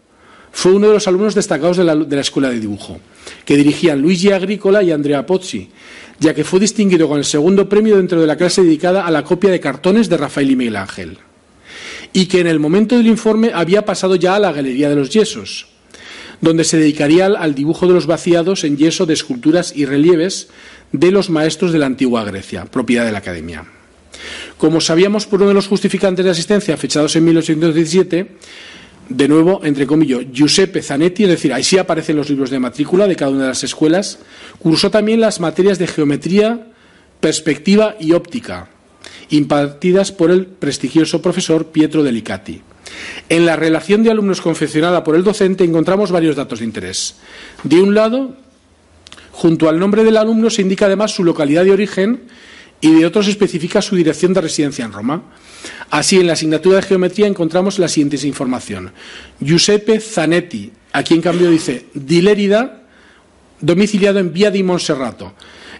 fue 0.55 0.71
uno 0.71 0.87
de 0.87 0.93
los 0.93 1.07
alumnos 1.09 1.35
destacados 1.35 1.75
de 1.75 1.83
la, 1.83 2.21
Escuela 2.21 2.49
de 2.49 2.61
Dibujo, 2.61 2.97
que 3.43 3.57
dirigían 3.57 4.01
Luigi 4.01 4.31
Agricola 4.31 4.81
y 4.81 4.89
Andrea 4.89 5.25
Pozzi, 5.25 5.69
ya 6.17 6.33
que 6.33 6.45
fue 6.45 6.61
distinguido 6.61 7.09
con 7.09 7.17
el 7.17 7.25
segundo 7.25 7.67
premio 7.67 7.97
dentro 7.97 8.21
de 8.21 8.25
la 8.25 8.37
clase 8.37 8.63
dedicada 8.63 9.05
a 9.05 9.11
la 9.11 9.25
copia 9.25 9.51
de 9.51 9.59
cartones 9.59 10.07
de 10.07 10.15
Rafael 10.15 10.49
y 10.49 10.55
Miguel 10.55 10.77
Ángel, 10.77 11.17
y 12.13 12.27
que 12.27 12.39
en 12.39 12.47
el 12.47 12.61
momento 12.61 12.95
del 12.95 13.07
informe 13.07 13.51
había 13.53 13.83
pasado 13.83 14.15
ya 14.15 14.35
a 14.35 14.39
la 14.39 14.53
Galería 14.53 14.87
de 14.87 14.95
los 14.95 15.09
Yesos, 15.09 15.67
donde 16.39 16.63
se 16.63 16.77
dedicaría 16.77 17.25
al 17.25 17.53
dibujo 17.53 17.85
de 17.85 17.93
los 17.93 18.07
vaciados 18.07 18.63
en 18.63 18.77
yeso 18.77 19.05
de 19.05 19.13
esculturas 19.13 19.73
y 19.75 19.85
relieves 19.85 20.47
de 20.93 21.11
los 21.11 21.29
maestros 21.29 21.73
de 21.73 21.79
la 21.79 21.87
antigua 21.87 22.23
Grecia, 22.23 22.63
propiedad 22.63 23.05
de 23.05 23.11
la 23.11 23.17
Academia. 23.17 23.65
Como 24.57 24.79
sabíamos 24.79 25.25
por 25.25 25.41
uno 25.41 25.49
de 25.49 25.55
los 25.55 25.67
justificantes 25.67 26.23
de 26.23 26.31
asistencia 26.31 26.77
fechados 26.77 27.13
en 27.17 27.25
1817, 27.25 28.37
de 29.09 29.27
nuevo, 29.27 29.61
entre 29.63 29.85
comillas, 29.85 30.21
Giuseppe 30.31 30.81
Zanetti, 30.81 31.23
es 31.23 31.29
decir, 31.29 31.53
ahí 31.53 31.63
sí 31.63 31.77
aparecen 31.77 32.15
los 32.15 32.29
libros 32.29 32.49
de 32.49 32.59
matrícula 32.59 33.07
de 33.07 33.15
cada 33.15 33.31
una 33.31 33.43
de 33.43 33.49
las 33.49 33.63
escuelas, 33.63 34.19
cursó 34.59 34.89
también 34.89 35.21
las 35.21 35.39
materias 35.39 35.77
de 35.77 35.87
geometría, 35.87 36.67
perspectiva 37.19 37.95
y 37.99 38.13
óptica, 38.13 38.69
impartidas 39.29 40.11
por 40.11 40.31
el 40.31 40.47
prestigioso 40.47 41.21
profesor 41.21 41.67
Pietro 41.67 42.03
Delicati. 42.03 42.61
En 43.29 43.45
la 43.45 43.55
relación 43.55 44.03
de 44.03 44.11
alumnos 44.11 44.41
confeccionada 44.41 45.03
por 45.03 45.15
el 45.15 45.23
docente 45.23 45.63
encontramos 45.63 46.11
varios 46.11 46.35
datos 46.35 46.59
de 46.59 46.65
interés. 46.65 47.15
De 47.63 47.81
un 47.81 47.93
lado, 47.93 48.35
junto 49.31 49.69
al 49.69 49.79
nombre 49.79 50.03
del 50.03 50.17
alumno 50.17 50.49
se 50.49 50.61
indica 50.61 50.85
además 50.85 51.11
su 51.11 51.23
localidad 51.23 51.65
de 51.65 51.71
origen 51.71 52.21
y 52.81 52.99
de 52.99 53.05
otros 53.05 53.27
especifica 53.27 53.81
su 53.81 53.95
dirección 53.95 54.33
de 54.33 54.41
residencia 54.41 54.85
en 54.85 54.91
Roma. 54.91 55.23
Así, 55.89 56.19
en 56.19 56.27
la 56.27 56.33
asignatura 56.33 56.77
de 56.77 56.83
geometría 56.83 57.27
encontramos 57.27 57.79
la 57.79 57.87
siguiente 57.87 58.25
información. 58.27 58.91
Giuseppe 59.39 59.99
Zanetti, 59.99 60.71
aquí 60.91 61.13
en 61.13 61.21
cambio 61.21 61.49
dice 61.49 61.87
Dilerida, 61.93 62.83
domiciliado 63.59 64.19
en 64.19 64.33
Vía 64.33 64.51
di 64.51 64.63
Monserrato. 64.63 65.33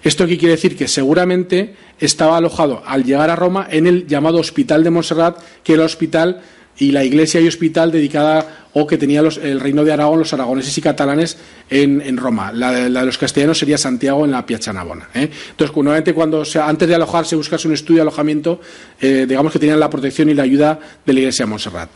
Esto 0.04 0.28
qué 0.28 0.38
quiere 0.38 0.56
decir 0.56 0.78
que 0.78 0.88
seguramente 0.88 1.76
estaba 2.00 2.38
alojado 2.38 2.84
al 2.86 3.04
llegar 3.04 3.30
a 3.30 3.36
Roma 3.36 3.68
en 3.70 3.88
el 3.88 4.06
llamado 4.06 4.38
Hospital 4.38 4.84
de 4.84 4.92
Montserrat, 4.92 5.40
que 5.64 5.74
era 5.74 5.82
el 5.82 5.88
hospital 5.88 6.42
y 6.78 6.92
la 6.92 7.04
iglesia 7.04 7.40
y 7.40 7.48
hospital 7.48 7.92
dedicada 7.92 8.66
o 8.74 8.86
que 8.86 8.98
tenía 8.98 9.22
el 9.22 9.60
reino 9.60 9.86
de 9.86 9.94
Aragón, 9.94 10.20
los 10.20 10.34
aragoneses 10.34 10.78
y 10.78 10.82
catalanes 10.82 11.38
en, 11.70 12.18
Roma. 12.18 12.52
La 12.52 12.72
de, 12.72 12.90
los 12.90 13.18
castellanos 13.18 13.58
sería 13.58 13.78
Santiago 13.78 14.26
en 14.26 14.32
la 14.32 14.46
Piazza 14.46 14.74
Navona. 14.74 15.10
¿eh? 15.14 15.30
Entonces, 15.52 15.76
nuevamente, 15.76 16.14
cuando 16.14 16.44
antes 16.62 16.88
de 16.88 16.96
alojarse, 16.96 17.38
buscarse 17.38 17.68
un 17.68 17.74
estudio 17.74 18.00
de 18.00 18.02
alojamiento, 18.02 18.60
eh, 19.00 19.26
digamos 19.28 19.54
que 19.54 19.60
tenían 19.60 19.80
la 19.80 19.90
protección 19.90 20.30
y 20.30 20.34
la 20.34 20.44
ayuda 20.44 20.80
de 21.06 21.14
la 21.14 21.20
iglesia 21.20 21.46
de 21.46 21.50
Montserrat. 21.50 21.90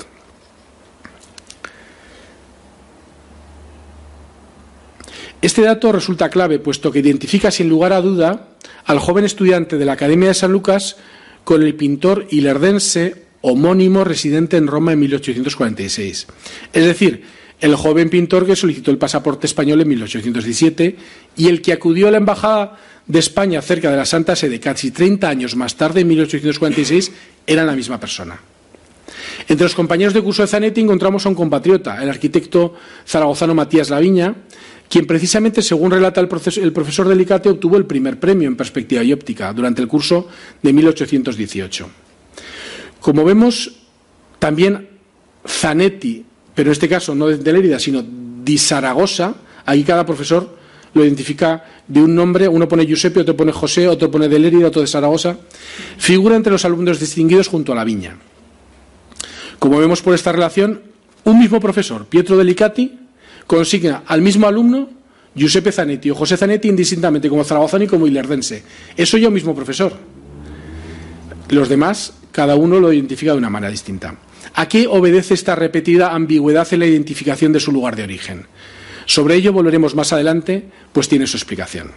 Este 5.42 5.62
dato 5.62 5.92
resulta 5.92 6.30
clave, 6.30 6.60
puesto 6.60 6.92
que 6.92 7.00
identifica 7.00 7.50
sin 7.50 7.70
lugar 7.70 7.94
a 7.94 8.02
duda 8.02 8.50
al 8.86 9.00
joven 9.00 9.26
estudiante 9.26 9.78
de 9.78 9.86
la 9.86 9.94
Academia 9.94 10.30
de 10.30 10.34
San 10.34 10.52
Lucas 10.52 10.98
con 11.44 11.64
el 11.64 11.76
pintor 11.76 12.28
ilerdense 12.30 13.29
homónimo 13.42 14.04
residente 14.04 14.58
en 14.58 14.68
Roma 14.68 14.94
en 14.94 15.00
1846. 15.00 16.28
Es 16.74 16.86
decir, 16.86 17.24
el 17.62 17.76
joven 17.76 18.10
pintor 18.10 18.46
que 18.46 18.56
solicitó 18.56 18.92
el 18.92 18.98
pasaporte 18.98 19.48
español 19.48 19.82
en 19.82 19.88
1817 19.90 20.96
y 21.36 21.48
el 21.48 21.62
que 21.62 21.74
acudió 21.74 22.08
a 22.08 22.12
la 22.12 22.18
Embajada 22.18 22.78
de 23.06 23.20
España 23.20 23.62
cerca 23.62 23.92
de 23.92 23.98
la 23.98 24.06
Santa 24.06 24.36
Sede 24.36 24.60
casi 24.60 24.92
30 24.92 25.28
años 25.28 25.56
más 25.56 25.76
tarde, 25.76 26.02
en 26.02 26.08
1846, 26.08 27.12
era 27.46 27.66
la 27.66 27.76
misma 27.76 28.00
persona. 28.00 28.40
Entre 29.48 29.66
los 29.66 29.76
compañeros 29.76 30.14
de 30.14 30.22
curso 30.22 30.44
de 30.44 30.48
Zanetti 30.48 30.82
encontramos 30.82 31.26
a 31.26 31.30
un 31.30 31.36
compatriota, 31.36 32.02
el 32.02 32.10
arquitecto 32.10 32.76
zaragozano 33.08 33.56
Matías 33.56 33.90
Laviña, 33.90 34.36
quien 34.88 35.06
precisamente, 35.06 35.62
según 35.62 35.92
relata 35.92 36.22
el, 36.22 36.28
profesor 36.28 37.08
Delicate, 37.08 37.50
obtuvo 37.50 37.78
el 37.78 37.86
primer 37.86 38.20
premio 38.20 38.48
en 38.48 38.56
perspectiva 38.56 39.04
y 39.04 39.14
óptica 39.14 39.52
durante 39.54 39.82
el 39.82 39.88
curso 39.88 40.28
de 40.62 40.74
1818. 40.74 41.90
Como 43.00 43.24
vemos, 43.24 43.72
también 44.40 44.90
Zanetti, 45.48 46.26
pero 46.54 46.70
en 46.70 46.74
este 46.74 46.90
caso 46.90 47.16
no 47.16 47.28
de 47.28 47.54
Lérida, 47.54 47.80
sino 47.80 48.04
de 48.04 48.58
Zaragoza, 48.58 49.36
ahí 49.66 49.84
cada 49.84 50.06
profesor 50.06 50.58
lo 50.94 51.04
identifica 51.04 51.64
de 51.88 52.02
un 52.02 52.16
nombre, 52.16 52.48
uno 52.48 52.68
pone 52.68 52.86
Giuseppe, 52.86 53.22
otro 53.22 53.36
pone 53.36 53.52
José, 53.52 53.88
otro 53.88 54.10
pone 54.10 54.28
de 54.28 54.40
Lérida, 54.40 54.68
otro 54.68 54.82
de 54.82 54.88
Zaragoza, 54.88 55.38
figura 55.98 56.36
entre 56.36 56.52
los 56.52 56.66
alumnos 56.66 57.00
distinguidos 57.00 57.48
junto 57.48 57.72
a 57.72 57.76
la 57.76 57.84
viña. 57.84 58.18
Como 59.60 59.78
vemos 59.78 60.02
por 60.02 60.14
esta 60.14 60.32
relación, 60.32 60.82
un 61.26 61.40
mismo 61.40 61.60
profesor, 61.60 62.06
Pietro 62.06 62.38
Delicati, 62.38 62.98
consigna 63.46 64.04
al 64.06 64.22
mismo 64.22 64.48
alumno 64.48 64.90
Giuseppe 65.36 65.72
Zanetti 65.72 66.10
o 66.10 66.16
José 66.16 66.38
Zanetti 66.38 66.68
indistintamente 66.68 67.30
como 67.30 67.44
zaragozano 67.44 67.84
y 67.84 67.88
como 67.88 68.08
ilerdense. 68.08 68.64
Eso 68.96 69.18
un 69.18 69.34
mismo 69.34 69.54
profesor. 69.54 69.94
Los 71.50 71.70
demás, 71.70 72.14
cada 72.32 72.56
uno 72.56 72.80
lo 72.80 72.94
identifica 72.94 73.32
de 73.32 73.38
una 73.38 73.50
manera 73.50 73.72
distinta. 73.72 74.16
¿A 74.54 74.68
qué 74.68 74.88
obedece 74.88 75.34
esta 75.34 75.56
repetida 75.56 76.14
ambigüedad 76.14 76.68
en 76.72 76.80
la 76.80 76.86
identificación 76.86 77.52
de 77.52 77.60
su 77.60 77.72
lugar 77.72 77.96
de 77.96 78.04
origen? 78.04 78.46
Sobre 79.06 79.36
ello 79.36 79.52
volveremos 79.52 79.96
más 79.96 80.14
adelante, 80.14 80.66
pues 80.94 81.10
tiene 81.10 81.28
su 81.28 81.38
explicación. 81.38 81.92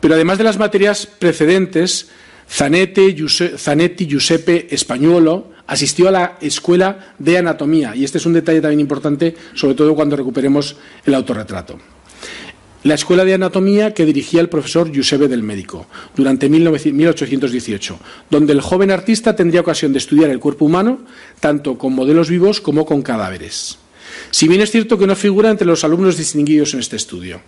Pero 0.00 0.14
además 0.14 0.38
de 0.38 0.44
las 0.44 0.58
materias 0.58 1.06
precedentes, 1.06 2.08
Zanetti, 2.48 3.14
Giuseppe 3.14 4.66
Españolo 4.74 5.52
asistió 5.68 6.08
a 6.08 6.12
la 6.12 6.38
escuela 6.40 7.14
de 7.18 7.38
anatomía, 7.38 7.94
y 7.94 8.02
este 8.02 8.18
es 8.18 8.26
un 8.26 8.32
detalle 8.32 8.60
también 8.60 8.80
importante, 8.80 9.36
sobre 9.54 9.76
todo 9.76 9.94
cuando 9.94 10.16
recuperemos 10.16 10.76
el 11.04 11.14
autorretrato. 11.14 11.78
La 12.82 12.94
escuela 12.94 13.26
de 13.26 13.34
anatomía 13.34 13.92
que 13.92 14.06
dirigía 14.06 14.40
el 14.40 14.48
profesor 14.48 14.90
Giuseppe 14.90 15.28
del 15.28 15.42
Médico 15.42 15.86
durante 16.16 16.48
1818, 16.48 17.98
donde 18.30 18.54
el 18.54 18.62
joven 18.62 18.90
artista 18.90 19.36
tendría 19.36 19.60
ocasión 19.60 19.92
de 19.92 19.98
estudiar 19.98 20.30
el 20.30 20.40
cuerpo 20.40 20.64
humano 20.64 21.00
tanto 21.40 21.76
con 21.76 21.94
modelos 21.94 22.30
vivos 22.30 22.60
como 22.62 22.86
con 22.86 23.02
cadáveres. 23.02 23.78
Si 24.30 24.48
bien 24.48 24.62
es 24.62 24.70
cierto 24.70 24.98
que 24.98 25.06
no 25.06 25.14
figura 25.14 25.50
entre 25.50 25.66
los 25.66 25.84
alumnos 25.84 26.16
distinguidos 26.16 26.72
en 26.72 26.80
este 26.80 26.96
estudio. 26.96 27.42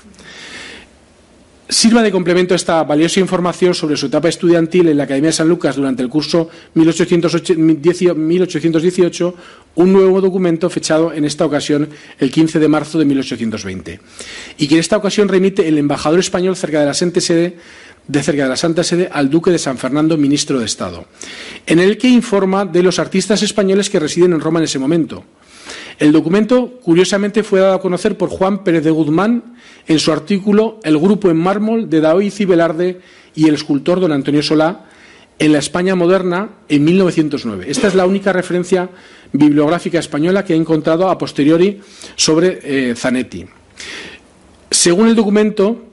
Sirva 1.72 2.02
de 2.02 2.12
complemento 2.12 2.54
esta 2.54 2.84
valiosa 2.84 3.18
información 3.18 3.72
sobre 3.72 3.96
su 3.96 4.04
etapa 4.06 4.28
estudiantil 4.28 4.88
en 4.88 4.98
la 4.98 5.04
Academia 5.04 5.28
de 5.28 5.32
San 5.32 5.48
Lucas 5.48 5.74
durante 5.74 6.02
el 6.02 6.10
curso 6.10 6.50
1818 6.74 9.34
un 9.76 9.90
nuevo 9.90 10.20
documento 10.20 10.68
fechado 10.68 11.14
en 11.14 11.24
esta 11.24 11.46
ocasión 11.46 11.88
el 12.18 12.30
15 12.30 12.58
de 12.58 12.68
marzo 12.68 12.98
de 12.98 13.06
1820 13.06 14.00
y 14.58 14.68
que 14.68 14.74
en 14.74 14.80
esta 14.80 14.98
ocasión 14.98 15.28
remite 15.28 15.66
el 15.66 15.78
embajador 15.78 16.20
español 16.20 16.56
cerca 16.56 16.80
de 16.80 16.84
la 16.84 16.92
Sede 16.92 17.56
de 18.06 18.22
cerca 18.22 18.42
de 18.42 18.50
la 18.50 18.56
Santa 18.56 18.84
Sede 18.84 19.08
al 19.10 19.30
duque 19.30 19.50
de 19.50 19.58
San 19.58 19.78
Fernando, 19.78 20.18
ministro 20.18 20.58
de 20.58 20.66
Estado, 20.66 21.06
en 21.66 21.78
el 21.78 21.96
que 21.96 22.08
informa 22.08 22.66
de 22.66 22.82
los 22.82 22.98
artistas 22.98 23.42
españoles 23.42 23.88
que 23.88 23.98
residen 23.98 24.34
en 24.34 24.40
Roma 24.40 24.58
en 24.58 24.64
ese 24.64 24.78
momento. 24.78 25.24
El 26.02 26.10
documento, 26.10 26.80
curiosamente, 26.82 27.44
fue 27.44 27.60
dado 27.60 27.74
a 27.74 27.80
conocer 27.80 28.18
por 28.18 28.28
Juan 28.28 28.64
Pérez 28.64 28.82
de 28.82 28.90
Guzmán 28.90 29.54
en 29.86 30.00
su 30.00 30.10
artículo 30.10 30.80
El 30.82 30.98
grupo 30.98 31.30
en 31.30 31.36
mármol 31.36 31.88
de 31.88 32.00
Daoiz 32.00 32.40
y 32.40 32.44
y 33.36 33.48
el 33.48 33.54
escultor 33.54 34.00
don 34.00 34.10
Antonio 34.10 34.42
Solá 34.42 34.86
en 35.38 35.52
la 35.52 35.60
España 35.60 35.94
moderna 35.94 36.56
en 36.68 36.82
1909. 36.82 37.66
Esta 37.68 37.86
es 37.86 37.94
la 37.94 38.04
única 38.04 38.32
referencia 38.32 38.90
bibliográfica 39.32 40.00
española 40.00 40.44
que 40.44 40.54
he 40.54 40.56
encontrado 40.56 41.08
a 41.08 41.16
posteriori 41.16 41.80
sobre 42.16 42.58
eh, 42.64 42.96
Zanetti. 42.96 43.46
Según 44.72 45.06
el 45.06 45.14
documento, 45.14 45.84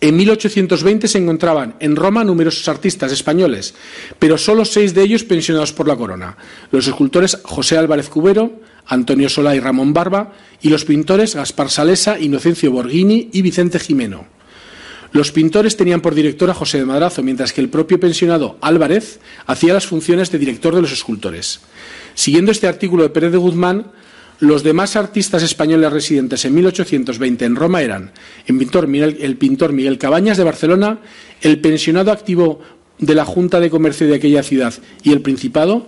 en 0.00 0.16
1820 0.16 1.06
se 1.06 1.18
encontraban 1.18 1.76
en 1.78 1.94
Roma 1.94 2.24
numerosos 2.24 2.68
artistas 2.68 3.12
españoles, 3.12 3.74
pero 4.18 4.36
solo 4.36 4.64
seis 4.64 4.92
de 4.92 5.02
ellos 5.02 5.22
pensionados 5.22 5.72
por 5.72 5.86
la 5.86 5.94
corona. 5.94 6.36
Los 6.72 6.88
escultores 6.88 7.38
José 7.44 7.78
Álvarez 7.78 8.08
Cubero, 8.08 8.60
Antonio 8.86 9.28
Solá 9.28 9.54
y 9.54 9.60
Ramón 9.60 9.92
Barba, 9.92 10.32
y 10.60 10.68
los 10.68 10.84
pintores 10.84 11.34
Gaspar 11.34 11.70
Salesa, 11.70 12.18
Inocencio 12.18 12.70
Borghini 12.72 13.30
y 13.32 13.42
Vicente 13.42 13.78
Jimeno. 13.78 14.26
Los 15.12 15.30
pintores 15.30 15.76
tenían 15.76 16.00
por 16.00 16.14
director 16.16 16.50
a 16.50 16.54
José 16.54 16.78
de 16.78 16.86
Madrazo, 16.86 17.22
mientras 17.22 17.52
que 17.52 17.60
el 17.60 17.68
propio 17.68 18.00
pensionado 18.00 18.58
Álvarez 18.60 19.20
hacía 19.46 19.72
las 19.72 19.86
funciones 19.86 20.32
de 20.32 20.38
director 20.38 20.74
de 20.74 20.82
los 20.82 20.90
escultores. 20.90 21.60
Siguiendo 22.14 22.50
este 22.50 22.66
artículo 22.66 23.04
de 23.04 23.10
Pérez 23.10 23.30
de 23.30 23.38
Guzmán, 23.38 23.92
los 24.40 24.64
demás 24.64 24.96
artistas 24.96 25.44
españoles 25.44 25.92
residentes 25.92 26.44
en 26.44 26.54
1820 26.54 27.44
en 27.44 27.54
Roma 27.54 27.82
eran 27.82 28.10
el 28.46 28.58
pintor, 28.58 28.88
Miguel, 28.88 29.18
el 29.20 29.36
pintor 29.36 29.72
Miguel 29.72 29.98
Cabañas 29.98 30.36
de 30.36 30.42
Barcelona, 30.42 30.98
el 31.40 31.60
pensionado 31.60 32.10
activo 32.10 32.60
de 32.98 33.14
la 33.14 33.24
Junta 33.24 33.60
de 33.60 33.70
Comercio 33.70 34.08
de 34.08 34.16
aquella 34.16 34.42
ciudad 34.42 34.74
y 35.04 35.12
el 35.12 35.20
Principado, 35.20 35.86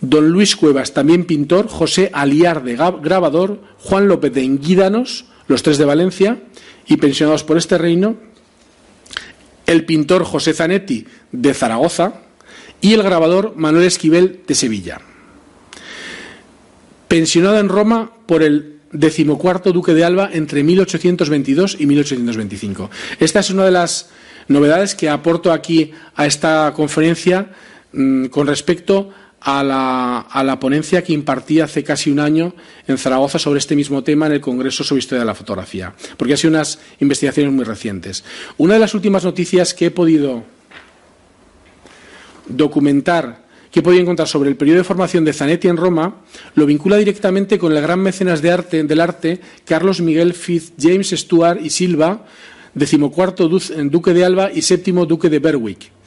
don 0.00 0.28
Luis 0.28 0.56
Cuevas, 0.56 0.94
también 0.94 1.24
pintor, 1.24 1.68
José 1.68 2.10
Aliar 2.12 2.62
de 2.62 2.76
grabador, 2.76 3.60
Juan 3.78 4.08
López 4.08 4.32
de 4.32 4.44
Enguídanos, 4.44 5.26
los 5.48 5.62
tres 5.62 5.78
de 5.78 5.84
Valencia, 5.84 6.38
y 6.86 6.96
pensionados 6.96 7.44
por 7.44 7.58
este 7.58 7.78
reino, 7.78 8.16
el 9.66 9.84
pintor 9.84 10.24
José 10.24 10.54
Zanetti 10.54 11.06
de 11.30 11.54
Zaragoza 11.54 12.22
y 12.80 12.94
el 12.94 13.02
grabador 13.02 13.54
Manuel 13.56 13.84
Esquivel 13.84 14.40
de 14.46 14.54
Sevilla. 14.54 15.00
Pensionado 17.08 17.58
en 17.58 17.68
Roma 17.68 18.12
por 18.26 18.42
el 18.42 18.78
decimocuarto 18.92 19.72
duque 19.72 19.92
de 19.92 20.04
Alba 20.04 20.30
entre 20.32 20.62
1822 20.62 21.76
y 21.78 21.86
1825. 21.86 22.90
Esta 23.20 23.40
es 23.40 23.50
una 23.50 23.64
de 23.64 23.70
las 23.70 24.08
novedades 24.48 24.94
que 24.94 25.10
aporto 25.10 25.52
aquí 25.52 25.92
a 26.14 26.26
esta 26.26 26.72
conferencia 26.74 27.50
mm, 27.92 28.26
con 28.26 28.46
respecto 28.46 29.10
a 29.10 29.27
la, 29.44 30.58
ponencia 30.60 31.02
que 31.02 31.12
impartí 31.12 31.60
hace 31.60 31.84
casi 31.84 32.10
un 32.10 32.20
año 32.20 32.54
en 32.86 32.98
Zaragoza 32.98 33.38
sobre 33.38 33.58
este 33.58 33.76
mismo 33.76 34.02
tema 34.02 34.26
en 34.26 34.32
el 34.32 34.40
Congreso 34.40 34.84
sobre 34.84 35.00
Historia 35.00 35.20
de 35.20 35.26
la 35.26 35.34
Fotografía, 35.34 35.94
porque 36.16 36.34
ha 36.34 36.36
sido 36.36 36.50
unas 36.50 36.78
investigaciones 37.00 37.52
muy 37.52 37.64
recientes. 37.64 38.24
Una 38.56 38.74
de 38.74 38.80
las 38.80 38.94
últimas 38.94 39.24
noticias 39.24 39.74
que 39.74 39.86
he 39.86 39.90
podido 39.90 40.44
documentar, 42.48 43.46
que 43.70 43.80
he 43.80 43.82
podido 43.82 44.02
encontrar 44.02 44.28
sobre 44.28 44.48
el 44.48 44.56
periodo 44.56 44.78
de 44.78 44.84
formación 44.84 45.24
de 45.24 45.32
Zanetti 45.32 45.68
en 45.68 45.76
Roma, 45.76 46.16
lo 46.54 46.66
vincula 46.66 46.96
directamente 46.96 47.58
con 47.58 47.76
el 47.76 47.82
gran 47.82 48.00
mecenas 48.00 48.42
del 48.42 49.00
arte 49.00 49.40
Carlos 49.64 50.00
Miguel 50.00 50.34
Fitz 50.34 50.72
James 50.78 51.10
Stuart 51.10 51.60
y 51.62 51.70
Silva, 51.70 52.24
decimocuarto 52.74 53.48
duque 53.48 54.14
de 54.14 54.24
Alba 54.24 54.50
y 54.52 54.62
séptimo 54.62 55.06
duque 55.06 55.28
de 55.28 55.38
Berwick 55.38 55.97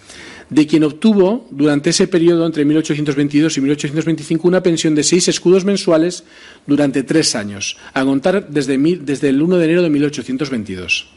de 0.52 0.68
quien 0.68 0.84
obtuvo 0.84 1.48
durante 1.50 1.90
ese 1.90 2.08
periodo 2.08 2.46
entre 2.46 2.66
1822 2.66 3.58
y 3.58 3.62
1825 3.62 4.48
una 4.48 4.62
pensión 4.62 4.94
de 4.94 5.04
seis 5.04 5.30
escudos 5.30 5.64
mensuales 5.64 6.26
durante 6.68 7.04
tres 7.04 7.36
años, 7.36 7.78
a 7.94 8.04
contar 8.04 8.50
desde, 8.50 8.78
desde 8.78 9.30
el 9.30 9.42
1 9.42 9.58
de 9.58 9.66
enero 9.66 9.82
de 9.82 9.90
1822. 9.90 11.08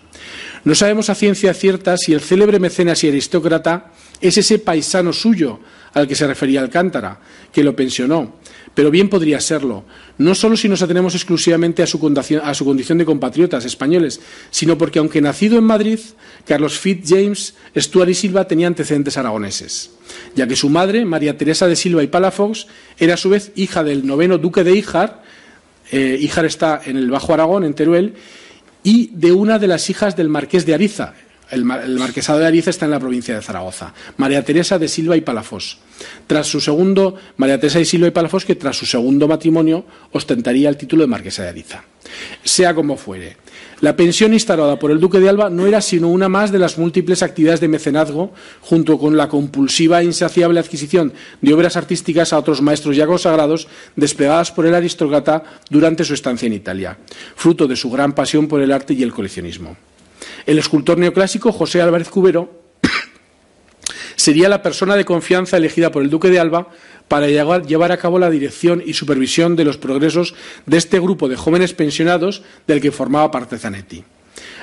No 0.62 0.74
sabemos 0.76 1.11
a 1.11 1.16
ciencia 1.16 1.53
cierta 1.53 1.97
si 1.99 2.14
el 2.14 2.20
célebre 2.20 2.61
mecenas 2.61 3.03
y 3.03 3.09
aristócrata 3.09 3.93
es 4.20 4.39
ese 4.39 4.61
paisano 4.61 5.12
suyo 5.12 5.59
al 5.93 6.07
que 6.07 6.14
se 6.14 6.28
refería 6.28 6.61
Alcántara, 6.61 7.20
que 7.53 7.64
lo 7.64 7.74
pensionó, 7.74 8.37
pero 8.75 8.91
bien 8.91 9.09
podría 9.09 9.41
serlo, 9.41 9.85
no 10.18 10.35
solo 10.35 10.57
si 10.57 10.68
nos 10.68 10.83
atenemos 10.83 11.14
exclusivamente 11.14 11.83
a 11.83 11.87
su, 11.87 11.99
condición 11.99 12.99
de 12.99 13.05
compatriotas 13.05 13.64
españoles, 13.64 14.20
sino 14.51 14.77
porque, 14.77 14.99
aunque 14.99 15.20
nacido 15.20 15.59
en 15.59 15.64
Madrid, 15.64 15.99
Carlos 16.47 16.81
James, 17.05 17.55
Stuart 17.77 18.11
y 18.11 18.14
Silva 18.14 18.47
tenía 18.47 18.66
antecedentes 18.66 19.16
aragoneses, 19.16 19.91
ya 20.35 20.47
que 20.47 20.57
su 20.57 20.68
madre, 20.68 21.05
María 21.05 21.39
Teresa 21.39 21.66
de 21.66 21.77
Silva 21.77 22.03
y 22.03 22.09
Palafox, 22.09 22.66
era 22.99 23.14
a 23.14 23.18
su 23.18 23.31
vez 23.31 23.53
hija 23.55 23.85
del 23.85 24.07
noveno 24.07 24.39
duque 24.39 24.64
de 24.64 24.77
Híjar, 24.77 25.22
eh, 25.93 26.18
Híjar 26.20 26.45
está 26.45 26.81
en 26.85 26.97
el 26.97 27.11
Bajo 27.11 27.33
Aragón, 27.33 27.64
en 27.64 27.75
Teruel, 27.75 28.14
y 28.83 29.11
de 29.14 29.33
una 29.33 29.59
de 29.59 29.68
las 29.68 29.89
hijas 29.89 30.16
del 30.16 30.29
marqués 30.29 30.66
de 30.66 30.75
Ariza, 30.75 31.14
El, 31.51 31.64
marquesado 31.64 32.38
de 32.38 32.47
Ariza 32.47 32.70
está 32.70 32.86
en 32.86 32.90
la 32.90 33.01
provincia 33.01 33.34
de 33.34 33.42
Zaragoza. 33.42 33.92
María 34.16 34.45
Teresa 34.45 34.78
de 34.78 34.88
Silva 34.88 35.16
y 35.16 35.20
Palafós. 35.20 35.78
Tras 36.26 36.47
su 36.47 36.61
segundo, 36.61 37.16
María 37.36 37.61
Teresa 37.61 37.78
de 37.78 37.84
Silva 37.84 38.09
y 38.09 38.12
Palafós, 38.12 38.45
que 38.45 38.55
tras 38.55 38.76
su 38.76 38.86
segundo 38.86 39.28
matrimonio 39.28 39.84
ostentaría 40.12 40.68
el 40.68 40.76
título 40.76 41.03
de 41.03 41.09
marquesa 41.09 41.42
de 41.42 41.51
Ariza. 41.51 41.84
Sea 42.42 42.74
como 42.74 42.97
fuere, 42.97 43.36
la 43.80 43.97
pensión 43.97 44.32
instalada 44.32 44.78
por 44.78 44.90
el 44.90 45.01
duque 45.01 45.20
de 45.20 45.28
Alba 45.28 45.51
no 45.51 45.66
era 45.66 45.80
sino 45.80 46.09
una 46.09 46.28
más 46.28 46.51
de 46.51 46.59
las 46.59 46.78
múltiples 46.78 47.22
actividades 47.22 47.61
de 47.61 47.68
mecenazgo, 47.68 48.32
junto 48.61 48.99
con 48.99 49.16
la 49.16 49.28
compulsiva 49.28 50.01
e 50.01 50.05
insaciable 50.05 50.61
adquisición 50.61 51.12
de 51.40 51.53
obras 51.53 51.76
artísticas 51.76 52.32
a 52.32 52.38
otros 52.38 52.62
maestros 52.62 52.97
ya 52.97 53.07
consagrados, 53.07 53.68
desplegadas 53.97 54.53
por 54.53 54.66
el 54.66 54.74
aristócrata 54.74 55.45
durante 55.70 56.05
su 56.05 56.14
estancia 56.14 56.47
en 56.47 56.55
Italia, 56.55 56.99
fruto 57.36 57.66
de 57.66 57.76
su 57.76 57.90
gran 57.90 58.14
pasión 58.14 58.49
por 58.49 58.62
el 58.62 58.72
arte 58.72 58.95
y 58.95 59.03
el 59.03 59.12
coleccionismo. 59.12 59.76
El 60.47 60.59
escultor 60.59 60.99
neoclásico 60.99 61.53
José 61.53 61.80
Álvarez 61.80 62.09
Cubero 62.09 62.62
sería 64.16 64.49
la 64.49 64.62
persona 64.62 64.97
de 64.97 65.05
confianza 65.05 65.57
elegida 65.57 65.90
por 65.90 66.03
el 66.03 66.11
duque 66.11 66.28
de 66.28 66.38
Alba 66.38 66.68
para 67.09 67.28
llevar 67.28 67.92
a 67.92 67.97
cabo 67.97 68.18
la 68.18 68.30
dirección 68.30 68.82
y 68.84 68.95
supervisión 68.95 69.57
de 69.57 69.64
los 69.64 69.76
progresos 69.76 70.34
de 70.66 70.76
este 70.76 71.01
grupo 71.01 71.28
de 71.28 71.36
jóvenes 71.36 71.74
pensionados 71.74 72.42
del 72.66 72.80
que 72.80 72.92
formaba 72.92 73.30
parte 73.30 73.59
Zanetti. 73.59 74.05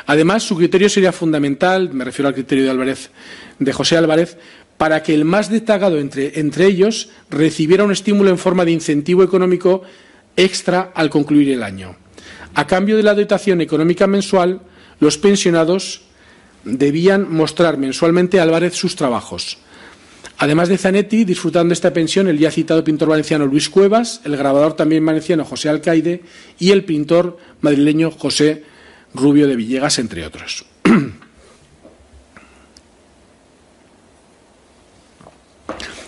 Además, 0.05 0.43
su 0.43 0.57
criterio 0.57 0.89
sería 0.89 1.11
fundamental, 1.11 1.93
me 1.93 2.03
refiero 2.03 2.27
al 2.27 2.33
criterio 2.33 2.65
de, 2.65 2.71
Álvarez, 2.71 3.11
de 3.59 3.73
José 3.73 3.97
Álvarez, 3.97 4.37
para 4.77 5.03
que 5.03 5.13
el 5.13 5.25
más 5.25 5.49
destacado 5.49 5.99
entre, 5.99 6.39
entre 6.39 6.65
ellos 6.65 7.09
recibiera 7.29 7.83
un 7.83 7.91
estímulo 7.91 8.31
en 8.31 8.39
forma 8.39 8.65
de 8.65 8.71
incentivo 8.71 9.23
económico 9.23 9.83
extra 10.35 10.91
al 10.95 11.09
concluir 11.09 11.51
el 11.51 11.61
año. 11.61 11.95
A 12.55 12.65
cambio 12.65 12.97
de 12.97 13.03
la 13.03 13.13
dotación 13.13 13.61
económica 13.61 14.07
mensual, 14.07 14.61
los 15.01 15.17
pensionados 15.17 16.03
debían 16.63 17.29
mostrar 17.29 17.77
mensualmente 17.77 18.39
a 18.39 18.43
Álvarez 18.43 18.75
sus 18.75 18.95
trabajos. 18.95 19.57
Además 20.37 20.69
de 20.69 20.77
Zanetti, 20.77 21.25
disfrutando 21.25 21.69
de 21.69 21.73
esta 21.73 21.91
pensión 21.91 22.27
el 22.27 22.37
ya 22.37 22.51
citado 22.51 22.83
pintor 22.83 23.09
valenciano 23.09 23.45
Luis 23.45 23.67
Cuevas, 23.69 24.21
el 24.23 24.37
grabador 24.37 24.75
también 24.75 25.05
valenciano 25.05 25.43
José 25.43 25.69
Alcaide 25.69 26.21
y 26.59 26.69
el 26.71 26.85
pintor 26.85 27.37
madrileño 27.61 28.11
José 28.11 28.63
Rubio 29.13 29.47
de 29.47 29.55
Villegas, 29.55 29.99
entre 29.99 30.25
otros. 30.25 30.65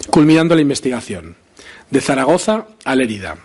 Culminando 0.10 0.56
la 0.56 0.62
investigación. 0.62 1.36
De 1.90 2.00
Zaragoza 2.00 2.68
a 2.86 2.96
Lerida. 2.96 3.38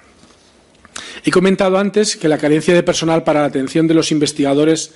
He 1.24 1.30
comentado 1.30 1.78
antes 1.78 2.16
que 2.16 2.28
la 2.28 2.38
carencia 2.38 2.74
de 2.74 2.82
personal 2.82 3.24
para 3.24 3.40
la 3.40 3.46
atención 3.46 3.86
de 3.86 3.94
los 3.94 4.12
investigadores 4.12 4.94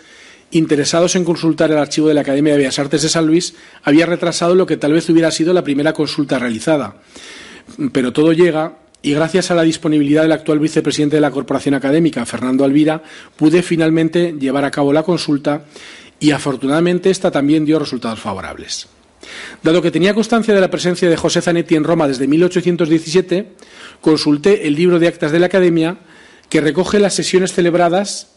interesados 0.52 1.16
en 1.16 1.24
consultar 1.24 1.70
el 1.70 1.78
archivo 1.78 2.08
de 2.08 2.14
la 2.14 2.20
Academia 2.20 2.52
de 2.52 2.58
Bellas 2.58 2.78
Artes 2.78 3.02
de 3.02 3.08
San 3.08 3.26
Luis, 3.26 3.54
había 3.82 4.06
retrasado 4.06 4.54
lo 4.54 4.66
que 4.66 4.76
tal 4.76 4.92
vez 4.92 5.08
hubiera 5.08 5.30
sido 5.30 5.52
la 5.52 5.64
primera 5.64 5.92
consulta 5.92 6.38
realizada. 6.38 6.96
Pero 7.92 8.12
todo 8.12 8.32
llega 8.32 8.78
y 9.02 9.14
gracias 9.14 9.50
a 9.50 9.54
la 9.54 9.62
disponibilidad 9.62 10.22
del 10.22 10.32
actual 10.32 10.60
vicepresidente 10.60 11.16
de 11.16 11.22
la 11.22 11.30
Corporación 11.30 11.74
Académica, 11.74 12.24
Fernando 12.24 12.64
Alvira, 12.64 13.02
pude 13.34 13.62
finalmente 13.62 14.36
llevar 14.38 14.64
a 14.64 14.70
cabo 14.70 14.92
la 14.92 15.02
consulta 15.02 15.64
y 16.20 16.30
afortunadamente 16.30 17.10
esta 17.10 17.30
también 17.30 17.64
dio 17.64 17.78
resultados 17.78 18.20
favorables. 18.20 18.86
Dado 19.62 19.82
que 19.82 19.90
tenía 19.90 20.14
constancia 20.14 20.54
de 20.54 20.60
la 20.60 20.70
presencia 20.70 21.08
de 21.08 21.16
José 21.16 21.40
Zanetti 21.40 21.74
en 21.74 21.84
Roma 21.84 22.08
desde 22.08 22.26
1817, 22.26 23.52
consulté 24.00 24.66
el 24.66 24.74
libro 24.74 24.98
de 24.98 25.08
actas 25.08 25.32
de 25.32 25.38
la 25.38 25.46
Academia 25.46 25.98
que 26.48 26.60
recoge 26.60 26.98
las 26.98 27.14
sesiones 27.14 27.52
celebradas 27.52 28.31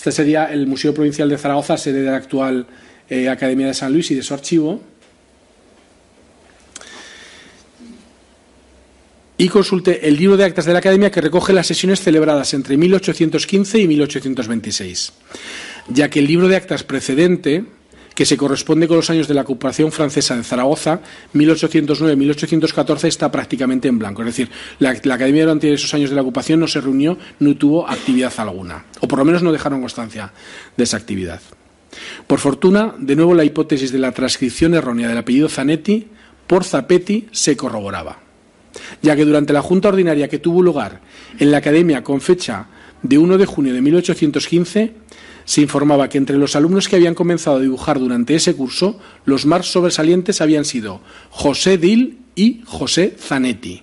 este 0.00 0.12
sería 0.12 0.46
el 0.46 0.66
Museo 0.66 0.94
Provincial 0.94 1.28
de 1.28 1.36
Zaragoza, 1.36 1.76
sede 1.76 2.00
de 2.00 2.10
la 2.10 2.16
actual 2.16 2.66
eh, 3.10 3.28
Academia 3.28 3.66
de 3.66 3.74
San 3.74 3.92
Luis 3.92 4.10
y 4.10 4.14
de 4.14 4.22
su 4.22 4.32
archivo. 4.32 4.80
Y 9.36 9.48
consulte 9.50 10.08
el 10.08 10.16
libro 10.16 10.38
de 10.38 10.44
actas 10.44 10.64
de 10.64 10.72
la 10.72 10.78
Academia 10.78 11.10
que 11.10 11.20
recoge 11.20 11.52
las 11.52 11.66
sesiones 11.66 12.00
celebradas 12.00 12.54
entre 12.54 12.78
1815 12.78 13.78
y 13.78 13.86
1826, 13.88 15.12
ya 15.88 16.08
que 16.08 16.20
el 16.20 16.26
libro 16.28 16.48
de 16.48 16.56
actas 16.56 16.82
precedente 16.82 17.66
que 18.20 18.26
se 18.26 18.36
corresponde 18.36 18.86
con 18.86 18.98
los 18.98 19.08
años 19.08 19.28
de 19.28 19.32
la 19.32 19.40
ocupación 19.40 19.90
francesa 19.90 20.36
de 20.36 20.44
Zaragoza, 20.44 21.00
1809-1814, 21.32 23.04
está 23.04 23.32
prácticamente 23.32 23.88
en 23.88 23.98
blanco. 23.98 24.20
Es 24.20 24.26
decir, 24.26 24.50
la, 24.78 24.90
Academia 24.90 25.44
durante 25.44 25.72
esos 25.72 25.94
años 25.94 26.10
de 26.10 26.16
la 26.16 26.20
ocupación 26.20 26.60
no 26.60 26.68
se 26.68 26.82
reunió, 26.82 27.16
no 27.38 27.56
tuvo 27.56 27.88
actividad 27.88 28.30
alguna, 28.36 28.84
o 29.00 29.08
por 29.08 29.20
lo 29.20 29.24
menos 29.24 29.42
no 29.42 29.52
dejaron 29.52 29.80
constancia 29.80 30.34
de 30.76 30.84
esa 30.84 30.98
actividad. 30.98 31.40
Por 32.26 32.40
fortuna, 32.40 32.94
de 32.98 33.16
nuevo 33.16 33.32
la 33.32 33.44
hipótesis 33.44 33.90
de 33.90 33.98
la 34.00 34.12
transcripción 34.12 34.74
errónea 34.74 35.08
del 35.08 35.16
apellido 35.16 35.48
Zanetti 35.48 36.08
por 36.46 36.64
Zapetti 36.64 37.26
se 37.32 37.56
corroboraba, 37.56 38.18
ya 39.00 39.16
que 39.16 39.24
durante 39.24 39.54
la 39.54 39.62
Junta 39.62 39.88
Ordinaria 39.88 40.28
que 40.28 40.40
tuvo 40.40 40.60
lugar 40.60 41.00
en 41.38 41.50
la 41.50 41.56
Academia 41.56 42.04
con 42.04 42.20
fecha 42.20 42.66
de 43.02 43.18
1 43.18 43.38
de 43.38 43.46
junio 43.46 43.74
de 43.74 43.80
1815, 43.80 44.94
se 45.44 45.60
informaba 45.60 46.08
que 46.08 46.18
entre 46.18 46.36
los 46.36 46.54
alumnos 46.54 46.88
que 46.88 46.96
habían 46.96 47.14
comenzado 47.14 47.56
a 47.56 47.60
dibujar 47.60 47.98
durante 47.98 48.34
ese 48.34 48.54
curso, 48.54 48.98
los 49.24 49.46
más 49.46 49.66
sobresalientes 49.66 50.40
habían 50.40 50.64
sido 50.64 51.00
José 51.30 51.78
Dil 51.78 52.18
y 52.34 52.62
José 52.64 53.16
Zanetti. 53.18 53.82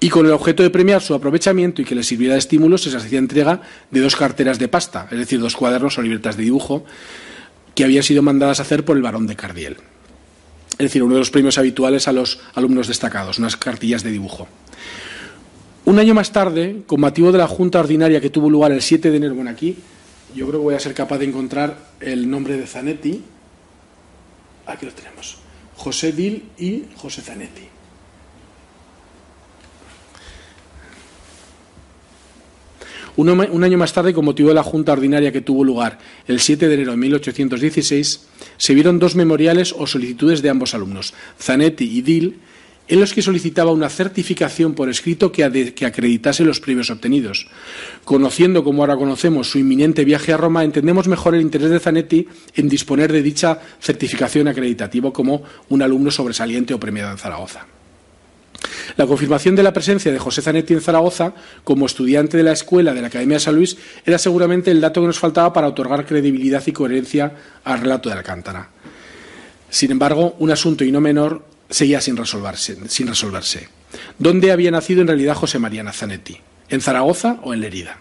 Y 0.00 0.08
con 0.08 0.26
el 0.26 0.32
objeto 0.32 0.62
de 0.62 0.70
premiar 0.70 1.02
su 1.02 1.14
aprovechamiento 1.14 1.80
y 1.80 1.84
que 1.84 1.94
les 1.94 2.06
sirviera 2.06 2.34
de 2.34 2.40
estímulo, 2.40 2.78
se 2.78 2.90
les 2.90 3.02
hacía 3.02 3.18
entrega 3.18 3.62
de 3.90 4.00
dos 4.00 4.16
carteras 4.16 4.58
de 4.58 4.68
pasta, 4.68 5.08
es 5.10 5.18
decir, 5.18 5.40
dos 5.40 5.56
cuadernos 5.56 5.96
o 5.98 6.02
libretas 6.02 6.36
de 6.36 6.42
dibujo, 6.42 6.84
que 7.74 7.84
habían 7.84 8.02
sido 8.02 8.22
mandadas 8.22 8.58
a 8.58 8.62
hacer 8.62 8.84
por 8.84 8.96
el 8.96 9.02
barón 9.02 9.26
de 9.26 9.36
Cardiel. 9.36 9.76
Es 10.72 10.78
decir, 10.86 11.02
uno 11.02 11.14
de 11.14 11.20
los 11.20 11.30
premios 11.30 11.56
habituales 11.56 12.08
a 12.08 12.12
los 12.12 12.40
alumnos 12.54 12.88
destacados, 12.88 13.38
unas 13.38 13.56
cartillas 13.56 14.02
de 14.02 14.10
dibujo. 14.10 14.48
Un 15.86 16.00
año 16.00 16.14
más 16.14 16.32
tarde, 16.32 16.82
con 16.84 17.00
motivo 17.00 17.30
de 17.30 17.38
la 17.38 17.46
Junta 17.46 17.78
Ordinaria 17.78 18.20
que 18.20 18.28
tuvo 18.28 18.50
lugar 18.50 18.72
el 18.72 18.82
7 18.82 19.08
de 19.08 19.16
enero, 19.18 19.36
bueno, 19.36 19.50
aquí 19.50 19.76
yo 20.34 20.48
creo 20.48 20.58
que 20.58 20.64
voy 20.64 20.74
a 20.74 20.80
ser 20.80 20.94
capaz 20.94 21.18
de 21.18 21.26
encontrar 21.26 21.78
el 22.00 22.28
nombre 22.28 22.56
de 22.56 22.66
Zanetti. 22.66 23.22
Aquí 24.66 24.84
lo 24.84 24.90
tenemos. 24.90 25.38
José 25.76 26.10
Dil 26.10 26.42
y 26.58 26.86
José 26.96 27.22
Zanetti. 27.22 27.62
Un 33.16 33.64
año 33.64 33.78
más 33.78 33.92
tarde, 33.92 34.12
con 34.12 34.24
motivo 34.24 34.48
de 34.48 34.56
la 34.56 34.64
Junta 34.64 34.92
Ordinaria 34.92 35.30
que 35.30 35.40
tuvo 35.40 35.62
lugar 35.62 35.98
el 36.26 36.40
7 36.40 36.66
de 36.66 36.74
enero 36.74 36.90
de 36.90 36.96
1816, 36.96 38.26
se 38.56 38.74
vieron 38.74 38.98
dos 38.98 39.14
memoriales 39.14 39.72
o 39.72 39.86
solicitudes 39.86 40.42
de 40.42 40.50
ambos 40.50 40.74
alumnos, 40.74 41.14
Zanetti 41.40 41.84
y 41.84 42.02
Dil, 42.02 42.40
en 42.88 43.00
los 43.00 43.12
que 43.12 43.22
solicitaba 43.22 43.72
una 43.72 43.88
certificación 43.88 44.74
por 44.74 44.88
escrito 44.88 45.32
que, 45.32 45.44
acreditase 45.44 46.44
los 46.44 46.60
premios 46.60 46.90
obtenidos. 46.90 47.46
Conociendo, 48.04 48.62
como 48.62 48.82
ahora 48.82 48.96
conocemos, 48.96 49.50
su 49.50 49.58
inminente 49.58 50.04
viaje 50.04 50.32
a 50.32 50.36
Roma, 50.36 50.64
entendemos 50.64 51.08
mejor 51.08 51.34
el 51.34 51.42
interés 51.42 51.70
de 51.70 51.80
Zanetti 51.80 52.28
en 52.54 52.68
disponer 52.68 53.12
de 53.12 53.22
dicha 53.22 53.60
certificación 53.80 54.48
acreditativa 54.48 55.12
como 55.12 55.42
un 55.68 55.82
alumno 55.82 56.10
sobresaliente 56.10 56.74
o 56.74 56.80
premiado 56.80 57.10
en 57.12 57.18
Zaragoza. 57.18 57.66
La 58.96 59.06
confirmación 59.06 59.56
de 59.56 59.62
la 59.62 59.72
presencia 59.72 60.12
de 60.12 60.18
José 60.18 60.42
Zanetti 60.42 60.72
en 60.72 60.80
Zaragoza 60.80 61.34
como 61.64 61.86
estudiante 61.86 62.36
de 62.36 62.42
la 62.42 62.52
escuela 62.52 62.94
de 62.94 63.02
la 63.02 63.08
Academia 63.08 63.36
de 63.36 63.40
San 63.40 63.56
Luis 63.56 63.76
era 64.04 64.18
seguramente 64.18 64.70
el 64.70 64.80
dato 64.80 65.00
que 65.00 65.08
nos 65.08 65.18
faltaba 65.18 65.52
para 65.52 65.68
otorgar 65.68 66.06
credibilidad 66.06 66.62
y 66.66 66.72
coherencia 66.72 67.32
al 67.64 67.80
relato 67.80 68.08
de 68.08 68.14
Alcántara. 68.14 68.70
Sin 69.68 69.90
embargo, 69.90 70.36
un 70.38 70.50
asunto 70.50 70.84
y 70.84 70.92
no 70.92 71.00
menor 71.00 71.55
seguía 71.70 72.00
sin 72.00 72.16
resolverse, 72.16 72.76
sin 72.88 73.06
resolverse. 73.06 73.68
¿Dónde 74.18 74.52
había 74.52 74.70
nacido 74.70 75.00
en 75.00 75.08
realidad 75.08 75.34
José 75.34 75.58
María 75.58 75.82
Nazanetti? 75.82 76.36
¿En 76.68 76.80
Zaragoza 76.80 77.38
o 77.42 77.54
en 77.54 77.60
Lerida? 77.60 77.98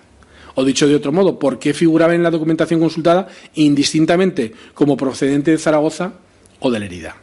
O 0.56 0.64
dicho 0.64 0.88
de 0.88 0.96
otro 0.96 1.12
modo, 1.12 1.38
¿por 1.38 1.60
qué 1.60 1.74
figuraba 1.74 2.16
en 2.16 2.24
la 2.24 2.32
documentación 2.32 2.80
consultada 2.80 3.28
indistintamente 3.56 4.54
como 4.74 4.98
procedente 4.98 5.52
de 5.52 5.58
Zaragoza 5.58 6.14
o 6.60 6.72
de 6.72 6.80
Lerida? 6.80 7.18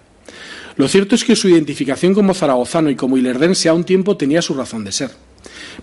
Lo 0.76 0.88
cierto 0.88 1.14
es 1.14 1.24
que 1.24 1.36
su 1.36 1.48
identificación 1.48 2.14
como 2.14 2.34
zaragozano 2.34 2.90
y 2.90 2.96
como 2.96 3.16
ilerdense 3.16 3.68
a 3.68 3.74
un 3.74 3.84
tiempo 3.84 4.16
tenía 4.16 4.42
su 4.42 4.54
razón 4.54 4.84
de 4.84 4.92
ser. 4.92 5.10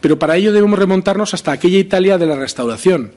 Pero 0.02 0.18
para 0.18 0.38
ello 0.38 0.54
debemos 0.54 0.80
remontarnos 0.80 1.34
hasta 1.34 1.52
aquella 1.52 1.78
Italia 1.78 2.18
de 2.18 2.26
la 2.26 2.36
Restauración, 2.36 3.14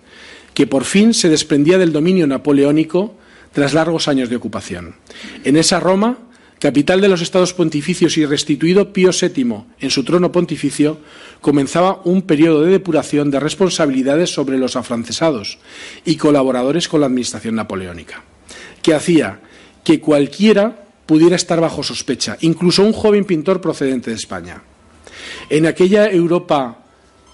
que 0.54 0.66
por 0.66 0.84
fin 0.84 1.14
se 1.14 1.28
desprendía 1.28 1.78
del 1.78 1.92
dominio 1.92 2.26
napoleónico 2.26 3.16
tras 3.52 3.74
largos 3.74 4.08
años 4.08 4.28
de 4.28 4.36
ocupación. 4.36 4.96
En 5.44 5.56
esa 5.56 5.80
Roma 5.80 6.18
capital 6.62 7.00
de 7.00 7.08
los 7.08 7.22
estados 7.22 7.54
pontificios 7.54 8.16
y 8.16 8.24
restituido 8.24 8.92
Pío 8.92 9.10
VII 9.10 9.64
en 9.80 9.90
su 9.90 10.04
trono 10.04 10.30
pontificio, 10.30 10.98
comenzaba 11.40 12.00
un 12.04 12.22
periodo 12.22 12.62
de 12.62 12.70
depuración 12.70 13.32
de 13.32 13.40
responsabilidades 13.40 14.32
sobre 14.32 14.58
los 14.58 14.76
afrancesados 14.76 15.58
y 16.04 16.14
colaboradores 16.14 16.86
con 16.86 17.00
la 17.00 17.06
administración 17.06 17.56
napoleónica, 17.56 18.22
que 18.80 18.94
hacía 18.94 19.40
que 19.82 19.98
cualquiera 19.98 20.86
pudiera 21.04 21.34
estar 21.34 21.60
bajo 21.60 21.82
sospecha, 21.82 22.38
incluso 22.42 22.84
un 22.84 22.92
joven 22.92 23.24
pintor 23.24 23.60
procedente 23.60 24.10
de 24.10 24.16
España. 24.16 24.62
En 25.50 25.66
aquella 25.66 26.08
Europa 26.12 26.78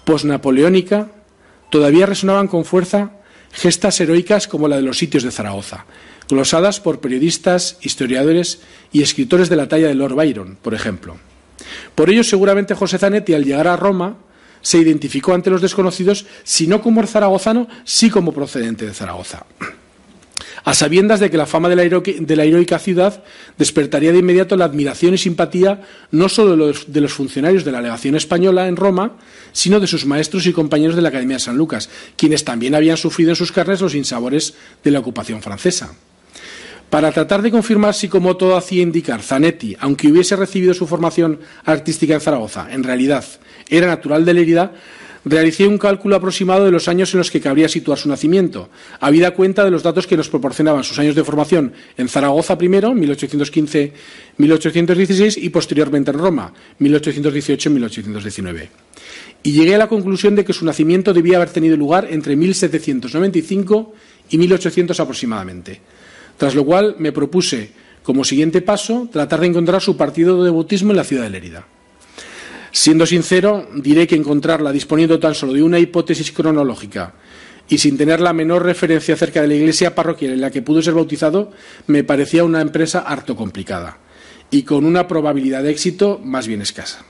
posnapoleónica 0.05 1.11
todavía 1.69 2.07
resonaban 2.07 2.47
con 2.47 2.65
fuerza 2.65 3.11
gestas 3.51 3.99
heroicas 3.99 4.47
como 4.47 4.67
la 4.67 4.77
de 4.77 4.81
los 4.81 4.97
sitios 4.97 5.23
de 5.23 5.31
Zaragoza, 5.31 5.85
glosadas 6.27 6.79
por 6.79 6.99
periodistas, 6.99 7.77
historiadores 7.81 8.59
y 8.91 9.01
escritores 9.01 9.49
de 9.49 9.55
la 9.55 9.67
talla 9.67 9.87
de 9.87 9.95
Lord 9.95 10.15
Byron, 10.15 10.57
por 10.61 10.73
ejemplo. 10.73 11.17
Por 11.95 12.09
ello, 12.09 12.23
seguramente 12.23 12.75
José 12.75 12.97
Zanetti, 12.97 13.33
al 13.33 13.43
llegar 13.43 13.67
a 13.67 13.75
Roma, 13.75 14.17
se 14.61 14.77
identificó 14.77 15.33
ante 15.33 15.49
los 15.49 15.61
desconocidos, 15.61 16.25
si 16.43 16.67
no 16.67 16.81
como 16.81 17.05
zaragozano, 17.05 17.67
sí 17.83 18.09
como 18.09 18.33
procedente 18.33 18.85
de 18.85 18.93
Zaragoza. 18.93 19.45
A 20.63 20.73
sabiendas 20.73 21.19
de 21.19 21.29
que 21.29 21.37
la 21.37 21.45
fama 21.45 21.69
de 21.69 21.75
la, 21.75 22.43
heroica 22.43 22.79
ciudad 22.79 23.23
despertaría 23.57 24.11
de 24.11 24.19
inmediato 24.19 24.57
la 24.57 24.65
admiración 24.65 25.13
y 25.13 25.17
simpatía 25.17 25.81
no 26.11 26.29
solo 26.29 26.73
de 26.73 27.01
los, 27.01 27.13
funcionarios 27.13 27.63
de 27.63 27.71
la 27.71 27.81
legación 27.81 28.15
española 28.15 28.67
en 28.67 28.75
Roma, 28.75 29.13
sino 29.51 29.79
de 29.79 29.87
sus 29.87 30.05
maestros 30.05 30.45
y 30.45 30.53
compañeros 30.53 30.95
de 30.95 31.01
la 31.01 31.09
Academia 31.09 31.37
de 31.37 31.41
San 31.41 31.57
Lucas, 31.57 31.89
quienes 32.17 32.43
también 32.43 32.75
habían 32.75 32.97
sufrido 32.97 33.31
en 33.31 33.35
sus 33.35 33.51
carnes 33.51 33.81
los 33.81 33.95
insabores 33.95 34.53
de 34.83 34.91
la 34.91 34.99
ocupación 34.99 35.41
francesa. 35.41 35.93
Para 36.89 37.11
tratar 37.11 37.43
de 37.43 37.51
confirmar 37.51 37.93
si, 37.93 38.07
como 38.07 38.35
todo 38.35 38.57
hacía 38.57 38.81
indicar, 38.81 39.21
Zanetti, 39.21 39.77
aunque 39.79 40.07
hubiese 40.07 40.35
recibido 40.35 40.73
su 40.73 40.87
formación 40.87 41.39
artística 41.63 42.15
en 42.15 42.21
Zaragoza, 42.21 42.67
en 42.71 42.83
realidad 42.83 43.23
era 43.69 43.85
natural 43.85 44.25
de 44.25 44.33
Lérida, 44.33 44.71
realicé 45.29 45.67
un 45.67 45.77
cálculo 45.77 46.15
aproximado 46.15 46.63
de 46.65 46.71
los 46.71 46.87
años 46.87 47.13
en 47.13 47.19
los 47.19 47.29
que 47.31 47.41
cabría 47.41 47.69
situar 47.69 47.97
su 47.97 48.09
nacimiento, 48.09 48.69
habida 48.99 49.31
cuenta 49.31 49.63
de 49.63 49.71
los 49.71 49.83
datos 49.83 50.07
que 50.07 50.17
nos 50.17 50.29
proporcionaban 50.29 50.83
sus 50.83 50.99
años 50.99 51.15
de 51.15 51.23
formación 51.23 51.73
en 51.97 52.09
Zaragoza 52.09 52.57
primero, 52.57 52.91
1815-1816, 52.93 55.37
y 55.37 55.49
posteriormente 55.49 56.11
en 56.11 56.17
Roma, 56.17 56.53
1818-1819. 56.79 58.67
Y 59.43 59.51
llegué 59.51 59.75
a 59.75 59.79
la 59.79 59.87
conclusión 59.87 60.35
de 60.35 60.43
que 60.43 60.53
su 60.53 60.65
nacimiento 60.65 61.13
debía 61.13 61.37
haber 61.37 61.49
tenido 61.49 61.77
lugar 61.77 62.07
entre 62.09 62.35
1795 62.35 63.93
y 64.31 64.37
1800 64.37 64.99
aproximadamente 64.99 65.79
tras 66.39 66.55
lo 66.55 66.65
cual 66.65 66.95
me 66.97 67.11
propuse, 67.11 67.69
como 68.01 68.23
siguiente 68.23 68.61
paso, 68.61 69.09
tratar 69.11 69.41
de 69.41 69.47
encontrar 69.47 69.81
su 69.81 69.97
partido 69.97 70.41
de 70.41 70.49
bautismo 70.49 70.91
en 70.91 70.97
la 70.97 71.03
ciudad 71.03 71.23
de 71.23 71.29
Lérida. 71.29 71.67
Siendo 72.71 73.05
sincero, 73.05 73.67
diré 73.75 74.07
que 74.07 74.15
encontrarla 74.15 74.71
disponiendo 74.71 75.19
tan 75.19 75.33
solo 75.33 75.53
de 75.53 75.63
una 75.63 75.79
hipótesis 75.79 76.31
cronológica 76.31 77.13
y 77.67 77.77
sin 77.77 77.97
tener 77.97 78.19
la 78.19 78.33
menor 78.33 78.63
referencia 78.63 79.13
acerca 79.13 79.41
de 79.41 79.47
la 79.47 79.55
iglesia 79.55 79.95
parroquial 79.95 80.33
en 80.33 80.41
la 80.41 80.51
que 80.51 80.61
pudo 80.61 80.81
ser 80.81 80.93
bautizado, 80.93 81.51
me 81.87 82.03
parecía 82.03 82.43
una 82.43 82.61
empresa 82.61 82.99
harto 82.99 83.35
complicada 83.35 83.97
y 84.51 84.63
con 84.63 84.85
una 84.85 85.07
probabilidad 85.07 85.63
de 85.63 85.71
éxito 85.71 86.19
más 86.23 86.47
bien 86.47 86.61
escasa 86.61 87.05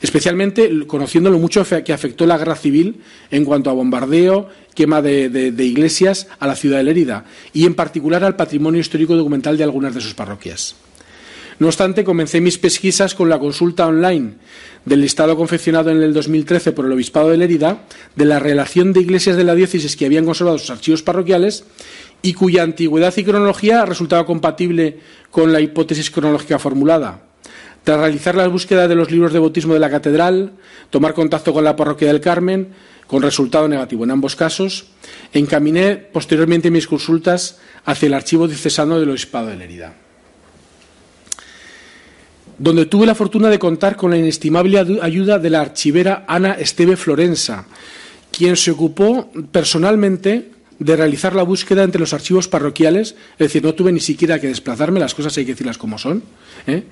especialmente 0.00 0.86
conociendo 0.86 1.30
lo 1.30 1.38
mucho 1.38 1.64
que 1.84 1.92
afectó 1.92 2.26
la 2.26 2.38
guerra 2.38 2.56
civil 2.56 3.02
en 3.30 3.44
cuanto 3.44 3.70
a 3.70 3.74
bombardeo, 3.74 4.48
quema 4.74 5.02
de, 5.02 5.52
iglesias 5.58 6.28
a 6.38 6.46
la 6.46 6.56
ciudad 6.56 6.78
de 6.78 6.84
Lérida 6.84 7.24
y 7.52 7.66
en 7.66 7.74
particular 7.74 8.24
al 8.24 8.36
patrimonio 8.36 8.80
histórico 8.80 9.16
documental 9.16 9.56
de 9.56 9.64
algunas 9.64 9.94
de 9.94 10.00
sus 10.00 10.14
parroquias. 10.14 10.76
No 11.58 11.66
obstante, 11.66 12.04
comencé 12.04 12.40
mis 12.40 12.56
pesquisas 12.56 13.14
con 13.14 13.28
la 13.28 13.40
consulta 13.40 13.86
online 13.86 14.34
del 14.88 15.02
listado 15.02 15.36
confeccionado 15.36 15.90
en 15.90 16.02
el 16.02 16.14
2013 16.14 16.72
por 16.72 16.86
el 16.86 16.92
Obispado 16.92 17.28
de 17.28 17.36
Lérida 17.36 17.82
de 18.16 18.24
la 18.24 18.38
relación 18.38 18.92
de 18.92 19.00
iglesias 19.00 19.36
de 19.36 19.44
la 19.44 19.54
diócesis 19.54 19.96
que 19.96 20.06
habían 20.06 20.24
conservado 20.24 20.58
sus 20.58 20.70
archivos 20.70 21.02
parroquiales 21.02 21.64
y 22.22 22.32
cuya 22.32 22.62
antigüedad 22.62 23.14
y 23.16 23.24
cronología 23.24 23.84
resultaba 23.84 24.24
compatible 24.26 24.98
con 25.30 25.52
la 25.52 25.60
hipótesis 25.60 26.10
cronológica 26.10 26.58
formulada. 26.58 27.22
Tras 27.84 28.00
realizar 28.00 28.34
la 28.34 28.48
búsqueda 28.48 28.88
de 28.88 28.94
los 28.94 29.10
libros 29.10 29.32
de 29.32 29.38
bautismo 29.38 29.74
de 29.74 29.80
la 29.80 29.90
catedral, 29.90 30.52
tomar 30.90 31.14
contacto 31.14 31.52
con 31.52 31.64
la 31.64 31.76
parroquia 31.76 32.08
del 32.08 32.20
Carmen, 32.20 32.68
con 33.06 33.22
resultado 33.22 33.68
negativo 33.68 34.04
en 34.04 34.10
ambos 34.10 34.36
casos, 34.36 34.86
encaminé 35.32 35.96
posteriormente 35.96 36.70
mis 36.70 36.86
consultas 36.86 37.58
hacia 37.84 38.06
el 38.06 38.14
archivo 38.14 38.48
diocesano 38.48 38.98
del 38.98 39.10
Obispado 39.10 39.48
de 39.48 39.56
Lerida, 39.56 39.94
donde 42.58 42.86
tuve 42.86 43.06
la 43.06 43.14
fortuna 43.14 43.48
de 43.48 43.58
contar 43.58 43.96
con 43.96 44.10
la 44.10 44.16
inestimable 44.16 44.78
ayuda 45.00 45.38
de 45.38 45.50
la 45.50 45.60
archivera 45.60 46.24
Ana 46.26 46.54
Esteve 46.54 46.96
Florenza, 46.96 47.66
quien 48.30 48.56
se 48.56 48.72
ocupó 48.72 49.30
personalmente 49.52 50.50
de 50.78 50.96
realizar 50.96 51.34
la 51.34 51.42
búsqueda 51.42 51.82
entre 51.82 52.00
los 52.00 52.12
archivos 52.12 52.48
parroquiales, 52.48 53.14
es 53.32 53.38
decir, 53.38 53.64
no 53.64 53.74
tuve 53.74 53.92
ni 53.92 54.00
siquiera 54.00 54.40
que 54.40 54.48
desplazarme, 54.48 55.00
las 55.00 55.14
cosas 55.14 55.36
hay 55.36 55.44
que 55.44 55.52
decirlas 55.52 55.78
como 55.78 55.98
son, 55.98 56.22
¿eh? 56.66 56.84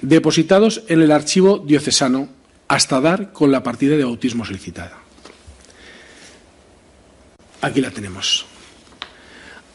depositados 0.00 0.82
en 0.88 1.02
el 1.02 1.10
archivo 1.10 1.58
diocesano 1.58 2.28
hasta 2.68 3.00
dar 3.00 3.32
con 3.32 3.50
la 3.50 3.62
partida 3.62 3.96
de 3.96 4.04
bautismo 4.04 4.44
solicitada. 4.44 4.98
Aquí 7.62 7.80
la 7.80 7.90
tenemos. 7.90 8.46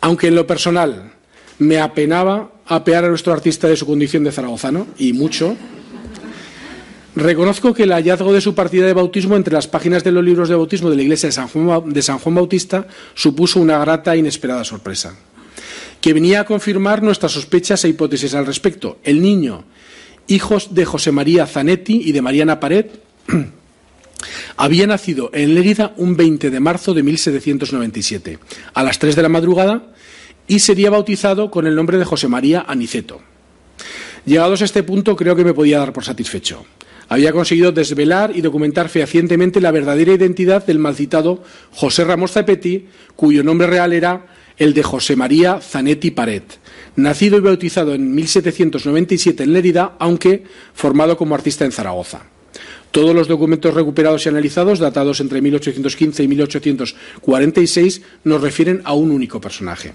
Aunque 0.01 0.27
en 0.27 0.35
lo 0.35 0.47
personal 0.47 1.11
me 1.59 1.79
apenaba 1.79 2.51
apear 2.67 3.05
a 3.05 3.09
nuestro 3.09 3.33
artista 3.33 3.67
de 3.67 3.75
su 3.75 3.85
condición 3.85 4.23
de 4.23 4.31
zaragozano, 4.31 4.87
y 4.97 5.13
mucho, 5.13 5.55
reconozco 7.15 7.73
que 7.73 7.83
el 7.83 7.91
hallazgo 7.91 8.33
de 8.33 8.41
su 8.41 8.55
partida 8.55 8.85
de 8.85 8.93
bautismo 8.93 9.35
entre 9.35 9.53
las 9.53 9.67
páginas 9.67 10.03
de 10.03 10.11
los 10.11 10.23
libros 10.23 10.49
de 10.49 10.55
bautismo 10.55 10.89
de 10.89 10.95
la 10.95 11.03
iglesia 11.03 11.27
de 11.29 11.33
San 11.33 11.47
Juan, 11.47 11.93
de 11.93 12.01
San 12.01 12.19
Juan 12.19 12.35
Bautista 12.35 12.87
supuso 13.13 13.59
una 13.59 13.77
grata 13.79 14.13
e 14.13 14.19
inesperada 14.19 14.63
sorpresa, 14.63 15.15
que 16.01 16.13
venía 16.13 16.41
a 16.41 16.45
confirmar 16.45 17.03
nuestras 17.03 17.31
sospechas 17.31 17.83
e 17.85 17.89
hipótesis 17.89 18.33
al 18.33 18.45
respecto. 18.45 18.99
El 19.03 19.21
niño 19.21 19.65
hijos 20.27 20.73
de 20.73 20.85
José 20.85 21.11
María 21.11 21.45
Zanetti 21.45 22.01
y 22.03 22.11
de 22.11 22.21
Mariana 22.21 22.59
Pared, 22.59 22.87
había 24.57 24.87
nacido 24.87 25.29
en 25.33 25.55
Lérida 25.55 25.93
un 25.97 26.15
20 26.15 26.49
de 26.49 26.59
marzo 26.59 26.93
de 26.93 27.03
1797, 27.03 28.39
a 28.73 28.83
las 28.83 28.99
3 28.99 29.15
de 29.15 29.21
la 29.21 29.29
madrugada, 29.29 29.93
y 30.47 30.59
sería 30.59 30.89
bautizado 30.89 31.51
con 31.51 31.67
el 31.67 31.75
nombre 31.75 31.97
de 31.97 32.05
José 32.05 32.27
María 32.27 32.65
Aniceto. 32.67 33.21
Llegados 34.25 34.61
a 34.61 34.65
este 34.65 34.83
punto, 34.83 35.15
creo 35.15 35.35
que 35.35 35.45
me 35.45 35.53
podía 35.53 35.79
dar 35.79 35.93
por 35.93 36.03
satisfecho. 36.03 36.65
Había 37.07 37.31
conseguido 37.31 37.71
desvelar 37.71 38.35
y 38.35 38.41
documentar 38.41 38.89
fehacientemente 38.89 39.61
la 39.61 39.71
verdadera 39.71 40.13
identidad 40.13 40.65
del 40.65 40.79
malcitado 40.79 41.43
José 41.71 42.03
Ramos 42.03 42.31
Zapetti, 42.31 42.87
cuyo 43.15 43.43
nombre 43.43 43.67
real 43.67 43.93
era 43.93 44.25
el 44.57 44.73
de 44.73 44.81
José 44.81 45.15
María 45.15 45.59
Zanetti 45.61 46.09
Pared, 46.11 46.41
nacido 46.95 47.37
y 47.37 47.41
bautizado 47.41 47.93
en 47.93 48.15
1797 48.15 49.43
en 49.43 49.53
Lérida, 49.53 49.95
aunque 49.99 50.43
formado 50.73 51.15
como 51.17 51.35
artista 51.35 51.65
en 51.65 51.71
Zaragoza. 51.71 52.23
Todos 52.89 53.13
los 53.13 53.27
documentos 53.27 53.73
recuperados 53.73 54.25
y 54.25 54.29
analizados, 54.29 54.79
datados 54.79 55.19
entre 55.19 55.41
1815 55.41 56.23
y 56.23 56.27
1846, 56.29 58.01
nos 58.23 58.41
refieren 58.41 58.81
a 58.85 58.93
un 58.93 59.11
único 59.11 59.41
personaje. 59.41 59.93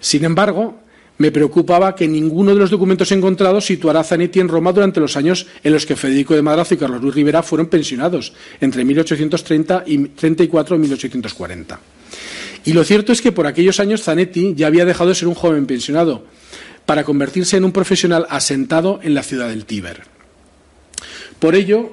Sin 0.00 0.24
embargo, 0.24 0.80
me 1.18 1.30
preocupaba 1.30 1.94
que 1.94 2.06
ninguno 2.06 2.52
de 2.52 2.60
los 2.60 2.70
documentos 2.70 3.10
encontrados 3.12 3.64
situara 3.64 4.00
a 4.00 4.04
Zanetti 4.04 4.40
en 4.40 4.48
Roma 4.48 4.72
durante 4.72 5.00
los 5.00 5.16
años 5.16 5.46
en 5.64 5.72
los 5.72 5.86
que 5.86 5.96
Federico 5.96 6.34
de 6.34 6.42
Madrazo 6.42 6.74
y 6.74 6.76
Carlos 6.76 7.00
Luis 7.00 7.14
Rivera 7.14 7.42
fueron 7.42 7.68
pensionados, 7.68 8.34
entre 8.60 8.84
1830 8.84 9.84
y 9.86 9.98
34 10.08 10.76
y 10.76 10.78
1840. 10.78 11.80
Y 12.66 12.72
lo 12.72 12.84
cierto 12.84 13.12
es 13.12 13.22
que 13.22 13.32
por 13.32 13.46
aquellos 13.46 13.80
años 13.80 14.02
Zanetti 14.02 14.54
ya 14.54 14.66
había 14.66 14.84
dejado 14.84 15.10
de 15.10 15.14
ser 15.14 15.28
un 15.28 15.34
joven 15.34 15.66
pensionado 15.66 16.24
para 16.84 17.04
convertirse 17.04 17.56
en 17.56 17.64
un 17.64 17.72
profesional 17.72 18.26
asentado 18.28 19.00
en 19.02 19.14
la 19.14 19.22
ciudad 19.22 19.48
del 19.48 19.64
Tíber. 19.64 20.02
Por 21.38 21.54
ello, 21.54 21.92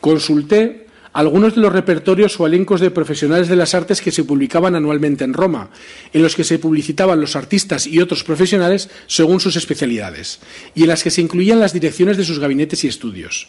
consulté 0.00 0.83
algunos 1.14 1.54
de 1.54 1.62
los 1.62 1.72
repertorios 1.72 2.38
o 2.38 2.46
elencos 2.46 2.80
de 2.80 2.90
profesionales 2.90 3.48
de 3.48 3.56
las 3.56 3.74
artes 3.74 4.02
que 4.02 4.12
se 4.12 4.24
publicaban 4.24 4.74
anualmente 4.74 5.24
en 5.24 5.32
Roma, 5.32 5.70
en 6.12 6.22
los 6.22 6.34
que 6.34 6.44
se 6.44 6.58
publicitaban 6.58 7.20
los 7.20 7.36
artistas 7.36 7.86
y 7.86 8.00
otros 8.00 8.24
profesionales 8.24 8.90
según 9.06 9.40
sus 9.40 9.56
especialidades, 9.56 10.40
y 10.74 10.82
en 10.82 10.88
las 10.88 11.02
que 11.02 11.10
se 11.10 11.22
incluían 11.22 11.60
las 11.60 11.72
direcciones 11.72 12.18
de 12.18 12.24
sus 12.24 12.38
gabinetes 12.38 12.84
y 12.84 12.88
estudios. 12.88 13.46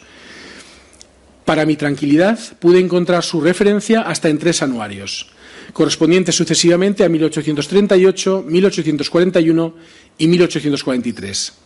Para 1.44 1.66
mi 1.66 1.76
tranquilidad 1.76 2.38
pude 2.58 2.80
encontrar 2.80 3.22
su 3.22 3.40
referencia 3.40 4.00
hasta 4.00 4.30
en 4.30 4.38
tres 4.38 4.62
anuarios 4.62 5.28
correspondientes 5.72 6.34
sucesivamente 6.34 7.04
a 7.04 7.08
1838, 7.08 8.44
1841 8.46 9.74
y 10.18 10.28
1843. 10.28 11.65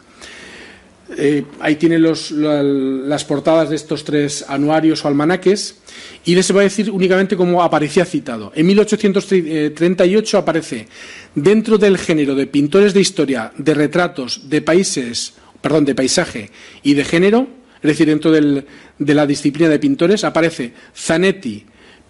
Eh, 1.16 1.44
ahí 1.58 1.76
tienen 1.76 2.02
las 2.02 3.24
portadas 3.24 3.70
de 3.70 3.76
estos 3.76 4.04
tres 4.04 4.44
anuarios 4.48 5.04
o 5.04 5.08
almanaques 5.08 5.76
y 6.24 6.34
les 6.34 6.50
voy 6.52 6.60
a 6.60 6.64
decir 6.64 6.90
únicamente 6.90 7.36
cómo 7.36 7.62
aparecía 7.62 8.04
citado. 8.04 8.52
En 8.54 8.66
1838 8.66 10.38
aparece 10.38 10.86
dentro 11.34 11.78
del 11.78 11.98
género 11.98 12.34
de 12.34 12.46
pintores 12.46 12.94
de 12.94 13.00
historia 13.00 13.52
de 13.56 13.74
retratos 13.74 14.48
de 14.48 14.62
países, 14.62 15.34
perdón, 15.60 15.84
de 15.84 15.94
paisaje 15.94 16.50
y 16.82 16.94
de 16.94 17.04
género, 17.04 17.48
es 17.82 17.88
decir, 17.88 18.06
dentro 18.06 18.30
de 18.30 19.14
la 19.14 19.26
disciplina 19.26 19.70
de 19.70 19.78
pintores, 19.78 20.22
aparece 20.24 20.72
Zanetti, 20.94 21.64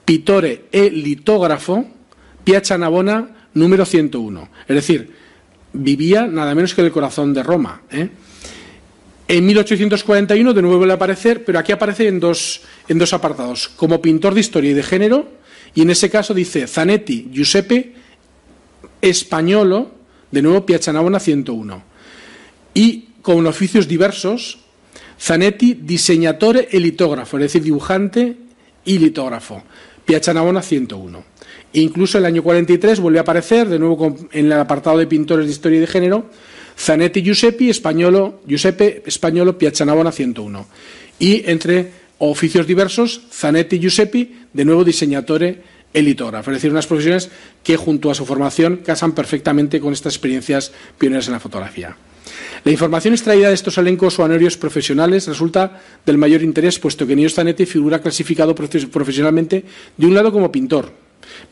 Pittore 0.05 0.65
e 0.73 0.91
litógrafo, 0.91 1.87
Piazza 2.43 2.77
Navona 2.77 3.49
número 3.55 3.87
101. 3.87 4.49
Es 4.67 4.75
decir, 4.75 5.13
vivía 5.73 6.27
nada 6.27 6.55
menos 6.55 6.75
que 6.75 6.81
en 6.81 6.87
el 6.89 6.93
corazón 6.93 7.33
de 7.33 7.43
Roma. 7.45 7.83
¿eh? 7.91 8.09
En 9.31 9.47
1841 9.47 10.53
de 10.53 10.61
nuevo 10.61 10.79
vuelve 10.79 10.93
a 10.93 10.97
aparecer, 10.97 11.45
pero 11.45 11.61
aquí 11.61 11.71
aparece 11.71 12.09
en 12.09 12.19
dos, 12.19 12.63
en 12.89 12.99
dos 12.99 13.13
apartados, 13.13 13.69
como 13.69 14.03
pintor 14.03 14.35
de 14.35 14.41
historia 14.41 14.73
y 14.73 14.75
de 14.75 14.83
género 14.83 15.29
Y 15.73 15.83
en 15.83 15.91
ese 15.91 16.11
caso 16.11 16.35
dice 16.35 16.67
Zanetti 16.67 17.29
Giuseppe 17.31 17.95
Españolo, 19.01 19.93
de 20.33 20.43
nuevo 20.43 20.67
Piachanabona 20.67 21.21
101. 21.21 21.81
Y 22.75 23.05
con 23.23 23.47
oficios 23.47 23.87
diversos, 23.87 24.59
Zanetti 25.21 25.75
diseñatore 25.75 26.67
e 26.69 26.81
litógrafo, 26.81 27.37
es 27.39 27.43
decir, 27.43 27.63
dibujante 27.63 28.37
y 28.85 28.99
litógrafo. 28.99 29.63
Piachanabona 30.05 30.61
101. 30.61 31.25
Incluso 31.75 32.19
en 32.19 32.25
el 32.25 32.33
año 32.33 32.43
43 32.43 32.99
vuelve 32.99 33.21
a 33.21 33.23
aparecer, 33.23 33.69
de 33.69 33.79
nuevo 33.79 34.17
en 34.33 34.47
el 34.47 34.53
apartado 34.55 34.99
de 34.99 35.07
pintores 35.07 35.47
de 35.47 35.53
historia 35.53 35.79
y 35.79 35.81
de 35.83 35.87
género, 35.87 36.27
Zanetti 36.81 37.21
Giuseppe, 37.21 37.69
Españolo, 37.69 38.41
Giuseppe 38.47 39.03
Españolo 39.05 39.59
Piachanabona 39.59 40.13
101. 40.13 40.67
Y 41.19 41.43
entre 41.51 41.93
oficios 42.17 42.67
diversos, 42.67 43.21
Zanetti 43.31 43.79
Giuseppe, 43.79 44.49
de 44.55 44.65
nuevo 44.65 44.83
diseñatore 44.83 45.61
e 45.93 46.01
litógrafo. 46.01 46.51
Es 46.51 46.57
decir, 46.57 46.73
unas 46.73 46.87
profesiones 46.87 47.29
que 47.63 47.77
junto 47.77 48.11
a 48.11 48.15
su 48.15 48.25
formación 48.25 48.81
casan 48.81 49.13
perfectamente 49.13 49.79
con 49.79 49.93
estas 49.93 50.15
experiencias 50.15 50.73
pioneras 50.97 51.27
en 51.29 51.35
la 51.35 51.41
fotografía. 51.41 51.97
La 52.65 52.73
información 52.73 53.13
extraída 53.13 53.49
de 53.49 53.55
estos 53.55 53.77
elencos 53.77 54.19
o 54.19 54.25
anorios 54.25 54.57
profesionales 54.57 55.29
resulta 55.29 55.83
del 56.07 56.17
mayor 56.17 56.41
interés, 56.43 56.79
puesto 56.79 57.07
que 57.07 57.17
Nino 57.17 57.29
Zanetti 57.29 57.67
figura 57.67 58.01
clasificado 58.01 58.55
profesionalmente 58.55 59.65
de 59.97 60.07
un 60.07 60.15
lado 60.15 60.33
como 60.33 60.53
pintor, 60.53 60.93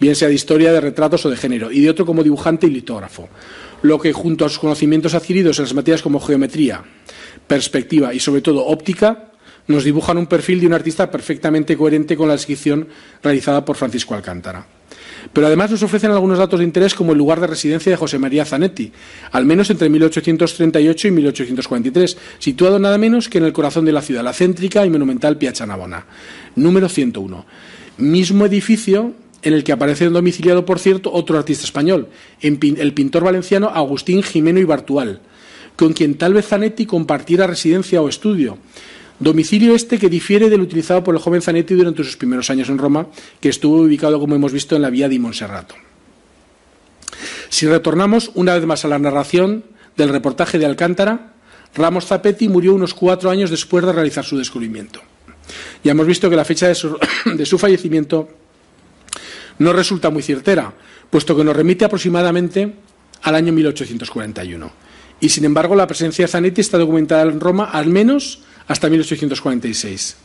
bien 0.00 0.14
sea 0.14 0.28
de 0.28 0.34
historia, 0.34 0.72
de 0.72 0.80
retratos 0.80 1.26
o 1.26 1.30
de 1.30 1.36
género, 1.36 1.72
y 1.72 1.80
de 1.80 1.90
otro 1.90 2.06
como 2.06 2.22
dibujante 2.22 2.66
y 2.66 2.70
litógrafo, 2.70 3.28
lo 3.82 3.98
que 3.98 4.12
junto 4.12 4.44
a 4.44 4.48
sus 4.48 4.58
conocimientos 4.58 5.14
adquiridos 5.14 5.58
en 5.58 5.64
las 5.64 5.74
materias 5.74 6.02
como 6.02 6.20
geometría, 6.20 6.82
perspectiva 7.46 8.12
y 8.14 8.20
sobre 8.20 8.40
todo 8.40 8.66
óptica, 8.66 9.32
nos 9.68 9.84
dibujan 9.84 10.18
un 10.18 10.26
perfil 10.26 10.60
de 10.60 10.66
un 10.66 10.72
artista 10.72 11.10
perfectamente 11.10 11.76
coherente 11.76 12.16
con 12.16 12.28
la 12.28 12.34
descripción 12.34 12.88
realizada 13.22 13.64
por 13.64 13.76
Francisco 13.76 14.14
Alcántara. 14.14 14.66
Pero 15.32 15.46
además 15.46 15.70
nos 15.70 15.82
ofrecen 15.82 16.10
algunos 16.10 16.38
datos 16.38 16.60
de 16.60 16.64
interés 16.64 16.94
como 16.94 17.12
el 17.12 17.18
lugar 17.18 17.40
de 17.40 17.46
residencia 17.46 17.90
de 17.90 17.96
José 17.96 18.18
María 18.18 18.44
Zanetti, 18.44 18.92
al 19.32 19.44
menos 19.44 19.68
entre 19.68 19.88
1838 19.88 21.08
y 21.08 21.10
1843, 21.10 22.16
situado 22.38 22.78
nada 22.78 22.98
menos 22.98 23.28
que 23.28 23.38
en 23.38 23.44
el 23.44 23.52
corazón 23.52 23.84
de 23.84 23.92
la 23.92 24.00
ciudad, 24.00 24.24
la 24.24 24.32
céntrica 24.32 24.86
y 24.86 24.90
monumental 24.90 25.36
Piazza 25.36 25.66
Navona. 25.66 26.06
Número 26.56 26.88
101. 26.88 27.44
Mismo 27.98 28.46
edificio 28.46 29.12
en 29.42 29.52
el 29.52 29.64
que 29.64 29.72
aparece 29.72 30.08
domiciliado, 30.08 30.64
por 30.64 30.78
cierto, 30.78 31.12
otro 31.12 31.38
artista 31.38 31.64
español, 31.64 32.08
el 32.40 32.92
pintor 32.94 33.24
valenciano 33.24 33.68
Agustín 33.68 34.22
Jimeno 34.22 34.58
y 34.58 34.64
Bartual, 34.64 35.20
con 35.76 35.92
quien 35.92 36.16
tal 36.16 36.34
vez 36.34 36.46
Zanetti 36.46 36.86
compartiera 36.86 37.46
residencia 37.46 38.02
o 38.02 38.08
estudio. 38.08 38.58
Domicilio 39.20 39.74
este 39.74 39.98
que 39.98 40.08
difiere 40.08 40.48
del 40.48 40.60
utilizado 40.60 41.02
por 41.02 41.14
el 41.14 41.20
joven 41.20 41.42
Zanetti 41.42 41.74
durante 41.74 42.04
sus 42.04 42.16
primeros 42.16 42.50
años 42.50 42.68
en 42.68 42.78
Roma, 42.78 43.08
que 43.40 43.48
estuvo 43.48 43.82
ubicado, 43.82 44.20
como 44.20 44.34
hemos 44.34 44.52
visto, 44.52 44.76
en 44.76 44.82
la 44.82 44.90
vía 44.90 45.08
di 45.08 45.18
Monserrato. 45.18 45.74
Si 47.48 47.66
retornamos 47.66 48.30
una 48.34 48.54
vez 48.54 48.64
más 48.66 48.84
a 48.84 48.88
la 48.88 48.98
narración 48.98 49.64
del 49.96 50.10
reportaje 50.10 50.58
de 50.58 50.66
Alcántara, 50.66 51.32
Ramos 51.74 52.06
Zapetti 52.06 52.48
murió 52.48 52.74
unos 52.74 52.94
cuatro 52.94 53.30
años 53.30 53.50
después 53.50 53.84
de 53.84 53.92
realizar 53.92 54.24
su 54.24 54.38
descubrimiento. 54.38 55.00
Ya 55.82 55.92
hemos 55.92 56.06
visto 56.06 56.30
que 56.30 56.36
la 56.36 56.44
fecha 56.44 56.68
de 56.68 56.74
su 56.74 57.58
fallecimiento 57.58 58.28
no 59.58 59.72
resulta 59.72 60.10
muy 60.10 60.22
certera, 60.22 60.72
puesto 61.10 61.36
que 61.36 61.44
nos 61.44 61.56
remite 61.56 61.84
aproximadamente 61.84 62.74
al 63.22 63.34
año 63.34 63.52
1841. 63.52 64.70
Y 65.20 65.28
sin 65.28 65.44
embargo, 65.44 65.74
la 65.74 65.86
presencia 65.86 66.24
de 66.24 66.30
Zanetti 66.30 66.60
está 66.60 66.78
documentada 66.78 67.22
en 67.22 67.40
Roma 67.40 67.70
al 67.72 67.86
menos 67.86 68.40
hasta 68.68 68.88
1846. 68.88 70.16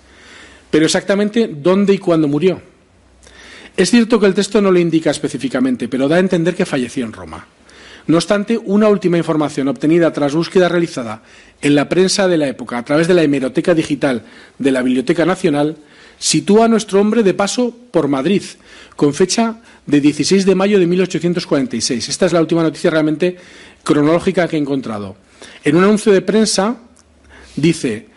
Pero 0.70 0.86
exactamente 0.86 1.50
dónde 1.52 1.94
y 1.94 1.98
cuándo 1.98 2.28
murió. 2.28 2.62
Es 3.76 3.90
cierto 3.90 4.20
que 4.20 4.28
el 4.28 4.36
texto 4.36 4.62
no 4.62 4.72
lo 4.72 4.78
indica 4.78 5.10
específicamente, 5.10 5.88
pero 5.88 6.08
da 6.08 6.18
a 6.18 6.20
entender 6.20 6.54
que 6.54 6.66
falleció 6.66 7.06
en 7.06 7.14
Roma. 7.14 7.48
No 8.06 8.18
obstante, 8.18 8.58
una 8.58 8.90
última 8.90 9.18
información 9.18 9.68
obtenida 9.68 10.12
tras 10.12 10.36
búsqueda 10.36 10.68
realizada 10.70 11.24
en 11.62 11.74
la 11.74 11.88
prensa 11.88 12.28
de 12.28 12.38
la 12.38 12.48
época 12.48 12.78
a 12.78 12.86
través 12.86 13.08
de 13.08 13.14
la 13.14 13.24
hemeroteca 13.24 13.74
digital 13.74 14.24
de 14.60 14.72
la 14.72 14.82
Biblioteca 14.82 15.26
Nacional 15.26 15.78
sitúa 16.24 16.66
a 16.66 16.68
nuestro 16.70 17.02
hombre 17.02 17.22
de 17.22 17.34
paso 17.34 17.76
por 17.92 18.08
Madrid, 18.08 18.44
con 18.96 19.14
fecha 19.14 19.60
de 19.86 20.00
16 20.00 20.46
de 20.46 20.56
mayo 20.56 20.80
de 20.80 20.88
1846. 20.88 22.08
Esta 22.08 22.26
es 22.28 22.32
la 22.32 22.40
última 22.40 22.64
noticia 22.64 22.90
realmente 22.90 23.36
cronológica 23.84 24.48
que 24.48 24.56
he 24.56 24.60
encontrado. 24.60 25.18
En 25.66 25.76
un 25.76 25.84
anuncio 25.84 26.14
de 26.14 26.22
prensa 26.22 26.78
dice, 27.58 28.08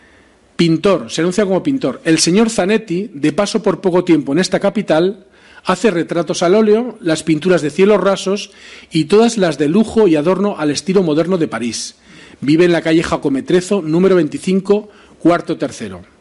pintor, 0.54 1.10
se 1.10 1.22
anuncia 1.22 1.44
como 1.44 1.64
pintor, 1.64 2.00
el 2.04 2.20
señor 2.20 2.48
Zanetti, 2.48 3.10
de 3.12 3.32
paso 3.32 3.60
por 3.60 3.80
poco 3.80 4.04
tiempo 4.04 4.30
en 4.30 4.38
esta 4.38 4.60
capital, 4.60 5.26
hace 5.64 5.90
retratos 5.90 6.44
al 6.44 6.54
óleo, 6.54 6.98
las 7.00 7.24
pinturas 7.24 7.60
de 7.60 7.70
cielos 7.70 8.00
rasos 8.00 8.52
y 8.92 9.06
todas 9.06 9.36
las 9.36 9.58
de 9.58 9.68
lujo 9.68 10.06
y 10.06 10.14
adorno 10.14 10.54
al 10.58 10.70
estilo 10.70 11.02
moderno 11.02 11.38
de 11.38 11.48
París. 11.48 11.96
Vive 12.40 12.66
en 12.66 12.72
la 12.72 12.82
calle 12.82 13.02
Jacometrezo, 13.02 13.82
número 13.82 14.14
25, 14.14 14.90
cuarto 15.18 15.58
tercero. 15.58 16.15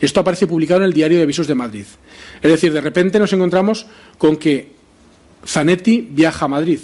Esto 0.00 0.20
aparece 0.20 0.46
publicado 0.46 0.80
en 0.80 0.86
el 0.86 0.92
Diario 0.92 1.18
de 1.18 1.24
Avisos 1.24 1.46
de 1.46 1.54
Madrid. 1.54 1.84
Es 2.40 2.50
decir, 2.50 2.72
de 2.72 2.80
repente 2.80 3.18
nos 3.18 3.32
encontramos 3.32 3.86
con 4.16 4.36
que 4.36 4.72
Zanetti 5.46 6.08
viaja 6.10 6.46
a 6.46 6.48
Madrid. 6.48 6.80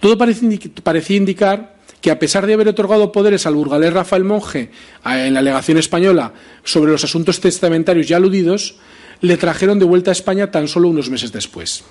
Todo 0.00 0.18
parecía 0.18 1.16
indicar 1.16 1.78
que 2.00 2.10
a 2.10 2.18
pesar 2.18 2.46
de 2.46 2.54
haber 2.54 2.68
otorgado 2.68 3.12
poderes 3.12 3.46
al 3.46 3.54
burgalés 3.54 3.92
Rafael 3.92 4.24
Monge 4.24 4.70
en 5.04 5.34
la 5.34 5.42
legación 5.42 5.78
española 5.78 6.32
sobre 6.64 6.92
los 6.92 7.04
asuntos 7.04 7.40
testamentarios 7.40 8.08
ya 8.08 8.16
aludidos, 8.16 8.76
le 9.20 9.36
trajeron 9.36 9.78
de 9.78 9.84
vuelta 9.84 10.10
a 10.10 10.12
España 10.12 10.50
tan 10.50 10.68
solo 10.68 10.88
unos 10.88 11.10
meses 11.10 11.32
después. 11.32 11.84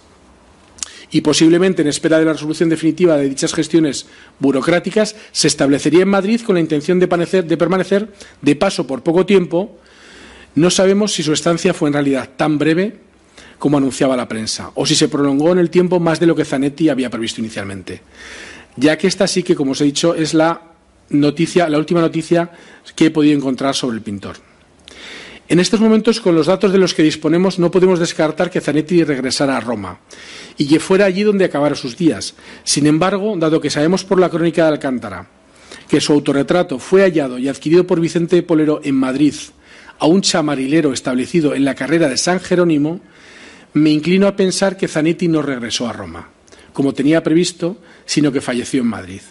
Y 1.12 1.22
posiblemente 1.22 1.82
en 1.82 1.88
espera 1.88 2.20
de 2.20 2.26
la 2.26 2.34
resolución 2.34 2.70
definitiva 2.70 3.18
de 3.18 3.30
dichas 3.30 3.54
gestiones 3.54 4.08
burocráticas, 4.40 5.16
se 5.32 5.48
establecería 5.48 6.04
en 6.04 6.10
Madrid 6.10 6.42
con 6.42 6.56
la 6.56 6.62
intención 6.62 7.00
de 7.00 7.08
permanecer 7.08 8.14
de 8.42 8.56
paso 8.56 8.88
por 8.88 9.04
poco 9.04 9.26
tiempo 9.26 9.78
no 10.58 10.72
sabemos 10.72 11.14
si 11.14 11.22
su 11.22 11.34
estancia 11.34 11.72
fue 11.72 11.90
en 11.90 11.94
realidad 11.94 12.30
tan 12.36 12.58
breve 12.58 12.98
como 13.60 13.78
anunciaba 13.78 14.18
la 14.18 14.28
prensa, 14.28 14.72
o 14.74 14.88
si 14.88 14.96
se 14.96 15.08
prolongó 15.08 15.52
en 15.52 15.60
el 15.60 15.70
tiempo 15.70 16.00
más 16.00 16.20
de 16.20 16.26
lo 16.26 16.36
que 16.36 16.46
Zanetti 16.46 16.90
había 16.90 17.12
previsto 17.12 17.42
inicialmente, 17.42 18.02
ya 18.76 18.98
que 18.98 19.06
esta 19.06 19.28
sí 19.28 19.44
que, 19.44 19.54
como 19.54 19.74
os 19.74 19.82
he 19.82 19.86
dicho, 19.86 20.16
es 20.16 20.34
la 20.34 20.62
noticia, 21.10 21.70
la 21.70 21.78
última 21.78 22.02
noticia 22.02 22.50
que 22.96 23.06
he 23.06 23.12
podido 23.12 23.38
encontrar 23.38 23.76
sobre 23.76 23.98
el 23.98 24.02
pintor. 24.02 24.38
En 25.48 25.60
estos 25.60 25.80
momentos, 25.80 26.20
con 26.20 26.34
los 26.34 26.48
datos 26.48 26.72
de 26.72 26.80
los 26.80 26.96
que 26.96 27.04
disponemos, 27.04 27.60
no 27.60 27.70
podemos 27.70 28.00
descartar 28.00 28.50
que 28.50 28.60
Zanetti 28.60 29.04
regresara 29.04 29.58
a 29.58 29.62
Roma 29.62 30.00
y 30.58 30.68
que 30.68 30.80
fuera 30.80 31.06
allí 31.06 31.22
donde 31.22 31.46
acabara 31.46 31.76
sus 31.76 31.96
días. 31.96 32.34
Sin 32.64 32.88
embargo, 32.88 33.36
dado 33.38 33.62
que 33.62 33.70
sabemos 33.70 34.04
por 34.04 34.20
la 34.20 34.30
crónica 34.30 34.64
de 34.64 34.70
Alcántara 34.70 35.30
que 35.88 36.02
su 36.02 36.14
autorretrato 36.14 36.80
fue 36.80 37.04
hallado 37.04 37.38
y 37.38 37.48
adquirido 37.48 37.86
por 37.86 38.00
Vicente 38.00 38.42
Polero 38.42 38.82
en 38.84 38.96
Madrid 38.96 39.36
a 40.00 40.06
un 40.06 40.22
chamarilero 40.22 40.94
establecido 40.94 41.56
en 41.56 41.66
la 41.66 41.76
carrera 41.76 42.08
de 42.10 42.18
San 42.18 42.40
Jerónimo, 42.40 43.02
me 43.74 43.90
inclino 43.90 44.28
a 44.28 44.36
pensar 44.36 44.78
que 44.78 44.88
Zanetti 44.88 45.28
no 45.28 45.42
regresó 45.42 45.88
a 45.88 45.94
Roma, 45.94 46.30
como 46.74 46.94
tenía 46.94 47.24
previsto, 47.24 47.78
sino 48.06 48.32
que 48.32 48.42
falleció 48.42 48.82
en 48.82 48.88
Madrid. 48.88 49.22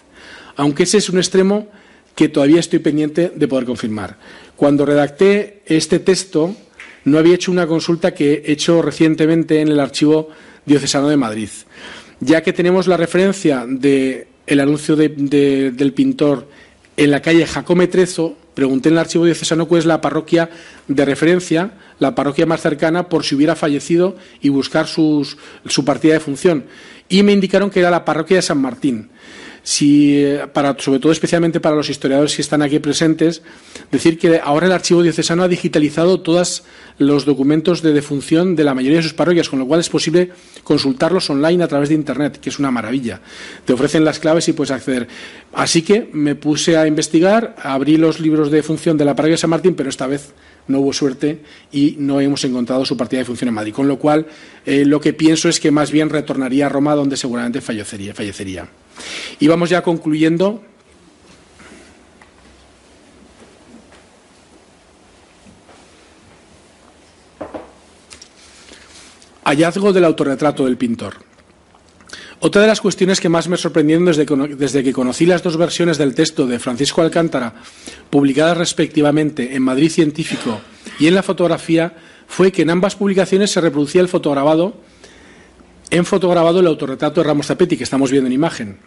Aunque 0.56 0.84
ese 0.84 0.98
es 0.98 1.08
un 1.08 1.18
extremo 1.18 1.68
que 2.14 2.28
todavía 2.28 2.60
estoy 2.60 2.78
pendiente 2.78 3.32
de 3.34 3.48
poder 3.48 3.66
confirmar. 3.66 4.18
Cuando 4.56 4.86
redacté 4.86 5.62
este 5.66 5.98
texto, 5.98 6.56
no 7.04 7.18
había 7.18 7.34
hecho 7.34 7.52
una 7.52 7.66
consulta 7.66 8.14
que 8.14 8.42
he 8.44 8.52
hecho 8.52 8.82
recientemente 8.82 9.60
en 9.60 9.68
el 9.68 9.80
Archivo 9.80 10.30
Diocesano 10.64 11.08
de 11.08 11.16
Madrid, 11.16 11.50
ya 12.20 12.42
que 12.42 12.52
tenemos 12.52 12.88
la 12.88 12.96
referencia 12.96 13.64
del 13.68 14.26
anuncio 14.60 14.96
del 14.96 15.92
pintor 15.94 16.48
en 16.96 17.10
la 17.10 17.20
calle 17.20 17.46
Jacome 17.46 17.86
Trezo, 17.88 18.36
pregunté 18.54 18.88
en 18.88 18.94
el 18.94 19.00
archivo 19.00 19.24
diocesano 19.24 19.66
cuál 19.66 19.80
es 19.80 19.86
la 19.86 20.00
parroquia 20.00 20.50
de 20.88 21.04
referencia, 21.04 21.72
la 21.98 22.14
parroquia 22.14 22.46
más 22.46 22.62
cercana, 22.62 23.08
por 23.08 23.24
si 23.24 23.34
hubiera 23.34 23.54
fallecido 23.54 24.16
y 24.40 24.48
buscar 24.48 24.86
su 24.86 25.26
partida 25.84 26.14
de 26.14 26.20
función. 26.20 26.64
Y 27.08 27.22
me 27.22 27.32
indicaron 27.32 27.70
que 27.70 27.80
era 27.80 27.90
la 27.90 28.04
parroquia 28.04 28.36
de 28.36 28.42
San 28.42 28.60
Martín 28.60 29.10
si 29.66 30.24
para 30.52 30.78
sobre 30.78 31.00
todo 31.00 31.10
especialmente 31.10 31.58
para 31.58 31.74
los 31.74 31.90
historiadores 31.90 32.36
que 32.36 32.42
están 32.42 32.62
aquí 32.62 32.78
presentes 32.78 33.42
decir 33.90 34.16
que 34.16 34.38
ahora 34.38 34.66
el 34.66 34.72
archivo 34.72 35.02
diocesano 35.02 35.42
ha 35.42 35.48
digitalizado 35.48 36.20
todos 36.20 36.62
los 36.98 37.24
documentos 37.24 37.82
de 37.82 37.92
defunción 37.92 38.54
de 38.54 38.62
la 38.62 38.74
mayoría 38.74 38.98
de 38.98 39.02
sus 39.02 39.14
parroquias 39.14 39.48
con 39.48 39.58
lo 39.58 39.66
cual 39.66 39.80
es 39.80 39.88
posible 39.88 40.30
consultarlos 40.62 41.28
online 41.30 41.64
a 41.64 41.66
través 41.66 41.88
de 41.88 41.96
internet 41.96 42.38
que 42.38 42.50
es 42.50 42.60
una 42.60 42.70
maravilla. 42.70 43.20
Te 43.64 43.72
ofrecen 43.72 44.04
las 44.04 44.20
claves 44.20 44.46
y 44.46 44.52
puedes 44.52 44.70
acceder. 44.70 45.08
Así 45.52 45.82
que 45.82 46.10
me 46.12 46.36
puse 46.36 46.76
a 46.76 46.86
investigar 46.86 47.56
abrí 47.60 47.96
los 47.96 48.20
libros 48.20 48.52
de 48.52 48.58
defunción 48.58 48.96
de 48.96 49.04
la 49.04 49.16
parroquia 49.16 49.32
de 49.32 49.38
San 49.38 49.50
Martín 49.50 49.74
pero 49.74 49.88
esta 49.88 50.06
vez 50.06 50.32
no 50.68 50.80
hubo 50.80 50.92
suerte 50.92 51.40
y 51.72 51.96
no 51.98 52.20
hemos 52.20 52.44
encontrado 52.44 52.84
su 52.84 52.96
partida 52.96 53.20
de 53.20 53.24
función 53.24 53.48
en 53.48 53.54
Madrid. 53.54 53.74
Con 53.74 53.88
lo 53.88 53.98
cual, 53.98 54.26
eh, 54.64 54.84
lo 54.84 55.00
que 55.00 55.12
pienso 55.12 55.48
es 55.48 55.60
que 55.60 55.70
más 55.70 55.90
bien 55.90 56.10
retornaría 56.10 56.66
a 56.66 56.68
Roma, 56.68 56.94
donde 56.94 57.16
seguramente 57.16 57.60
fallecería. 57.60 58.14
fallecería. 58.14 58.68
Y 59.38 59.46
vamos 59.46 59.70
ya 59.70 59.82
concluyendo. 59.82 60.62
Hallazgo 69.44 69.92
del 69.92 70.04
autorretrato 70.04 70.64
del 70.64 70.76
pintor. 70.76 71.25
Otra 72.38 72.62
de 72.62 72.68
las 72.68 72.82
cuestiones 72.82 73.20
que 73.20 73.30
más 73.30 73.48
me 73.48 73.56
sorprendieron 73.56 74.04
desde, 74.04 74.84
que 74.84 74.92
conocí 74.92 75.24
las 75.24 75.42
dos 75.42 75.56
versiones 75.56 75.96
del 75.96 76.14
texto 76.14 76.46
de 76.46 76.58
Francisco 76.58 77.00
Alcántara, 77.00 77.54
publicadas 78.10 78.58
respectivamente 78.58 79.54
en 79.54 79.62
Madrid 79.62 79.90
Científico 79.90 80.60
y 80.98 81.06
en 81.06 81.14
la 81.14 81.22
fotografía, 81.22 81.96
fue 82.26 82.52
que 82.52 82.62
en 82.62 82.70
ambas 82.70 82.94
publicaciones 82.96 83.50
se 83.50 83.60
reproducía 83.60 84.02
el 84.02 84.08
fotograbado, 84.08 84.76
en 85.90 86.04
fotograbado 86.04 86.60
el 86.60 86.66
autorretrato 86.66 87.22
de 87.22 87.26
Ramos 87.26 87.46
Zapetti, 87.46 87.78
que 87.78 87.84
estamos 87.84 88.10
viendo 88.10 88.26
en 88.26 88.34
imagen, 88.34 88.78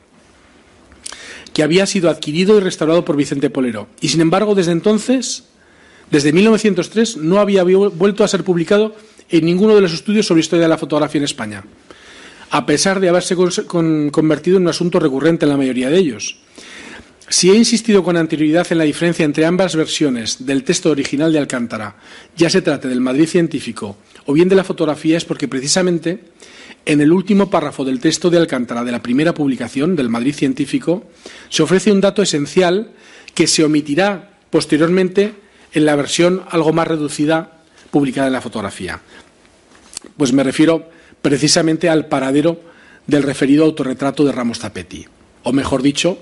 que 1.52 1.64
había 1.64 1.88
sido 1.88 2.10
adquirido 2.10 2.56
y 2.58 2.60
restaurado 2.60 3.04
por 3.04 3.16
Vicente 3.16 3.50
Polero. 3.50 3.88
Y 4.00 4.10
sin 4.10 4.22
embargo, 4.22 4.54
desde 4.54 4.74
entonces, 4.74 5.46
desde 6.12 6.34
1903, 6.34 7.18
no 7.18 7.40
había 7.40 7.64
vuelto 7.64 8.24
a 8.24 8.28
ser 8.28 8.44
publicado 8.44 8.96
en 9.30 9.46
ninguno 9.46 9.74
de 9.74 9.82
los 9.82 9.94
estudios 9.94 10.28
sobre 10.28 10.42
historia 10.42 10.64
de 10.64 10.70
la 10.70 10.78
fotografía 10.78 11.20
en 11.20 11.26
España, 11.26 11.64
a 12.52 12.66
pesar 12.66 13.00
de 13.00 13.10
haberse 13.10 13.36
convertido 13.36 14.58
en 14.58 14.64
un 14.64 14.70
asunto 14.70 15.00
recurrente 15.00 15.46
en 15.46 15.50
la 15.50 15.58
mayoría 15.58 15.90
de 15.90 15.98
ellos. 15.98 16.38
Si 17.32 17.52
he 17.52 17.56
insistido 17.56 18.04
con 18.04 18.18
anterioridad 18.18 18.66
en 18.72 18.80
la 18.80 18.86
diferencia 18.86 19.24
entre 19.24 19.46
ambas 19.46 19.76
versiones 19.76 20.48
del 20.48 20.64
texto 20.64 20.90
original 20.90 21.32
de 21.32 21.38
Alcántara, 21.38 21.96
ya 22.36 22.50
se 22.50 22.64
trate 22.64 22.88
del 22.88 23.02
Madrid 23.02 23.28
científico 23.28 23.98
o 24.26 24.34
bien 24.34 24.50
de 24.50 24.56
la 24.56 24.64
fotografía, 24.64 25.16
es 25.16 25.26
porque 25.26 25.48
precisamente 25.48 26.24
en 26.86 27.02
el 27.02 27.12
último 27.12 27.48
párrafo 27.52 27.86
del 27.86 28.00
texto 28.00 28.32
de 28.32 28.40
Alcántara 28.40 28.84
de 28.84 28.92
la 28.92 29.04
primera 29.04 29.36
publicación 29.36 29.96
del 29.96 30.10
Madrid 30.10 30.34
científico 30.34 31.04
se 31.50 31.62
ofrece 31.62 31.92
un 31.92 32.02
dato 32.02 32.24
esencial 32.24 32.94
que 33.36 33.46
se 33.46 33.64
omitirá 33.64 34.40
posteriormente 34.50 35.34
en 35.72 35.86
la 35.86 35.96
versión 35.96 36.42
algo 36.50 36.74
más 36.74 36.88
reducida 36.88 37.62
publicada 37.92 38.26
en 38.26 38.34
la 38.34 38.42
fotografía. 38.42 39.02
Pues 40.18 40.34
me 40.34 40.44
refiero 40.44 40.90
precisamente 41.22 41.90
al 41.90 42.08
paradero 42.08 42.62
del 43.08 43.24
referido 43.24 43.66
autorretrato 43.66 44.24
de 44.24 44.32
Ramos 44.32 44.60
Tapetti, 44.60 45.06
o 45.44 45.52
mejor 45.52 45.82
dicho, 45.82 46.18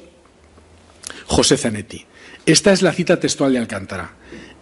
José 1.25 1.57
Zanetti. 1.57 2.05
Esta 2.45 2.71
es 2.71 2.81
la 2.81 2.93
cita 2.93 3.19
textual 3.19 3.51
de 3.51 3.59
Alcántara. 3.59 4.13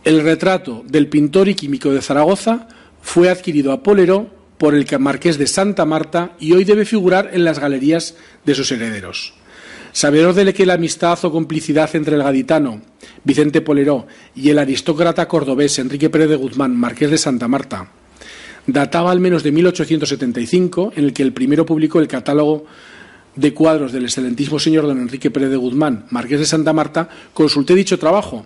El 0.03 0.21
retrato 0.21 0.83
del 0.87 1.07
pintor 1.07 1.49
y 1.49 1.55
químico 1.55 1.91
de 1.91 2.01
Zaragoza 2.01 2.67
fue 3.01 3.29
adquirido 3.29 3.71
a 3.71 3.83
Polero 3.83 4.29
por 4.57 4.73
el 4.73 4.87
marqués 4.99 5.37
de 5.37 5.47
Santa 5.47 5.85
Marta 5.85 6.35
y 6.39 6.53
hoy 6.53 6.63
debe 6.63 6.85
figurar 6.85 7.29
en 7.33 7.43
las 7.43 7.59
galerías 7.59 8.15
de 8.45 8.55
sus 8.55 8.71
herederos. 8.71 9.33
Sabedor 9.91 10.33
de 10.33 10.53
que 10.53 10.65
la 10.65 10.73
amistad 10.73 11.17
o 11.23 11.31
complicidad 11.31 11.95
entre 11.95 12.15
el 12.15 12.23
gaditano 12.23 12.81
Vicente 13.23 13.61
Poleró 13.61 14.07
y 14.35 14.49
el 14.49 14.59
aristócrata 14.59 15.27
cordobés 15.27 15.79
Enrique 15.79 16.09
Pérez 16.09 16.29
de 16.29 16.35
Guzmán, 16.35 16.75
marqués 16.75 17.11
de 17.11 17.17
Santa 17.17 17.47
Marta, 17.47 17.89
databa 18.67 19.11
al 19.11 19.19
menos 19.19 19.43
de 19.43 19.51
1875, 19.51 20.93
en 20.95 21.05
el 21.05 21.13
que 21.13 21.23
el 21.23 21.33
primero 21.33 21.65
publicó 21.65 21.99
el 21.99 22.07
catálogo 22.07 22.65
de 23.35 23.53
cuadros 23.53 23.91
del 23.91 24.05
excelentísimo 24.05 24.59
señor 24.59 24.85
don 24.85 24.99
Enrique 24.99 25.31
Pérez 25.31 25.49
de 25.49 25.57
Guzmán, 25.57 26.05
marqués 26.09 26.39
de 26.39 26.45
Santa 26.45 26.73
Marta, 26.73 27.09
consulté 27.33 27.75
dicho 27.75 27.99
trabajo, 27.99 28.45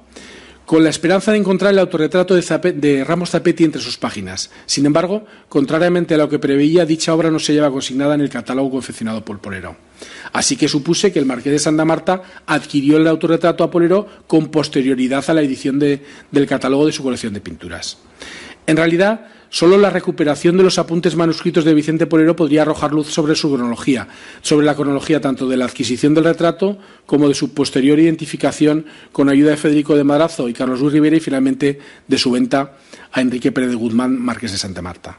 con 0.70 0.84
la 0.84 0.91
esperanza 0.91 1.32
de 1.32 1.39
encontrar 1.39 1.74
el 1.74 1.80
autorretrato 1.80 2.36
de, 2.36 3.03
Ramos 3.03 3.32
Zapetti 3.32 3.63
entre 3.63 3.82
sus 3.82 3.97
páginas. 3.97 4.51
Sin 4.67 4.86
embargo, 4.86 5.26
contrariamente 5.47 6.13
a 6.13 6.17
lo 6.20 6.30
que 6.30 6.38
preveía, 6.38 6.86
dicha 6.86 7.11
obra 7.11 7.32
no 7.32 7.39
se 7.39 7.53
lleva 7.53 7.72
consignada 7.72 8.13
en 8.13 8.22
el 8.22 8.30
catálogo 8.30 8.70
confeccionado 8.70 9.26
por 9.26 9.39
Polero. 9.39 9.76
Así 10.32 10.57
que 10.57 10.67
supuse 10.67 11.11
que 11.11 11.17
el 11.17 11.26
marqués 11.26 11.53
de 11.53 11.57
Santa 11.57 11.86
Marta 11.86 12.22
adquirió 12.45 12.97
el 12.97 13.07
autorretrato 13.07 13.63
a 13.63 13.72
Polero 13.72 14.05
con 14.28 14.49
posterioridad 14.49 15.28
a 15.28 15.34
la 15.34 15.41
edición 15.41 15.80
del 15.80 16.47
catálogo 16.47 16.86
de 16.86 16.91
su 16.91 17.01
colección 17.01 17.34
de 17.34 17.41
pinturas. 17.41 17.97
En 18.67 18.78
realidad, 18.78 19.26
Solo 19.52 19.78
la 19.78 19.89
recuperación 19.89 20.58
de 20.58 20.64
los 20.64 20.78
apuntes 20.78 21.16
manuscritos 21.16 21.66
de 21.66 21.74
Vicente 21.74 22.06
Polero 22.06 22.36
podría 22.36 22.62
arrojar 22.62 22.91
luz 22.91 23.08
sobre 23.08 23.36
su 23.36 23.52
cronología, 23.52 24.08
sobre 24.41 24.66
la 24.66 24.76
cronología 24.76 25.22
tanto 25.22 25.47
de 25.47 25.58
la 25.58 25.66
adquisición 25.66 26.14
del 26.14 26.26
retrato 26.26 26.78
como 27.08 27.28
de 27.28 27.34
su 27.34 27.54
posterior 27.54 28.00
identificación 28.00 28.86
con 29.12 29.28
ayuda 29.28 29.52
de 29.52 29.58
Federico 29.58 29.95
de 29.95 30.04
Marazo 30.04 30.50
y 30.50 30.54
Carlos 30.54 30.82
Luis 30.82 30.93
Rivera 30.93 31.18
y 31.18 31.20
finalmente 31.20 31.80
de 32.08 32.18
su 32.18 32.30
venta 32.30 32.78
a 33.12 33.22
Enrique 33.22 33.52
Pérez 33.52 33.72
de 33.72 33.76
Guzmán, 33.76 34.20
Marqués 34.20 34.52
de 34.52 34.60
Santa 34.60 34.84
Marta. 34.84 35.18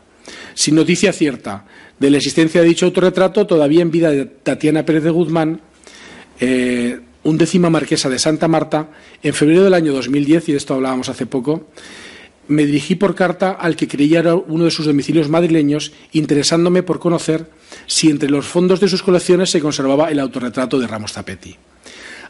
Sin 0.54 0.76
noticia 0.76 1.12
cierta 1.12 1.64
de 1.98 2.10
la 2.10 2.18
existencia 2.18 2.60
de 2.62 2.68
dicho 2.68 2.86
autorretrato, 2.86 3.48
todavía 3.48 3.82
en 3.82 3.90
vida 3.90 4.10
de 4.10 4.26
Tatiana 4.26 4.84
Pérez 4.84 5.02
de 5.02 5.10
Guzmán, 5.10 5.60
eh, 6.38 7.00
undécima 7.24 7.68
marquesa 7.68 8.08
de 8.08 8.18
Santa 8.18 8.46
Marta, 8.46 8.90
en 9.22 9.34
febrero 9.34 9.64
del 9.64 9.74
año 9.74 9.92
2010, 9.92 10.48
y 10.48 10.52
de 10.52 10.58
esto 10.58 10.74
hablábamos 10.74 11.08
hace 11.08 11.26
poco, 11.26 11.68
me 12.50 12.66
dirigí 12.66 12.96
por 12.96 13.14
carta 13.14 13.52
al 13.52 13.76
que 13.76 13.86
creía 13.86 14.18
era 14.18 14.34
uno 14.34 14.64
de 14.64 14.72
sus 14.72 14.84
domicilios 14.84 15.28
madrileños, 15.28 15.92
interesándome 16.12 16.82
por 16.82 16.98
conocer 16.98 17.48
si 17.86 18.10
entre 18.10 18.28
los 18.28 18.46
fondos 18.46 18.80
de 18.80 18.88
sus 18.88 19.04
colecciones 19.04 19.50
se 19.50 19.60
conservaba 19.60 20.10
el 20.10 20.18
autorretrato 20.18 20.78
de 20.78 20.88
Ramos 20.88 21.12
Tapetti. 21.12 21.56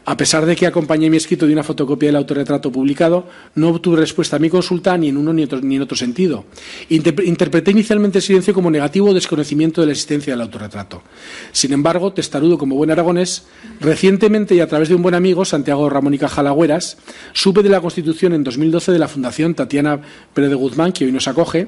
A 0.03 0.17
pesar 0.17 0.47
de 0.47 0.55
que 0.55 0.65
acompañé 0.65 1.11
mi 1.11 1.17
escrito 1.17 1.45
de 1.45 1.53
una 1.53 1.63
fotocopia 1.63 2.09
del 2.09 2.15
autorretrato 2.15 2.71
publicado, 2.71 3.27
no 3.53 3.69
obtuve 3.69 3.97
respuesta 3.97 4.37
a 4.37 4.39
mi 4.39 4.49
consulta 4.49 4.97
ni 4.97 5.09
en 5.09 5.17
uno 5.17 5.31
ni, 5.31 5.43
en 5.43 5.81
otro 5.81 5.95
sentido. 5.95 6.45
interpreté 6.89 7.69
inicialmente 7.69 8.17
el 8.17 8.23
silencio 8.23 8.53
como 8.53 8.71
negativo 8.71 9.09
o 9.09 9.13
desconocimiento 9.13 9.81
de 9.81 9.87
la 9.87 9.93
existencia 9.93 10.33
del 10.33 10.41
autorretrato. 10.41 11.03
Sin 11.51 11.71
embargo, 11.71 12.13
testarudo 12.13 12.57
como 12.57 12.75
buen 12.75 12.89
aragonés, 12.89 13.45
recientemente 13.79 14.55
y 14.55 14.59
a 14.59 14.67
través 14.67 14.89
de 14.89 14.95
un 14.95 15.03
buen 15.03 15.13
amigo, 15.13 15.45
Santiago 15.45 15.87
Ramón 15.87 16.15
y 16.15 16.17
Cajalagüeras, 16.17 16.97
supe 17.33 17.61
de 17.61 17.69
la 17.69 17.79
constitución 17.79 18.33
en 18.33 18.43
2012 18.43 18.91
de 18.91 18.99
la 18.99 19.07
Fundación 19.07 19.53
Tatiana 19.53 20.01
Pérez 20.33 20.49
de 20.49 20.55
Guzmán, 20.55 20.93
que 20.93 21.05
hoy 21.05 21.11
nos 21.11 21.27
acoge, 21.27 21.67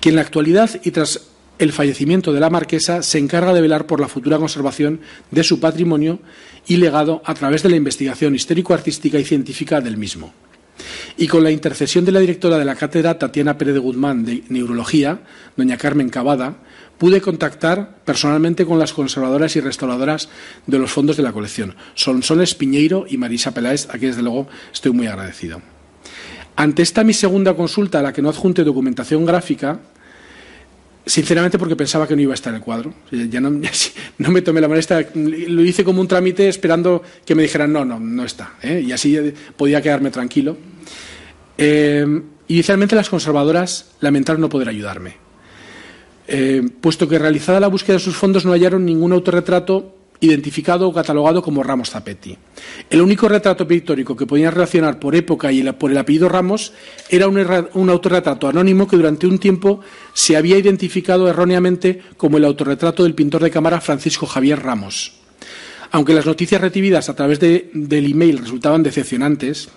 que 0.00 0.08
en 0.08 0.16
la 0.16 0.22
actualidad 0.22 0.70
y 0.84 0.90
tras 0.90 1.20
el 1.58 1.72
fallecimiento 1.72 2.32
de 2.32 2.40
la 2.40 2.50
marquesa 2.50 3.02
se 3.02 3.18
encarga 3.18 3.52
de 3.52 3.60
velar 3.60 3.86
por 3.86 4.00
la 4.00 4.08
futura 4.08 4.38
conservación 4.38 5.00
de 5.30 5.42
su 5.44 5.60
patrimonio 5.60 6.20
y 6.66 6.76
legado 6.76 7.22
a 7.24 7.34
través 7.34 7.62
de 7.62 7.70
la 7.70 7.76
investigación 7.76 8.34
histórico-artística 8.34 9.18
y 9.18 9.24
científica 9.24 9.80
del 9.80 9.96
mismo. 9.96 10.32
Y 11.16 11.26
con 11.26 11.42
la 11.42 11.50
intercesión 11.50 12.04
de 12.04 12.12
la 12.12 12.20
directora 12.20 12.58
de 12.58 12.64
la 12.64 12.76
cátedra, 12.76 13.18
Tatiana 13.18 13.58
Pérez 13.58 13.74
de 13.74 13.80
Guzmán, 13.80 14.24
de 14.24 14.44
Neurología, 14.48 15.20
doña 15.56 15.76
Carmen 15.76 16.08
Cavada, 16.08 16.58
pude 16.98 17.20
contactar 17.20 17.98
personalmente 18.04 18.64
con 18.64 18.78
las 18.78 18.92
conservadoras 18.92 19.56
y 19.56 19.60
restauradoras 19.60 20.28
de 20.66 20.78
los 20.78 20.92
fondos 20.92 21.16
de 21.16 21.22
la 21.22 21.32
colección, 21.32 21.74
Sonsoles 21.94 22.54
Piñeiro 22.54 23.06
y 23.08 23.16
Marisa 23.16 23.52
Peláez, 23.52 23.86
a 23.86 23.98
quienes 23.98 24.16
desde 24.16 24.22
luego 24.22 24.48
estoy 24.72 24.92
muy 24.92 25.06
agradecido. 25.06 25.60
Ante 26.56 26.82
esta 26.82 27.04
mi 27.04 27.14
segunda 27.14 27.54
consulta, 27.54 28.00
a 28.00 28.02
la 28.02 28.12
que 28.12 28.22
no 28.22 28.28
adjunte 28.28 28.64
documentación 28.64 29.24
gráfica, 29.24 29.80
Sinceramente 31.08 31.58
porque 31.58 31.74
pensaba 31.74 32.06
que 32.06 32.14
no 32.14 32.20
iba 32.20 32.32
a 32.32 32.34
estar 32.34 32.54
el 32.54 32.60
cuadro. 32.60 32.92
Ya 33.10 33.40
no, 33.40 33.50
me 34.30 34.42
tomé 34.42 34.60
la 34.60 34.68
molestia, 34.68 35.08
lo 35.14 35.64
hice 35.64 35.82
como 35.82 36.02
un 36.02 36.06
trámite 36.06 36.48
esperando 36.48 37.02
que 37.24 37.34
me 37.34 37.42
dijeran 37.42 37.72
no, 37.72 37.84
no, 37.84 37.98
no 37.98 38.24
está. 38.24 38.56
¿eh? 38.62 38.84
Y 38.86 38.92
así 38.92 39.18
podía 39.56 39.80
quedarme 39.80 40.10
tranquilo. 40.10 40.58
Eh, 41.56 42.06
inicialmente 42.48 42.94
las 42.94 43.08
conservadoras 43.08 43.92
lamentaron 44.00 44.42
no 44.42 44.50
poder 44.50 44.68
ayudarme, 44.68 45.16
eh, 46.28 46.62
puesto 46.80 47.08
que 47.08 47.18
realizada 47.18 47.58
la 47.58 47.68
búsqueda 47.68 47.96
de 47.96 48.02
sus 48.02 48.16
fondos 48.16 48.44
no 48.44 48.52
hallaron 48.52 48.84
ningún 48.84 49.12
autorretrato 49.12 49.97
identificado 50.20 50.88
o 50.88 50.92
catalogado 50.92 51.42
como 51.42 51.62
Ramos 51.62 51.90
Zapetti. 51.90 52.36
El 52.90 53.00
único 53.00 53.28
retrato 53.28 53.68
pictórico 53.68 54.16
que 54.16 54.26
podían 54.26 54.52
relacionar 54.52 54.98
por 54.98 55.14
época 55.14 55.52
y 55.52 55.62
por 55.72 55.90
el 55.90 55.98
apellido 55.98 56.28
Ramos 56.28 56.72
era 57.08 57.28
un, 57.28 57.90
autorretrato 57.90 58.48
anónimo 58.48 58.88
que 58.88 58.96
durante 58.96 59.26
un 59.26 59.38
tiempo 59.38 59.80
se 60.12 60.36
había 60.36 60.58
identificado 60.58 61.28
erróneamente 61.28 62.02
como 62.16 62.38
el 62.38 62.44
autorretrato 62.44 63.04
del 63.04 63.14
pintor 63.14 63.42
de 63.42 63.50
cámara 63.50 63.80
Francisco 63.80 64.26
Javier 64.26 64.60
Ramos. 64.60 65.12
Aunque 65.90 66.14
las 66.14 66.26
noticias 66.26 66.60
recibidas 66.60 67.08
a 67.08 67.14
través 67.14 67.38
del 67.40 68.04
email 68.10 68.38
resultaban 68.38 68.82
decepcionantes, 68.82 69.68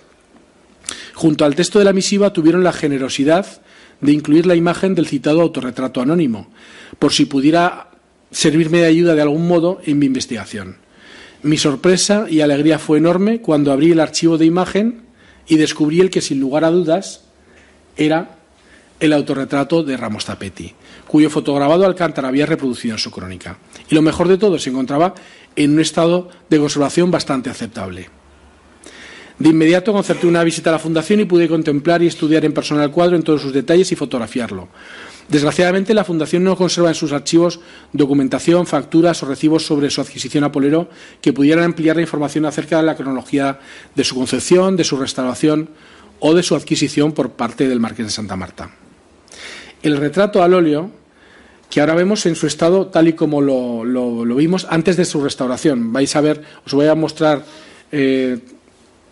junto 1.14 1.46
al 1.46 1.56
texto 1.56 1.80
de 1.80 1.86
la 1.86 1.94
misiva 1.94 2.34
tuvieron 2.34 2.64
la 2.64 2.74
generosidad 2.74 3.62
de 4.02 4.12
incluir 4.12 4.48
la 4.48 4.56
imagen 4.56 4.96
del 4.96 5.08
citado 5.08 5.42
autorretrato 5.42 6.02
anónimo, 6.02 6.52
por 6.98 7.14
si 7.14 7.26
pudiera 7.26 7.91
servirme 8.32 8.80
de 8.80 8.88
ayuda 8.88 9.16
de 9.16 9.22
algún 9.22 9.48
modo 9.48 9.82
en 9.86 10.00
mi 10.00 10.06
investigación. 10.06 10.78
Mi 11.44 11.58
sorpresa 11.58 12.26
y 12.30 12.42
alegría 12.42 12.80
fue 12.80 12.98
enorme 12.98 13.42
cuando 13.42 13.72
abrí 13.72 13.92
el 13.92 14.00
archivo 14.00 14.38
de 14.38 14.46
imagen 14.46 15.02
y 15.48 15.58
descubrí 15.58 16.00
el 16.00 16.10
que 16.10 16.22
sin 16.22 16.40
lugar 16.40 16.64
a 16.64 16.72
dudas 16.72 17.22
era 17.98 18.38
el 19.00 19.14
autorretrato 19.14 19.84
de 19.84 19.98
Ramos 19.98 20.26
Tapetti, 20.26 20.74
cuyo 21.08 21.30
fotograbado 21.30 21.86
Alcántara 21.86 22.28
había 22.28 22.46
reproducido 22.46 22.94
en 22.94 23.00
su 23.00 23.10
crónica. 23.10 23.58
Y 23.90 23.96
lo 23.96 24.04
mejor 24.04 24.28
de 24.28 24.38
todo, 24.38 24.60
se 24.60 24.70
encontraba 24.70 25.16
en 25.56 25.74
un 25.74 25.80
estado 25.80 26.30
de 26.50 26.60
conservación 26.60 27.10
bastante 27.10 27.50
aceptable. 27.50 28.10
De 29.40 29.50
inmediato 29.50 29.92
concerté 29.92 30.28
una 30.28 30.44
visita 30.44 30.70
a 30.70 30.74
la 30.74 30.80
fundación 30.80 31.20
y 31.20 31.26
pude 31.26 31.48
contemplar 31.48 32.04
y 32.04 32.08
estudiar 32.08 32.46
en 32.46 32.54
persona 32.54 32.84
el 32.84 32.92
cuadro 32.92 33.16
en 33.16 33.24
todos 33.24 33.42
sus 33.42 33.52
detalles 33.52 33.92
y 33.92 33.96
fotografiarlo. 33.96 34.70
Desgraciadamente, 35.32 35.94
la 35.94 36.04
Fundación 36.04 36.44
no 36.44 36.58
conserva 36.58 36.90
en 36.90 36.96
sus 36.96 37.14
archivos 37.14 37.62
documentación, 37.94 38.68
facturas 38.68 39.24
o 39.24 39.28
recibos 39.28 39.66
sobre 39.66 39.90
su 39.90 40.02
adquisición 40.02 40.44
a 40.44 40.52
Polero 40.52 40.90
que 41.22 41.32
pudieran 41.32 41.64
ampliar 41.64 41.96
la 41.96 42.02
información 42.02 42.46
acerca 42.46 42.76
de 42.76 42.84
la 42.84 42.98
cronología 42.98 43.58
de 43.96 44.04
su 44.04 44.16
concepción, 44.16 44.76
de 44.76 44.84
su 44.84 44.98
restauración 44.98 45.70
o 46.20 46.34
de 46.36 46.44
su 46.44 46.54
adquisición 46.54 47.14
por 47.14 47.32
parte 47.32 47.70
del 47.70 47.80
Marqués 47.80 48.08
de 48.08 48.12
Santa 48.12 48.36
Marta. 48.36 48.72
El 49.82 49.96
retrato 49.96 50.44
al 50.44 50.54
óleo 50.54 50.92
que 51.70 51.80
ahora 51.80 51.96
vemos 51.96 52.26
en 52.26 52.36
su 52.36 52.46
estado 52.46 52.88
tal 52.88 53.08
y 53.08 53.14
como 53.14 53.40
lo, 53.40 54.36
vimos 54.36 54.68
antes 54.70 54.98
de 54.98 55.06
su 55.06 55.24
restauración. 55.24 55.94
Vais 55.94 56.14
a 56.18 56.20
ver, 56.20 56.44
os 56.66 56.74
voy 56.74 56.88
a 56.88 56.96
mostrar 56.96 57.46
eh, 57.94 58.38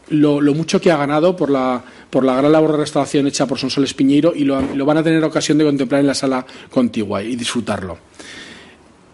lo, 0.10 0.42
mucho 0.54 0.82
que 0.82 0.92
ha 0.92 0.98
ganado 0.98 1.38
por 1.38 1.50
la, 1.50 1.82
por 2.10 2.26
la 2.26 2.36
gran 2.36 2.52
labor 2.52 2.72
de 2.72 2.78
restauración 2.78 3.28
hecha 3.28 3.46
por 3.46 3.60
Sonsoles 3.60 3.94
Piñeiro 3.94 4.34
y 4.36 4.44
lo, 4.44 4.62
lo 4.62 4.86
van 4.86 4.98
a 4.98 5.04
tener 5.04 5.24
ocasión 5.24 5.58
de 5.58 5.66
contemplar 5.66 6.02
en 6.02 6.08
la 6.08 6.14
sala 6.14 6.46
contigua 6.70 7.22
y 7.22 7.36
disfrutarlo. 7.36 7.98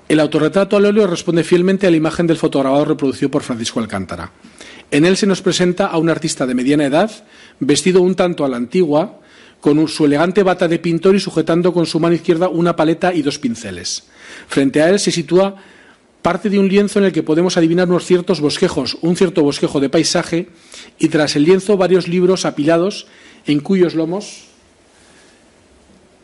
El 0.08 0.20
autorretrato 0.20 0.78
al 0.78 0.86
óleo 0.86 1.08
responde 1.08 1.44
fielmente 1.44 1.88
a 1.88 1.92
la 1.92 1.98
imagen 1.98 2.28
del 2.28 2.38
fotograbado 2.38 2.86
reproducido 2.86 3.32
por 3.32 3.42
Francisco 3.42 3.80
Alcántara. 3.80 4.32
En 4.92 5.04
él 5.04 5.18
se 5.18 5.26
nos 5.26 5.42
presenta 5.42 5.88
a 5.88 5.98
un 5.98 6.10
artista 6.10 6.46
de 6.46 6.54
mediana 6.54 6.86
edad, 6.86 7.12
vestido 7.60 8.02
un 8.02 8.14
tanto 8.14 8.46
a 8.46 8.50
la 8.50 8.58
antigua, 8.58 9.20
con 9.60 9.88
su 9.88 10.06
elegante 10.06 10.44
bata 10.44 10.68
de 10.68 10.78
pintor 10.78 11.16
y 11.16 11.20
sujetando 11.20 11.74
con 11.74 11.88
su 11.88 12.00
mano 12.00 12.14
izquierda 12.14 12.50
una 12.50 12.76
paleta 12.76 13.12
y 13.16 13.24
dos 13.24 13.40
pinceles. 13.40 14.04
Frente 14.48 14.84
a 14.84 14.90
él 14.90 15.00
se 15.00 15.12
sitúa 15.12 15.56
parte 16.22 16.52
de 16.52 16.60
un 16.60 16.68
lienzo 16.68 17.00
en 17.00 17.06
el 17.06 17.12
que 17.12 17.24
podemos 17.24 17.58
adivinar 17.58 17.90
unos 17.90 18.06
ciertos 18.06 18.42
bosquejos, 18.42 18.98
un 19.02 19.16
cierto 19.16 19.42
bosquejo 19.42 19.80
de 19.80 19.90
paisaje, 19.90 20.50
y 21.00 21.10
tras 21.10 21.36
el 21.36 21.44
lienzo 21.44 21.78
varios 21.78 22.08
libros 22.08 22.46
apilados 22.46 23.08
en 23.46 23.60
cuyos 23.60 23.96
lomos 23.96 24.46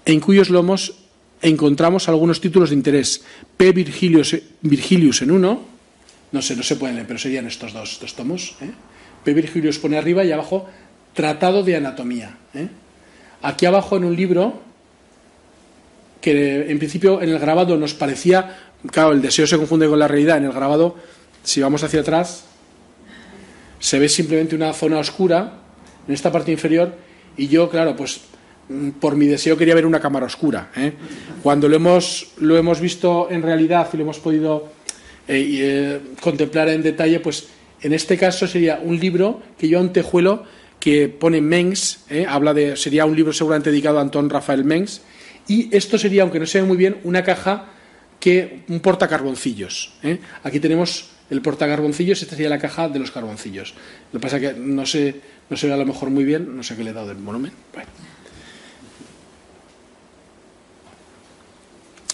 en 0.06 0.20
cuyos 0.20 0.50
lomos 0.50 0.96
encontramos 1.42 2.10
algunos 2.10 2.42
títulos 2.42 2.70
de 2.70 2.76
interés. 2.76 3.24
P. 3.58 3.72
Virgilius, 3.72 5.22
en 5.22 5.32
uno, 5.32 5.62
no 6.32 6.42
sé, 6.42 6.56
no 6.56 6.64
se 6.64 6.76
pueden 6.76 6.96
leer, 6.96 7.08
pero 7.08 7.20
serían 7.20 7.48
estos 7.48 7.74
dos, 7.74 8.00
tomos. 8.16 8.56
¿eh? 8.62 8.72
P. 9.24 9.34
Virgilius 9.34 9.80
pone 9.80 9.98
arriba 9.98 10.24
y 10.24 10.32
abajo 10.32 10.68
Tratado 11.14 11.62
de 11.64 11.76
Anatomía. 11.76 12.38
¿eh? 12.54 12.68
Aquí 13.42 13.66
abajo 13.66 13.98
en 13.98 14.06
un 14.06 14.16
libro 14.16 14.62
que 16.22 16.72
en 16.72 16.78
principio 16.78 17.22
en 17.22 17.30
el 17.30 17.40
grabado 17.40 17.76
nos 17.78 17.94
parecía, 17.94 18.58
claro, 18.92 19.12
el 19.12 19.22
deseo 19.22 19.48
se 19.48 19.58
confunde 19.58 19.88
con 19.88 20.00
la 20.00 20.08
realidad, 20.08 20.38
en 20.38 20.46
el 20.46 20.54
grabado, 20.54 20.96
si 21.44 21.60
vamos 21.60 21.84
hacia 21.84 22.02
atrás, 22.02 22.46
se 23.82 24.00
ve 24.00 24.08
simplemente 24.08 24.56
una 24.56 24.72
zona 24.72 25.00
oscura 25.00 25.60
en 26.08 26.14
esta 26.14 26.32
parte 26.32 26.54
inferior 26.54 26.96
y 27.36 27.50
yo, 27.50 27.70
claro, 27.70 27.98
pues 27.98 28.22
Mm, 28.72 28.92
por 28.92 29.16
mi 29.18 29.28
deseo 29.28 29.58
quería 29.58 29.76
ver 29.76 29.86
una 29.86 30.00
cámara 30.00 30.26
oscura. 30.26 30.72
¿eh? 30.78 30.94
Cuando 31.44 31.68
lo 31.68 31.76
hemos, 31.76 32.32
lo 32.38 32.58
hemos 32.58 32.80
visto 32.80 33.28
en 33.30 33.42
realidad 33.42 33.90
y 33.92 33.98
lo 33.98 34.04
hemos 34.04 34.20
podido 34.20 34.70
eh, 35.28 35.50
eh, 35.52 36.00
contemplar 36.22 36.70
en 36.70 36.82
detalle, 36.82 37.20
pues 37.20 37.50
en 37.82 37.94
este 37.94 38.18
caso 38.18 38.48
sería 38.48 38.80
un 38.82 38.98
libro 38.98 39.42
que 39.58 39.68
yo 39.68 39.80
un 39.82 39.92
tejuelo 39.92 40.46
que 40.80 41.10
pone 41.10 41.42
Mengs, 41.42 42.06
habla 42.28 42.56
de, 42.56 42.76
sería 42.76 43.06
un 43.06 43.16
libro 43.16 43.34
seguramente 43.34 43.70
dedicado 43.70 44.00
a 44.00 44.02
Antón 44.02 44.32
Rafael 44.32 44.64
Mengs, 44.64 45.02
y 45.48 45.76
esto 45.76 46.00
sería, 46.00 46.24
aunque 46.24 46.40
no 46.40 46.48
se 46.48 46.62
ve 46.62 46.68
muy 46.68 46.78
bien, 46.78 46.98
una 47.04 47.24
caja 47.24 47.68
que 48.20 48.64
un 48.68 48.80
portacarboncillos. 48.80 49.94
Aquí 50.44 50.60
tenemos 50.60 51.12
el 51.32 51.42
portacarboncillos, 51.42 52.22
esta 52.22 52.36
sería 52.36 52.50
la 52.50 52.60
caja 52.60 52.90
de 52.90 53.00
los 53.00 53.10
carboncillos. 53.10 53.74
Lo 54.12 54.20
que 54.20 54.24
pasa 54.24 54.36
es 54.36 54.42
que 54.44 54.60
no 54.60 54.86
se, 54.86 55.16
no 55.50 55.56
se 55.56 55.68
ve 55.68 55.74
a 55.74 55.78
lo 55.78 55.86
mejor 55.86 56.10
muy 56.10 56.26
bien, 56.26 56.56
no 56.56 56.62
sé 56.62 56.76
qué 56.76 56.84
le 56.84 56.90
he 56.90 56.94
dado 56.94 57.08
del 57.08 57.18
volumen. 57.18 57.54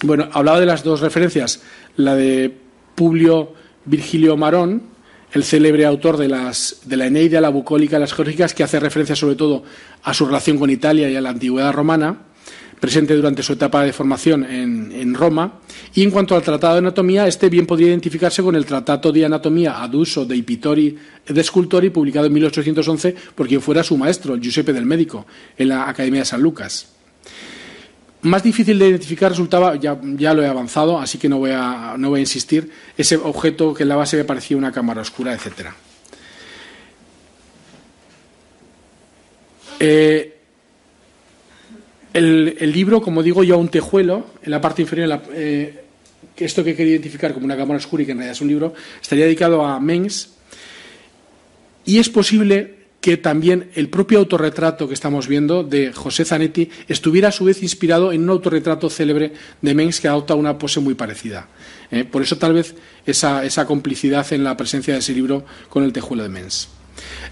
Bueno, 0.04 0.30
hablaba 0.32 0.60
de 0.60 0.68
las 0.68 0.84
dos 0.84 1.02
referencias, 1.02 1.64
la 1.96 2.16
de 2.16 2.56
Publio 2.94 3.56
Virgilio 3.86 4.38
Marón, 4.38 4.84
el 5.32 5.44
célebre 5.44 5.88
autor 5.88 6.18
de, 6.18 6.28
las, 6.28 6.82
de 6.86 6.98
la 6.98 7.08
Eneida, 7.08 7.42
la 7.42 7.50
bucólica, 7.50 7.98
las 7.98 8.14
geórgicas, 8.14 8.54
que 8.54 8.64
hace 8.64 8.80
referencia 8.80 9.16
sobre 9.16 9.36
todo 9.36 9.64
a 10.04 10.14
su 10.14 10.28
relación 10.28 10.60
con 10.60 10.70
Italia 10.70 11.10
y 11.10 11.16
a 11.16 11.22
la 11.22 11.30
antigüedad 11.32 11.74
romana, 11.74 12.27
presente 12.80 13.16
durante 13.16 13.44
su 13.44 13.54
etapa 13.54 13.84
de 13.84 13.94
formación 13.94 14.44
en, 14.44 15.14
Roma. 15.14 15.60
Y 15.94 16.04
en 16.04 16.12
cuanto 16.12 16.36
al 16.36 16.44
Tratado 16.44 16.74
de 16.74 16.80
Anatomía, 16.80 17.28
este 17.28 17.50
bien 17.50 17.66
podría 17.66 17.90
identificarse 17.90 18.44
con 18.44 18.56
el 18.56 18.66
Tratado 18.66 19.12
de 19.12 19.26
Anatomía 19.26 19.82
ad 19.82 19.94
uso 19.94 20.26
dei 20.26 20.44
pittori 20.44 20.96
de 21.26 21.44
Scultori, 21.44 21.90
publicado 21.90 22.28
en 22.28 22.34
1811 22.34 23.16
por 23.34 23.48
quien 23.48 23.62
fuera 23.62 23.84
su 23.84 23.98
maestro, 23.98 24.38
Giuseppe 24.38 24.74
del 24.74 24.86
Médico, 24.86 25.26
en 25.58 25.70
la 25.70 25.90
Academia 25.90 26.22
de 26.22 26.26
San 26.26 26.42
Lucas. 26.42 26.94
Más 28.22 28.44
difícil 28.44 28.78
de 28.78 28.90
identificar 28.90 29.32
resultaba, 29.32 29.76
ya, 29.76 30.00
ya 30.02 30.34
lo 30.34 30.44
he 30.44 30.48
avanzado, 30.48 31.00
así 31.00 31.18
que 31.18 31.30
no 31.30 31.38
voy, 31.38 31.52
a, 31.54 31.96
no 31.98 32.10
voy 32.10 32.20
a 32.20 32.22
insistir, 32.22 32.70
ese 32.98 33.16
objeto 33.16 33.74
que 33.74 33.84
en 33.84 33.90
la 33.90 33.96
base 33.96 34.18
me 34.18 34.26
parecía 34.26 34.58
una 34.58 34.72
cámara 34.72 35.02
oscura, 35.02 35.34
etc. 35.34 35.70
Eh, 39.80 40.37
el, 42.18 42.72
libro, 42.72 43.02
como 43.02 43.24
digo, 43.24 43.44
ya 43.44 43.56
un 43.56 43.70
tejuelo 43.70 44.28
en 44.42 44.52
la 44.52 44.62
parte 44.62 44.82
inferior, 44.82 45.22
eh, 45.34 45.84
esto 46.36 46.64
que 46.64 46.76
quería 46.76 46.94
identificar 46.94 47.34
como 47.34 47.46
una 47.46 47.58
cámara 47.58 47.78
oscura 47.78 48.04
y 48.04 48.06
que 48.06 48.12
en 48.12 48.20
realidad 48.20 48.36
es 48.36 48.42
un 48.42 48.48
libro, 48.48 48.74
estaría 49.02 49.26
dedicado 49.26 49.66
a 49.66 49.80
Mengs. 49.80 50.30
Y 51.86 52.00
es 52.00 52.10
posible 52.10 52.76
que 53.00 53.16
también 53.16 53.70
el 53.76 53.90
propio 53.90 54.20
autorretrato 54.20 54.88
que 54.88 54.94
estamos 54.94 55.28
viendo 55.28 55.64
de 55.64 55.94
José 55.94 56.26
Zanetti 56.26 56.70
estuviera 56.88 57.30
a 57.30 57.32
su 57.32 57.46
vez 57.46 57.64
inspirado 57.64 58.12
en 58.12 58.24
un 58.24 58.30
autorretrato 58.30 58.90
célebre 58.90 59.32
de 59.62 59.74
Mengs 59.74 60.02
que 60.02 60.08
adopta 60.08 60.36
una 60.36 60.58
pose 60.58 60.80
muy 60.80 60.96
parecida. 60.96 61.48
¿eh? 61.92 62.04
Por 62.04 62.22
eso 62.22 62.38
tal 62.38 62.54
vez 62.54 62.76
esa, 63.06 63.46
esa, 63.46 63.66
complicidad 63.66 64.26
en 64.34 64.44
la 64.44 64.58
presencia 64.58 64.94
de 64.94 65.00
ese 65.00 65.14
libro 65.14 65.46
con 65.70 65.84
el 65.84 65.94
tejuelo 65.94 66.24
de 66.24 66.30
Mengs. 66.30 66.68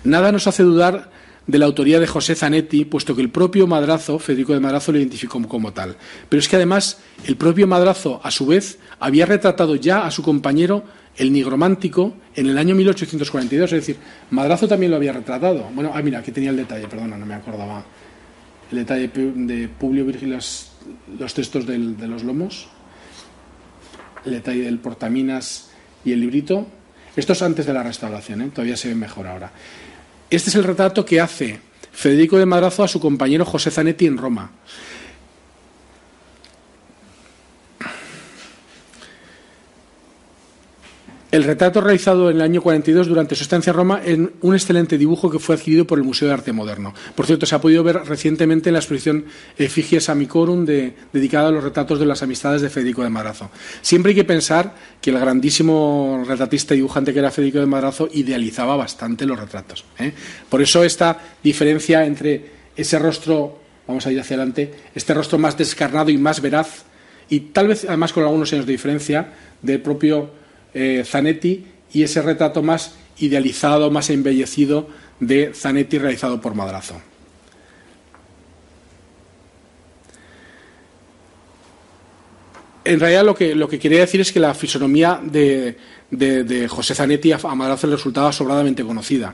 Nada 0.03 0.31
nos 0.31 0.47
hace 0.47 0.63
dudar 0.63 1.11
de 1.47 1.59
la 1.59 1.65
autoría 1.65 1.99
de 1.99 2.07
José 2.07 2.35
Zanetti, 2.35 2.85
puesto 2.85 3.15
que 3.15 3.21
el 3.21 3.29
propio 3.29 3.67
Madrazo, 3.67 4.17
Federico 4.19 4.53
de 4.53 4.59
Madrazo, 4.59 4.91
lo 4.91 4.97
identificó 4.97 5.41
como 5.47 5.73
tal. 5.73 5.95
Pero 6.27 6.39
es 6.39 6.47
que 6.47 6.55
además 6.55 6.99
el 7.25 7.35
propio 7.37 7.67
Madrazo, 7.67 8.19
a 8.23 8.31
su 8.31 8.47
vez, 8.47 8.79
había 8.99 9.25
retratado 9.25 9.75
ya 9.75 10.05
a 10.05 10.11
su 10.11 10.23
compañero 10.23 10.83
el 11.17 11.31
nigromántico 11.31 12.13
en 12.35 12.47
el 12.47 12.57
año 12.57 12.75
1842, 12.75 13.71
es 13.71 13.79
decir, 13.79 13.97
Madrazo 14.31 14.67
también 14.67 14.91
lo 14.91 14.97
había 14.97 15.13
retratado. 15.13 15.69
Bueno, 15.73 15.91
ah, 15.93 16.01
mira, 16.01 16.19
aquí 16.19 16.31
tenía 16.31 16.49
el 16.49 16.57
detalle, 16.57 16.87
perdona, 16.87 17.17
no 17.17 17.25
me 17.25 17.35
acordaba. 17.35 17.85
El 18.71 18.79
detalle 18.79 19.09
de 19.13 19.67
Publio 19.69 20.05
Virgilio, 20.05 20.37
los 20.37 21.33
textos 21.33 21.65
de 21.65 22.07
los 22.07 22.23
lomos, 22.23 22.67
el 24.25 24.33
detalle 24.33 24.63
del 24.63 24.79
portaminas 24.79 25.69
y 26.03 26.11
el 26.11 26.19
librito. 26.19 26.65
Esto 27.15 27.33
es 27.33 27.41
antes 27.41 27.65
de 27.65 27.73
la 27.73 27.83
restauración, 27.83 28.41
¿eh? 28.41 28.49
todavía 28.53 28.75
se 28.75 28.89
ve 28.89 28.95
mejor 28.95 29.27
ahora. 29.27 29.51
Este 30.29 30.49
es 30.49 30.55
el 30.55 30.63
retrato 30.63 31.05
que 31.05 31.21
hace 31.21 31.59
Federico 31.91 32.37
de 32.37 32.45
Madrazo 32.45 32.83
a 32.83 32.87
su 32.87 32.99
compañero 32.99 33.45
José 33.45 33.69
Zanetti 33.69 34.07
en 34.07 34.17
Roma. 34.17 34.51
El 41.35 41.43
retrato 41.43 41.81
realizado 41.81 42.29
en 42.29 42.37
el 42.37 42.41
año 42.41 42.61
42 42.61 43.07
durante 43.07 43.35
su 43.35 43.43
estancia 43.43 43.71
en 43.71 43.75
Roma 43.75 44.01
en 44.05 44.31
un 44.39 44.53
excelente 44.53 44.97
dibujo 44.97 45.29
que 45.29 45.37
fue 45.37 45.55
adquirido 45.55 45.85
por 45.85 45.99
el 45.99 46.05
Museo 46.05 46.29
de 46.29 46.33
Arte 46.33 46.53
Moderno. 46.53 46.93
Por 47.13 47.25
cierto, 47.25 47.45
se 47.45 47.53
ha 47.53 47.59
podido 47.59 47.83
ver 47.83 47.97
recientemente 48.05 48.69
en 48.69 48.73
la 48.73 48.79
exposición 48.79 49.25
Efigies 49.57 50.07
Amicorum 50.07 50.63
dedicada 50.63 51.49
a 51.49 51.51
los 51.51 51.61
retratos 51.61 51.99
de 51.99 52.05
las 52.05 52.23
amistades 52.23 52.61
de 52.61 52.69
Federico 52.69 53.03
de 53.03 53.09
Madrazo. 53.09 53.49
Siempre 53.81 54.11
hay 54.11 54.15
que 54.15 54.23
pensar 54.23 54.75
que 55.01 55.09
el 55.09 55.19
grandísimo 55.19 56.23
retratista 56.25 56.73
y 56.73 56.77
dibujante 56.77 57.11
que 57.11 57.19
era 57.19 57.31
Federico 57.31 57.59
de 57.59 57.65
Madrazo 57.65 58.07
idealizaba 58.13 58.77
bastante 58.77 59.25
los 59.25 59.37
retratos. 59.37 59.83
¿eh? 59.99 60.13
Por 60.47 60.61
eso 60.61 60.85
esta 60.85 61.19
diferencia 61.43 62.05
entre 62.05 62.49
ese 62.77 62.97
rostro, 62.97 63.59
vamos 63.85 64.07
a 64.07 64.11
ir 64.13 64.21
hacia 64.21 64.37
adelante, 64.37 64.73
este 64.95 65.13
rostro 65.13 65.37
más 65.37 65.57
descarnado 65.57 66.09
y 66.11 66.17
más 66.17 66.39
veraz, 66.39 66.85
y 67.27 67.41
tal 67.41 67.67
vez 67.67 67.83
además 67.83 68.13
con 68.13 68.23
algunos 68.23 68.53
años 68.53 68.65
de 68.65 68.71
diferencia 68.71 69.33
del 69.61 69.81
propio 69.81 70.44
eh, 70.75 71.03
Zanetti 71.05 71.65
y 71.93 72.03
ese 72.03 72.21
retrato 72.21 72.61
más 72.61 72.95
idealizado, 73.17 73.89
más 73.89 74.09
embellecido 74.09 74.89
de 75.19 75.53
Zanetti 75.55 75.97
realizado 75.97 76.41
por 76.41 76.53
Madrazo. 76.53 77.01
En 82.83 82.99
realidad 82.99 83.25
lo 83.25 83.33
que, 83.33 83.55
lo 83.55 83.67
que 83.67 83.79
quería 83.79 84.01
decir 84.01 84.21
es 84.21 84.31
que 84.31 84.39
la 84.39 84.53
fisonomía 84.53 85.19
de, 85.23 85.77
de 86.11 86.67
José 86.67 86.93
Zanetti 86.93 87.31
a 87.31 87.37
Madrazo 87.37 87.87
le 87.87 87.95
resultaba 87.95 88.31
sobradamente 88.31 88.83
conocida. 88.83 89.33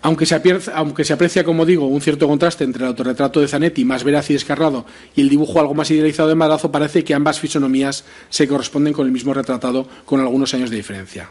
Aunque 0.00 0.26
se, 0.26 0.34
aprecia, 0.34 1.44
como 1.44 1.66
digo, 1.66 1.86
un 1.86 2.00
cierto 2.00 2.28
contraste 2.28 2.62
entre 2.62 2.84
el 2.84 2.88
autorretrato 2.90 3.40
de 3.40 3.48
Zanetti, 3.48 3.84
más 3.84 4.04
veraz 4.04 4.30
y 4.30 4.34
descarrado, 4.34 4.86
y 5.16 5.22
el 5.22 5.28
dibujo 5.28 5.58
algo 5.58 5.74
más 5.74 5.90
idealizado 5.90 6.28
de 6.28 6.36
Madrazo, 6.36 6.70
parece 6.70 7.02
que 7.02 7.14
ambas 7.14 7.40
fisonomías 7.40 8.04
se 8.30 8.46
corresponden 8.46 8.92
con 8.92 9.06
el 9.06 9.12
mismo 9.12 9.34
retratado 9.34 9.88
con 10.04 10.20
algunos 10.20 10.54
años 10.54 10.70
de 10.70 10.76
diferencia. 10.76 11.30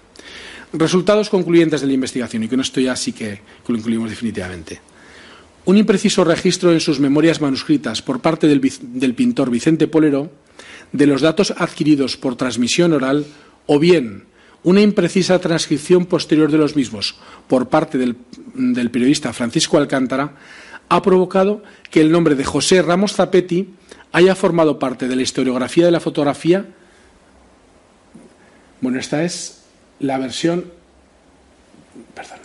Resultados 0.73 1.29
concluyentes 1.29 1.79
de 1.79 1.87
la 1.87 1.93
investigación, 1.93 2.43
y 2.43 2.49
con 2.49 2.59
esto 2.59 2.81
ya 2.81 2.95
sí 2.97 3.13
que 3.13 3.39
lo 3.67 3.77
incluimos 3.77 4.09
definitivamente. 4.09 4.81
Un 5.63 5.77
impreciso 5.77 6.25
registro 6.25 6.73
en 6.73 6.81
sus 6.81 6.99
memorias 6.99 7.39
manuscritas 7.39 8.01
por 8.01 8.19
parte 8.19 8.47
del 8.47 9.15
pintor 9.15 9.49
Vicente 9.49 9.87
Polero 9.87 10.29
de 10.91 11.07
los 11.07 11.21
datos 11.21 11.53
adquiridos 11.57 12.17
por 12.17 12.35
transmisión 12.35 12.93
oral 12.93 13.25
o 13.65 13.79
bien 13.79 14.25
una 14.63 14.81
imprecisa 14.81 15.39
transcripción 15.39 16.05
posterior 16.05 16.51
de 16.51 16.57
los 16.57 16.75
mismos 16.75 17.15
por 17.47 17.69
parte 17.69 17.97
del, 17.97 18.15
periodista 18.91 19.33
Francisco 19.33 19.77
Alcántara 19.77 20.33
ha 20.89 21.01
provocado 21.01 21.63
que 21.91 22.01
el 22.01 22.11
nombre 22.11 22.35
de 22.35 22.43
José 22.43 22.81
Ramos 22.81 23.13
Zapetti 23.13 23.73
haya 24.11 24.35
formado 24.35 24.79
parte 24.79 25.07
de 25.07 25.15
la 25.15 25.21
historiografía 25.21 25.85
de 25.85 25.91
la 25.91 25.99
fotografía. 25.99 26.65
Bueno, 28.81 28.99
esta 28.99 29.23
es 29.23 29.63
la 29.99 30.17
versión, 30.17 30.65
perdón, 32.15 32.39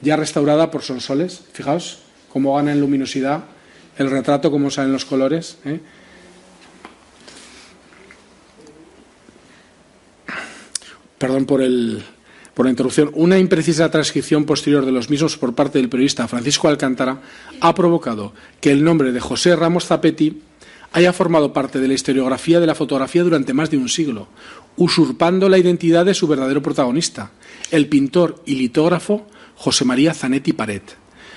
ya 0.00 0.16
restaurada 0.16 0.70
por 0.70 0.82
Sonsoles. 0.82 1.42
Fijaos 1.52 2.00
cómo 2.32 2.54
gana 2.54 2.72
en 2.72 2.80
luminosidad 2.80 3.44
el 3.96 4.10
retrato, 4.10 4.50
cómo 4.50 4.70
salen 4.70 4.92
los 4.92 5.04
colores. 5.04 5.58
¿eh? 5.64 5.80
Perdón 11.18 11.46
por 11.46 11.62
el, 11.62 12.02
por 12.54 12.66
la 12.66 12.70
interrupción, 12.70 13.10
una 13.14 13.38
imprecisa 13.38 13.90
transcripción 13.90 14.44
posterior 14.44 14.84
de 14.84 14.92
los 14.92 15.10
mismos 15.10 15.36
por 15.36 15.54
parte 15.54 15.78
del 15.78 15.88
periodista 15.88 16.26
Francisco 16.26 16.68
Alcántara 16.68 17.20
ha 17.60 17.74
provocado 17.74 18.32
que 18.60 18.72
el 18.72 18.82
nombre 18.82 19.12
de 19.12 19.20
José 19.20 19.54
Ramos 19.54 19.86
Zapetti 19.86 20.42
haya 20.92 21.12
formado 21.12 21.52
parte 21.52 21.80
de 21.80 21.88
la 21.88 21.94
historiografía 21.94 22.60
de 22.60 22.66
la 22.66 22.74
fotografía 22.74 23.22
durante 23.22 23.52
más 23.52 23.70
de 23.70 23.76
un 23.76 23.88
siglo, 23.88 24.28
usurpando 24.76 25.48
la 25.48 25.58
identidad 25.58 26.06
de 26.06 26.14
su 26.14 26.26
verdadero 26.26 26.62
protagonista, 26.62 27.30
el 27.70 27.88
pintor 27.88 28.42
y 28.46 28.54
litógrafo 28.54 29.26
José 29.54 29.84
María 29.84 30.14
Zanetti 30.14 30.52
Paret, 30.52 30.96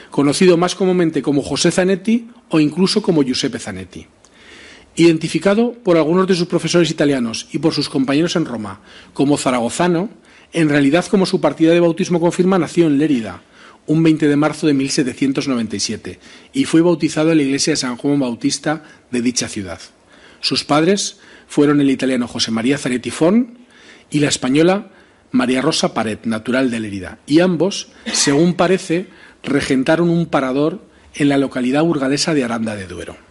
conocido 0.09 0.57
más 0.57 0.75
comúnmente 0.75 1.21
como 1.21 1.41
José 1.41 1.71
Zanetti 1.71 2.29
o 2.49 2.59
incluso 2.59 3.01
como 3.01 3.23
Giuseppe 3.23 3.59
Zanetti. 3.59 4.07
Identificado 4.95 5.73
por 5.73 5.97
algunos 5.97 6.27
de 6.27 6.35
sus 6.35 6.47
profesores 6.47 6.91
italianos 6.91 7.47
y 7.51 7.59
por 7.59 7.73
sus 7.73 7.89
compañeros 7.89 8.35
en 8.35 8.45
Roma 8.45 8.81
como 9.13 9.37
zaragozano, 9.37 10.09
en 10.53 10.69
realidad, 10.69 11.05
como 11.05 11.25
su 11.25 11.39
partida 11.39 11.71
de 11.71 11.79
bautismo 11.79 12.19
confirma, 12.19 12.59
nació 12.59 12.87
en 12.87 12.97
Lérida, 12.97 13.41
un 13.87 14.03
20 14.03 14.27
de 14.27 14.35
marzo 14.35 14.67
de 14.67 14.73
1797, 14.73 16.19
y 16.53 16.65
fue 16.65 16.81
bautizado 16.81 17.31
en 17.31 17.37
la 17.37 17.43
iglesia 17.43 17.71
de 17.71 17.77
San 17.77 17.95
Juan 17.95 18.19
Bautista 18.19 18.83
de 19.11 19.21
dicha 19.21 19.47
ciudad. 19.47 19.79
Sus 20.41 20.65
padres 20.65 21.19
fueron 21.47 21.79
el 21.79 21.89
italiano 21.89 22.27
José 22.27 22.51
María 22.51 22.77
Zanetti 22.77 23.11
Fon 23.11 23.59
y 24.09 24.19
la 24.19 24.27
española 24.27 24.91
María 25.31 25.61
Rosa 25.61 25.93
Paret, 25.93 26.25
natural 26.25 26.69
de 26.69 26.79
Lérida, 26.81 27.19
y 27.25 27.39
ambos, 27.39 27.87
según 28.11 28.55
parece, 28.55 29.07
regentaron 29.43 30.09
un 30.09 30.25
parador 30.25 30.81
en 31.15 31.29
la 31.29 31.37
localidad 31.37 31.83
burgalesa 31.83 32.33
de 32.33 32.43
Aranda 32.43 32.75
de 32.75 32.87
Duero. 32.87 33.30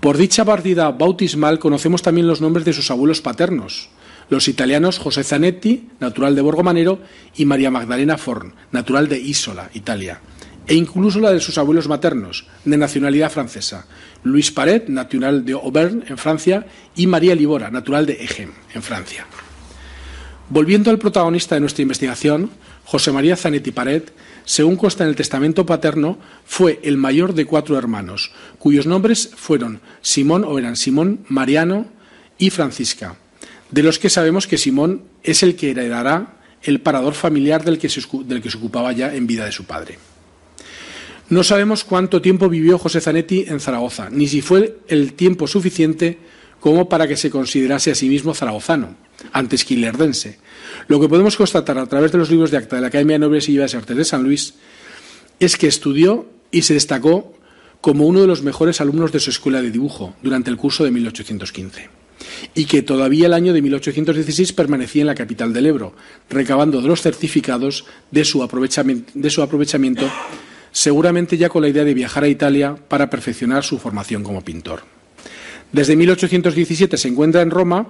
Por 0.00 0.16
dicha 0.16 0.44
partida 0.44 0.90
bautismal 0.92 1.58
conocemos 1.58 2.02
también 2.02 2.28
los 2.28 2.40
nombres 2.40 2.64
de 2.64 2.72
sus 2.72 2.90
abuelos 2.90 3.20
paternos, 3.20 3.88
los 4.30 4.46
italianos 4.46 4.98
José 4.98 5.24
Zanetti, 5.24 5.88
natural 5.98 6.36
de 6.36 6.42
Borgomanero, 6.42 7.00
y 7.36 7.46
María 7.46 7.70
Magdalena 7.70 8.16
Forn, 8.16 8.54
natural 8.70 9.08
de 9.08 9.18
Isola, 9.18 9.70
Italia, 9.74 10.20
e 10.68 10.74
incluso 10.74 11.18
la 11.18 11.32
de 11.32 11.40
sus 11.40 11.58
abuelos 11.58 11.88
maternos, 11.88 12.46
de 12.64 12.76
nacionalidad 12.76 13.32
francesa, 13.32 13.86
Luis 14.22 14.52
Paret, 14.52 14.88
natural 14.88 15.44
de 15.44 15.54
Auvergne, 15.54 16.04
en 16.08 16.18
Francia, 16.18 16.66
y 16.94 17.08
María 17.08 17.34
Libora, 17.34 17.70
natural 17.70 18.06
de 18.06 18.22
Egem, 18.22 18.52
en 18.74 18.82
Francia. 18.82 19.26
Volviendo 20.48 20.90
al 20.90 20.98
protagonista 20.98 21.56
de 21.56 21.60
nuestra 21.60 21.82
investigación, 21.82 22.50
José 22.84 23.12
María 23.12 23.36
Zanetti 23.36 23.72
Paret, 23.72 24.12
según 24.48 24.76
consta 24.76 25.04
en 25.04 25.10
el 25.10 25.16
testamento 25.16 25.66
paterno, 25.66 26.18
fue 26.46 26.80
el 26.82 26.96
mayor 26.96 27.34
de 27.34 27.44
cuatro 27.44 27.76
hermanos, 27.76 28.32
cuyos 28.58 28.86
nombres 28.86 29.30
fueron 29.36 29.80
Simón 30.00 30.44
o 30.44 30.58
eran 30.58 30.76
Simón, 30.76 31.20
Mariano 31.28 31.86
y 32.38 32.48
Francisca 32.48 33.16
de 33.70 33.82
los 33.82 33.98
que 33.98 34.10
sabemos 34.10 34.46
que 34.46 34.58
Simón 34.58 35.02
es 35.22 35.42
el 35.42 35.56
que 35.56 35.70
heredará 35.70 36.38
el 36.62 36.80
parador 36.80 37.14
familiar 37.14 37.64
del 37.64 37.78
que, 37.78 37.88
se, 37.88 38.02
del 38.24 38.42
que 38.42 38.50
se 38.50 38.56
ocupaba 38.56 38.92
ya 38.92 39.14
en 39.14 39.26
vida 39.26 39.44
de 39.44 39.52
su 39.52 39.64
padre. 39.64 39.98
No 41.28 41.44
sabemos 41.44 41.84
cuánto 41.84 42.22
tiempo 42.22 42.48
vivió 42.48 42.78
José 42.78 43.00
Zanetti 43.00 43.44
en 43.48 43.60
Zaragoza, 43.60 44.08
ni 44.10 44.26
si 44.26 44.40
fue 44.40 44.78
el 44.88 45.12
tiempo 45.12 45.46
suficiente 45.46 46.18
como 46.58 46.88
para 46.88 47.06
que 47.06 47.16
se 47.16 47.30
considerase 47.30 47.90
a 47.90 47.94
sí 47.94 48.08
mismo 48.08 48.34
zaragozano, 48.34 48.96
antes 49.32 49.64
que 49.64 49.74
ilerdense. 49.74 50.38
Lo 50.88 50.98
que 50.98 51.08
podemos 51.08 51.36
constatar 51.36 51.76
a 51.78 51.86
través 51.86 52.12
de 52.12 52.18
los 52.18 52.30
libros 52.30 52.50
de 52.50 52.56
acta 52.56 52.76
de 52.76 52.82
la 52.82 52.88
Academia 52.88 53.14
de 53.14 53.20
Nobles 53.20 53.48
y 53.48 53.56
Bellas 53.56 53.74
Artes 53.74 53.96
de 53.96 54.04
San 54.04 54.22
Luis 54.22 54.54
es 55.38 55.56
que 55.56 55.66
estudió 55.66 56.26
y 56.50 56.62
se 56.62 56.74
destacó 56.74 57.34
como 57.82 58.06
uno 58.06 58.22
de 58.22 58.26
los 58.26 58.42
mejores 58.42 58.80
alumnos 58.80 59.12
de 59.12 59.20
su 59.20 59.28
escuela 59.30 59.60
de 59.60 59.70
dibujo 59.70 60.14
durante 60.22 60.50
el 60.50 60.56
curso 60.56 60.84
de 60.84 60.90
1815 60.90 61.90
y 62.54 62.64
que 62.64 62.82
todavía 62.82 63.26
el 63.26 63.34
año 63.34 63.52
de 63.52 63.62
1816 63.62 64.52
permanecía 64.54 65.02
en 65.02 65.06
la 65.06 65.14
capital 65.14 65.52
del 65.52 65.66
Ebro, 65.66 65.94
recabando 66.30 66.80
de 66.80 66.88
los 66.88 67.02
certificados 67.02 67.84
de 68.10 68.24
su, 68.24 68.42
aprovechamiento, 68.42 70.10
seguramente 70.72 71.36
ya 71.36 71.48
con 71.48 71.62
la 71.62 71.68
idea 71.68 71.84
de 71.84 71.94
viajar 71.94 72.24
a 72.24 72.28
Italia 72.28 72.76
para 72.88 73.10
perfeccionar 73.10 73.62
su 73.62 73.78
formación 73.78 74.22
como 74.22 74.42
pintor. 74.42 74.82
Desde 75.70 75.96
1817 75.96 76.96
se 76.96 77.08
encuentra 77.08 77.42
en 77.42 77.50
Roma 77.50 77.88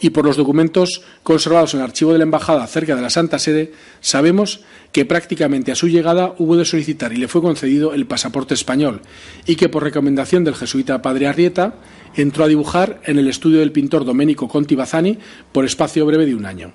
y 0.00 0.10
por 0.10 0.24
los 0.24 0.36
documentos 0.36 1.02
conservados 1.22 1.74
en 1.74 1.80
el 1.80 1.84
archivo 1.84 2.12
de 2.12 2.18
la 2.18 2.24
Embajada 2.24 2.66
cerca 2.66 2.96
de 2.96 3.02
la 3.02 3.10
Santa 3.10 3.38
Sede, 3.38 3.72
sabemos 4.00 4.60
que 4.92 5.04
prácticamente 5.04 5.72
a 5.72 5.76
su 5.76 5.88
llegada 5.88 6.34
hubo 6.38 6.56
de 6.56 6.64
solicitar 6.64 7.12
y 7.12 7.16
le 7.16 7.28
fue 7.28 7.42
concedido 7.42 7.92
el 7.94 8.06
pasaporte 8.06 8.54
español 8.54 9.02
y 9.46 9.56
que 9.56 9.68
por 9.68 9.84
recomendación 9.84 10.44
del 10.44 10.54
jesuita 10.54 11.02
Padre 11.02 11.28
Arrieta 11.28 11.74
entró 12.16 12.44
a 12.44 12.48
dibujar 12.48 13.00
en 13.04 13.18
el 13.18 13.28
estudio 13.28 13.60
del 13.60 13.72
pintor 13.72 14.04
Domenico 14.04 14.48
Conti 14.48 14.74
Bazzani 14.74 15.18
por 15.52 15.64
espacio 15.64 16.06
breve 16.06 16.26
de 16.26 16.34
un 16.34 16.46
año. 16.46 16.72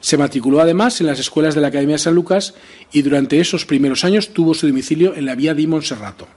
Se 0.00 0.16
matriculó 0.16 0.60
además 0.60 1.00
en 1.00 1.08
las 1.08 1.18
escuelas 1.18 1.54
de 1.54 1.60
la 1.60 1.68
Academia 1.68 1.96
de 1.96 2.00
San 2.00 2.14
Lucas 2.14 2.54
y 2.92 3.02
durante 3.02 3.40
esos 3.40 3.66
primeros 3.66 4.04
años 4.04 4.32
tuvo 4.32 4.54
su 4.54 4.66
domicilio 4.66 5.14
en 5.14 5.26
la 5.26 5.34
vía 5.34 5.54
di 5.54 5.66
Monserrato. 5.66 6.28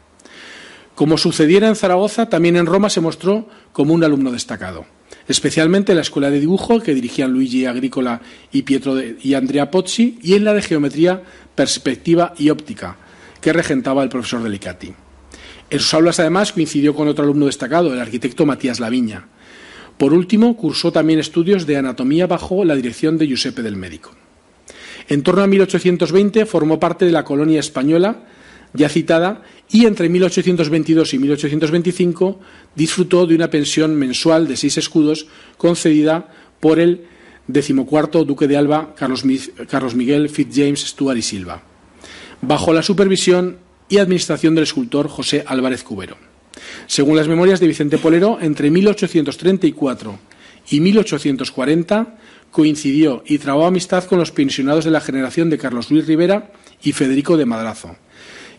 Como 0.96 1.18
sucediera 1.18 1.68
en 1.68 1.76
Zaragoza, 1.76 2.30
también 2.30 2.56
en 2.56 2.66
Roma 2.66 2.90
se 2.90 3.02
mostró 3.02 3.48
como 3.72 3.94
un 3.94 4.04
alumno 4.04 4.32
destacado, 4.32 4.86
especialmente 5.28 5.92
en 5.92 5.98
la 5.98 6.02
escuela 6.02 6.30
de 6.30 6.40
dibujo 6.40 6.80
que 6.80 6.94
dirigían 6.94 7.32
Luigi 7.32 7.66
Agrícola 7.66 8.22
y 8.52 8.64
Pietro 8.64 8.96
y 9.02 9.34
Andrea 9.34 9.72
Pozzi 9.72 10.20
y 10.22 10.34
en 10.34 10.44
la 10.44 10.54
de 10.54 10.62
geometría, 10.62 11.22
perspectiva 11.56 12.34
y 12.38 12.50
óptica 12.50 12.98
que 13.42 13.54
regentaba 13.54 14.04
el 14.04 14.10
profesor 14.10 14.44
Delicati. 14.44 14.94
En 15.70 15.80
sus 15.80 15.94
aulas, 15.94 16.20
además, 16.20 16.52
coincidió 16.52 16.94
con 16.94 17.08
otro 17.08 17.24
alumno 17.24 17.48
destacado, 17.48 17.94
el 17.94 18.00
arquitecto 18.00 18.46
Matías 18.46 18.80
Laviña. 18.80 19.28
Por 19.98 20.14
último, 20.14 20.56
cursó 20.56 20.92
también 20.92 21.20
estudios 21.20 21.66
de 21.66 21.78
anatomía 21.78 22.28
bajo 22.28 22.64
la 22.66 22.76
dirección 22.76 23.18
de 23.18 23.28
Giuseppe 23.28 23.62
del 23.62 23.78
Médico. 23.78 24.12
En 25.08 25.24
torno 25.24 25.42
a 25.42 25.48
1820 25.48 26.46
formó 26.46 26.80
parte 26.80 27.06
de 27.06 27.12
la 27.12 27.24
colonia 27.24 27.60
española 27.60 28.24
ya 28.74 28.90
citada 28.90 29.44
y 29.70 29.86
entre 29.86 30.10
1822 30.10 31.14
y 31.14 31.20
1825 31.20 32.40
disfrutó 32.76 33.26
de 33.26 33.36
una 33.36 33.50
pensión 33.50 33.96
mensual 33.96 34.48
de 34.48 34.58
seis 34.58 34.78
escudos 34.78 35.28
concedida 35.58 36.30
por 36.60 36.80
el 36.80 37.06
decimocuarto 37.48 38.24
duque 38.24 38.48
de 38.48 38.58
Alba, 38.58 38.96
Carlos, 38.96 39.26
Miguel 39.96 40.30
Fitzjames 40.30 40.88
Stuart 40.88 41.18
y 41.18 41.22
Silva, 41.22 41.62
bajo 42.42 42.74
la 42.74 42.84
supervisión 42.84 43.58
y 43.90 43.98
administración 43.98 44.56
del 44.56 44.64
escultor 44.64 45.08
José 45.10 45.44
Álvarez 45.46 45.84
Cubero. 45.84 46.18
Según 46.88 47.18
las 47.18 47.28
memorias 47.28 47.60
de 47.60 47.68
Vicente 47.68 47.98
Polero, 47.98 48.38
entre 48.42 48.70
1834 48.70 50.20
y 50.70 50.80
1840 50.80 52.18
coincidió 52.52 53.24
y 53.26 53.38
trabó 53.38 53.66
amistad 53.66 54.04
con 54.06 54.20
los 54.20 54.32
pensionados 54.32 54.86
de 54.86 54.92
la 54.92 55.02
generación 55.02 55.50
de 55.50 55.58
Carlos 55.58 55.90
Luis 55.90 56.06
Rivera 56.06 56.52
y 56.84 56.92
Federico 56.92 57.38
de 57.38 57.46
Madrazo, 57.46 57.96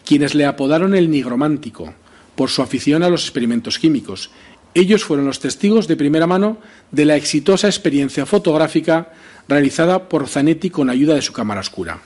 quienes 0.05 0.35
le 0.35 0.47
apodaron 0.47 0.95
el 0.95 1.11
nigromántico 1.11 1.95
por 2.35 2.51
su 2.51 2.63
afición 2.63 3.03
a 3.03 3.09
los 3.09 3.23
experimentos 3.23 3.79
químicos. 3.79 4.31
Ellos 4.75 5.05
fueron 5.05 5.27
los 5.27 5.41
testigos 5.41 5.87
de 5.87 5.97
primera 5.97 6.27
mano 6.27 6.59
de 6.91 7.05
la 7.05 7.17
exitosa 7.17 7.69
experiencia 7.69 8.27
fotográfica 8.27 9.13
realizada 9.49 10.09
por 10.09 10.29
Zanetti 10.29 10.71
con 10.71 10.89
ayuda 10.89 11.15
de 11.15 11.23
su 11.23 11.33
cámara 11.33 11.61
oscura. 11.61 12.01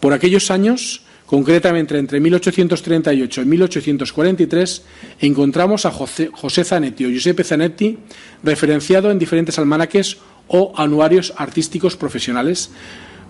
Por 0.00 0.12
aquellos 0.12 0.50
años, 0.50 1.02
Concretamente, 1.28 1.98
entre 1.98 2.20
1838 2.20 3.42
y 3.42 3.44
1843 3.44 4.82
encontramos 5.20 5.84
a 5.84 5.90
José, 5.90 6.64
Zanetti 6.64 7.04
o 7.04 7.10
Giuseppe 7.10 7.44
Zanetti 7.44 7.98
referenciado 8.42 9.10
en 9.10 9.18
diferentes 9.18 9.58
almanaques 9.58 10.16
o 10.48 10.72
anuarios 10.74 11.34
artísticos 11.36 11.96
profesionales, 11.96 12.70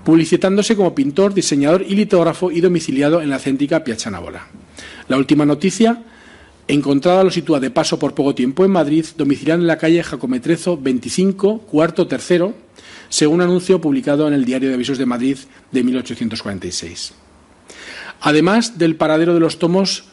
publicitándose 0.08 0.74
como 0.74 0.94
pintor, 0.94 1.34
diseñador 1.34 1.84
y 1.86 1.94
litógrafo 1.94 2.50
y 2.50 2.62
domiciliado 2.62 3.20
en 3.20 3.28
la 3.28 3.38
céntrica 3.38 3.84
Piazza 3.84 4.10
Navola. 4.10 4.46
La 5.06 5.18
última 5.18 5.44
noticia, 5.44 6.02
encontrada 6.66 7.22
lo 7.22 7.30
sitúa 7.30 7.60
de 7.60 7.70
paso 7.70 7.98
por 7.98 8.14
poco 8.14 8.34
tiempo 8.34 8.64
en 8.64 8.70
Madrid, 8.70 9.04
domiciliado 9.18 9.60
en 9.60 9.66
la 9.66 9.76
calle 9.76 10.02
Jacometrezo 10.02 10.78
25, 10.78 11.58
cuarto 11.58 12.06
tercero, 12.06 12.54
según 13.10 13.42
anuncio 13.42 13.82
publicado 13.82 14.26
en 14.26 14.32
el 14.32 14.46
Diario 14.46 14.70
de 14.70 14.76
Avisos 14.76 14.96
de 14.96 15.04
Madrid 15.04 15.36
de 15.72 15.84
1846 15.84 17.12
además 18.20 18.78
del 18.78 18.96
paradero 18.96 19.34
de 19.34 19.40
los 19.40 19.58
tomos 19.58 20.04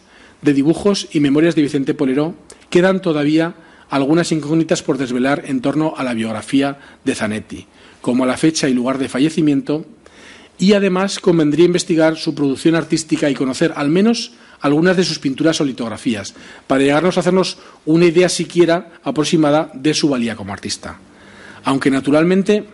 de 0.41 0.53
dibujos 0.53 1.07
y 1.13 1.21
memorias 1.21 1.55
de 1.55 1.61
Vicente 1.61 1.93
Poleró, 1.93 2.35
quedan 2.69 3.01
todavía 3.01 3.55
algunas 3.89 4.33
incógnitas 4.33 4.83
por 4.83 4.97
desvelar 4.97 5.43
en 5.45 5.61
torno 5.61 5.93
a 5.95 6.03
la 6.03 6.13
biografía 6.13 6.79
de 7.05 7.15
Zanetti, 7.15 7.67
como 8.05 8.27
la 8.27 8.37
fecha 8.37 8.69
y 8.69 8.73
lugar 8.75 8.99
de 8.99 9.09
fallecimiento, 9.09 9.83
y 10.59 10.73
además 10.73 11.17
convendría 11.17 11.65
investigar 11.65 12.17
su 12.17 12.35
producción 12.35 12.75
artística 12.75 13.31
y 13.31 13.33
conocer 13.33 13.73
al 13.75 13.89
menos 13.89 14.33
algunas 14.61 14.95
de 14.95 15.03
sus 15.03 15.17
pinturas 15.17 15.59
o 15.59 15.65
litografías, 15.65 16.35
para 16.67 16.83
llegarnos 16.83 17.17
a 17.17 17.21
hacernos 17.21 17.57
una 17.83 18.05
idea 18.05 18.29
siquiera 18.29 18.93
aproximada 19.03 19.71
de 19.73 19.95
su 19.95 20.07
valía 20.07 20.35
como 20.35 20.53
artista. 20.53 20.99
Aunque 21.63 21.89
naturalmente 21.89 22.65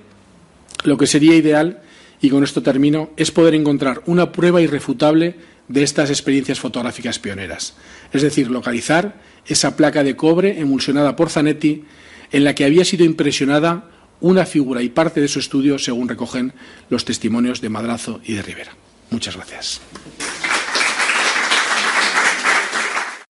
lo 0.84 0.98
que 0.98 1.08
sería 1.08 1.34
ideal, 1.34 1.82
y 2.20 2.30
con 2.30 2.44
esto 2.44 2.62
termino, 2.62 3.12
es 3.16 3.32
poder 3.32 3.56
encontrar 3.56 4.02
una 4.08 4.34
prueba 4.34 4.60
irrefutable 4.60 5.38
de 5.70 5.84
estas 5.84 6.10
experiencias 6.10 6.60
fotográficas 6.60 7.20
pioneras. 7.20 7.76
Es 8.12 8.22
decir, 8.22 8.52
localizar 8.52 9.22
esa 9.48 9.78
placa 9.78 10.04
de 10.04 10.18
cobre 10.18 10.60
emulsionada 10.60 11.16
por 11.16 11.30
Zanetti 11.30 11.86
en 12.34 12.44
la 12.44 12.54
que 12.54 12.66
había 12.66 12.84
sido 12.84 13.06
impresionada 13.06 13.88
una 14.22 14.46
figura 14.46 14.82
y 14.82 14.90
parte 14.90 15.20
de 15.20 15.28
su 15.28 15.40
estudio, 15.40 15.78
según 15.78 16.08
recogen 16.08 16.54
los 16.90 17.06
testimonios 17.06 17.60
de 17.60 17.70
Madrazo 17.70 18.22
y 18.24 18.34
de 18.34 18.42
Rivera. 18.42 18.72
Muchas 19.10 19.36
gracias. 19.36 19.82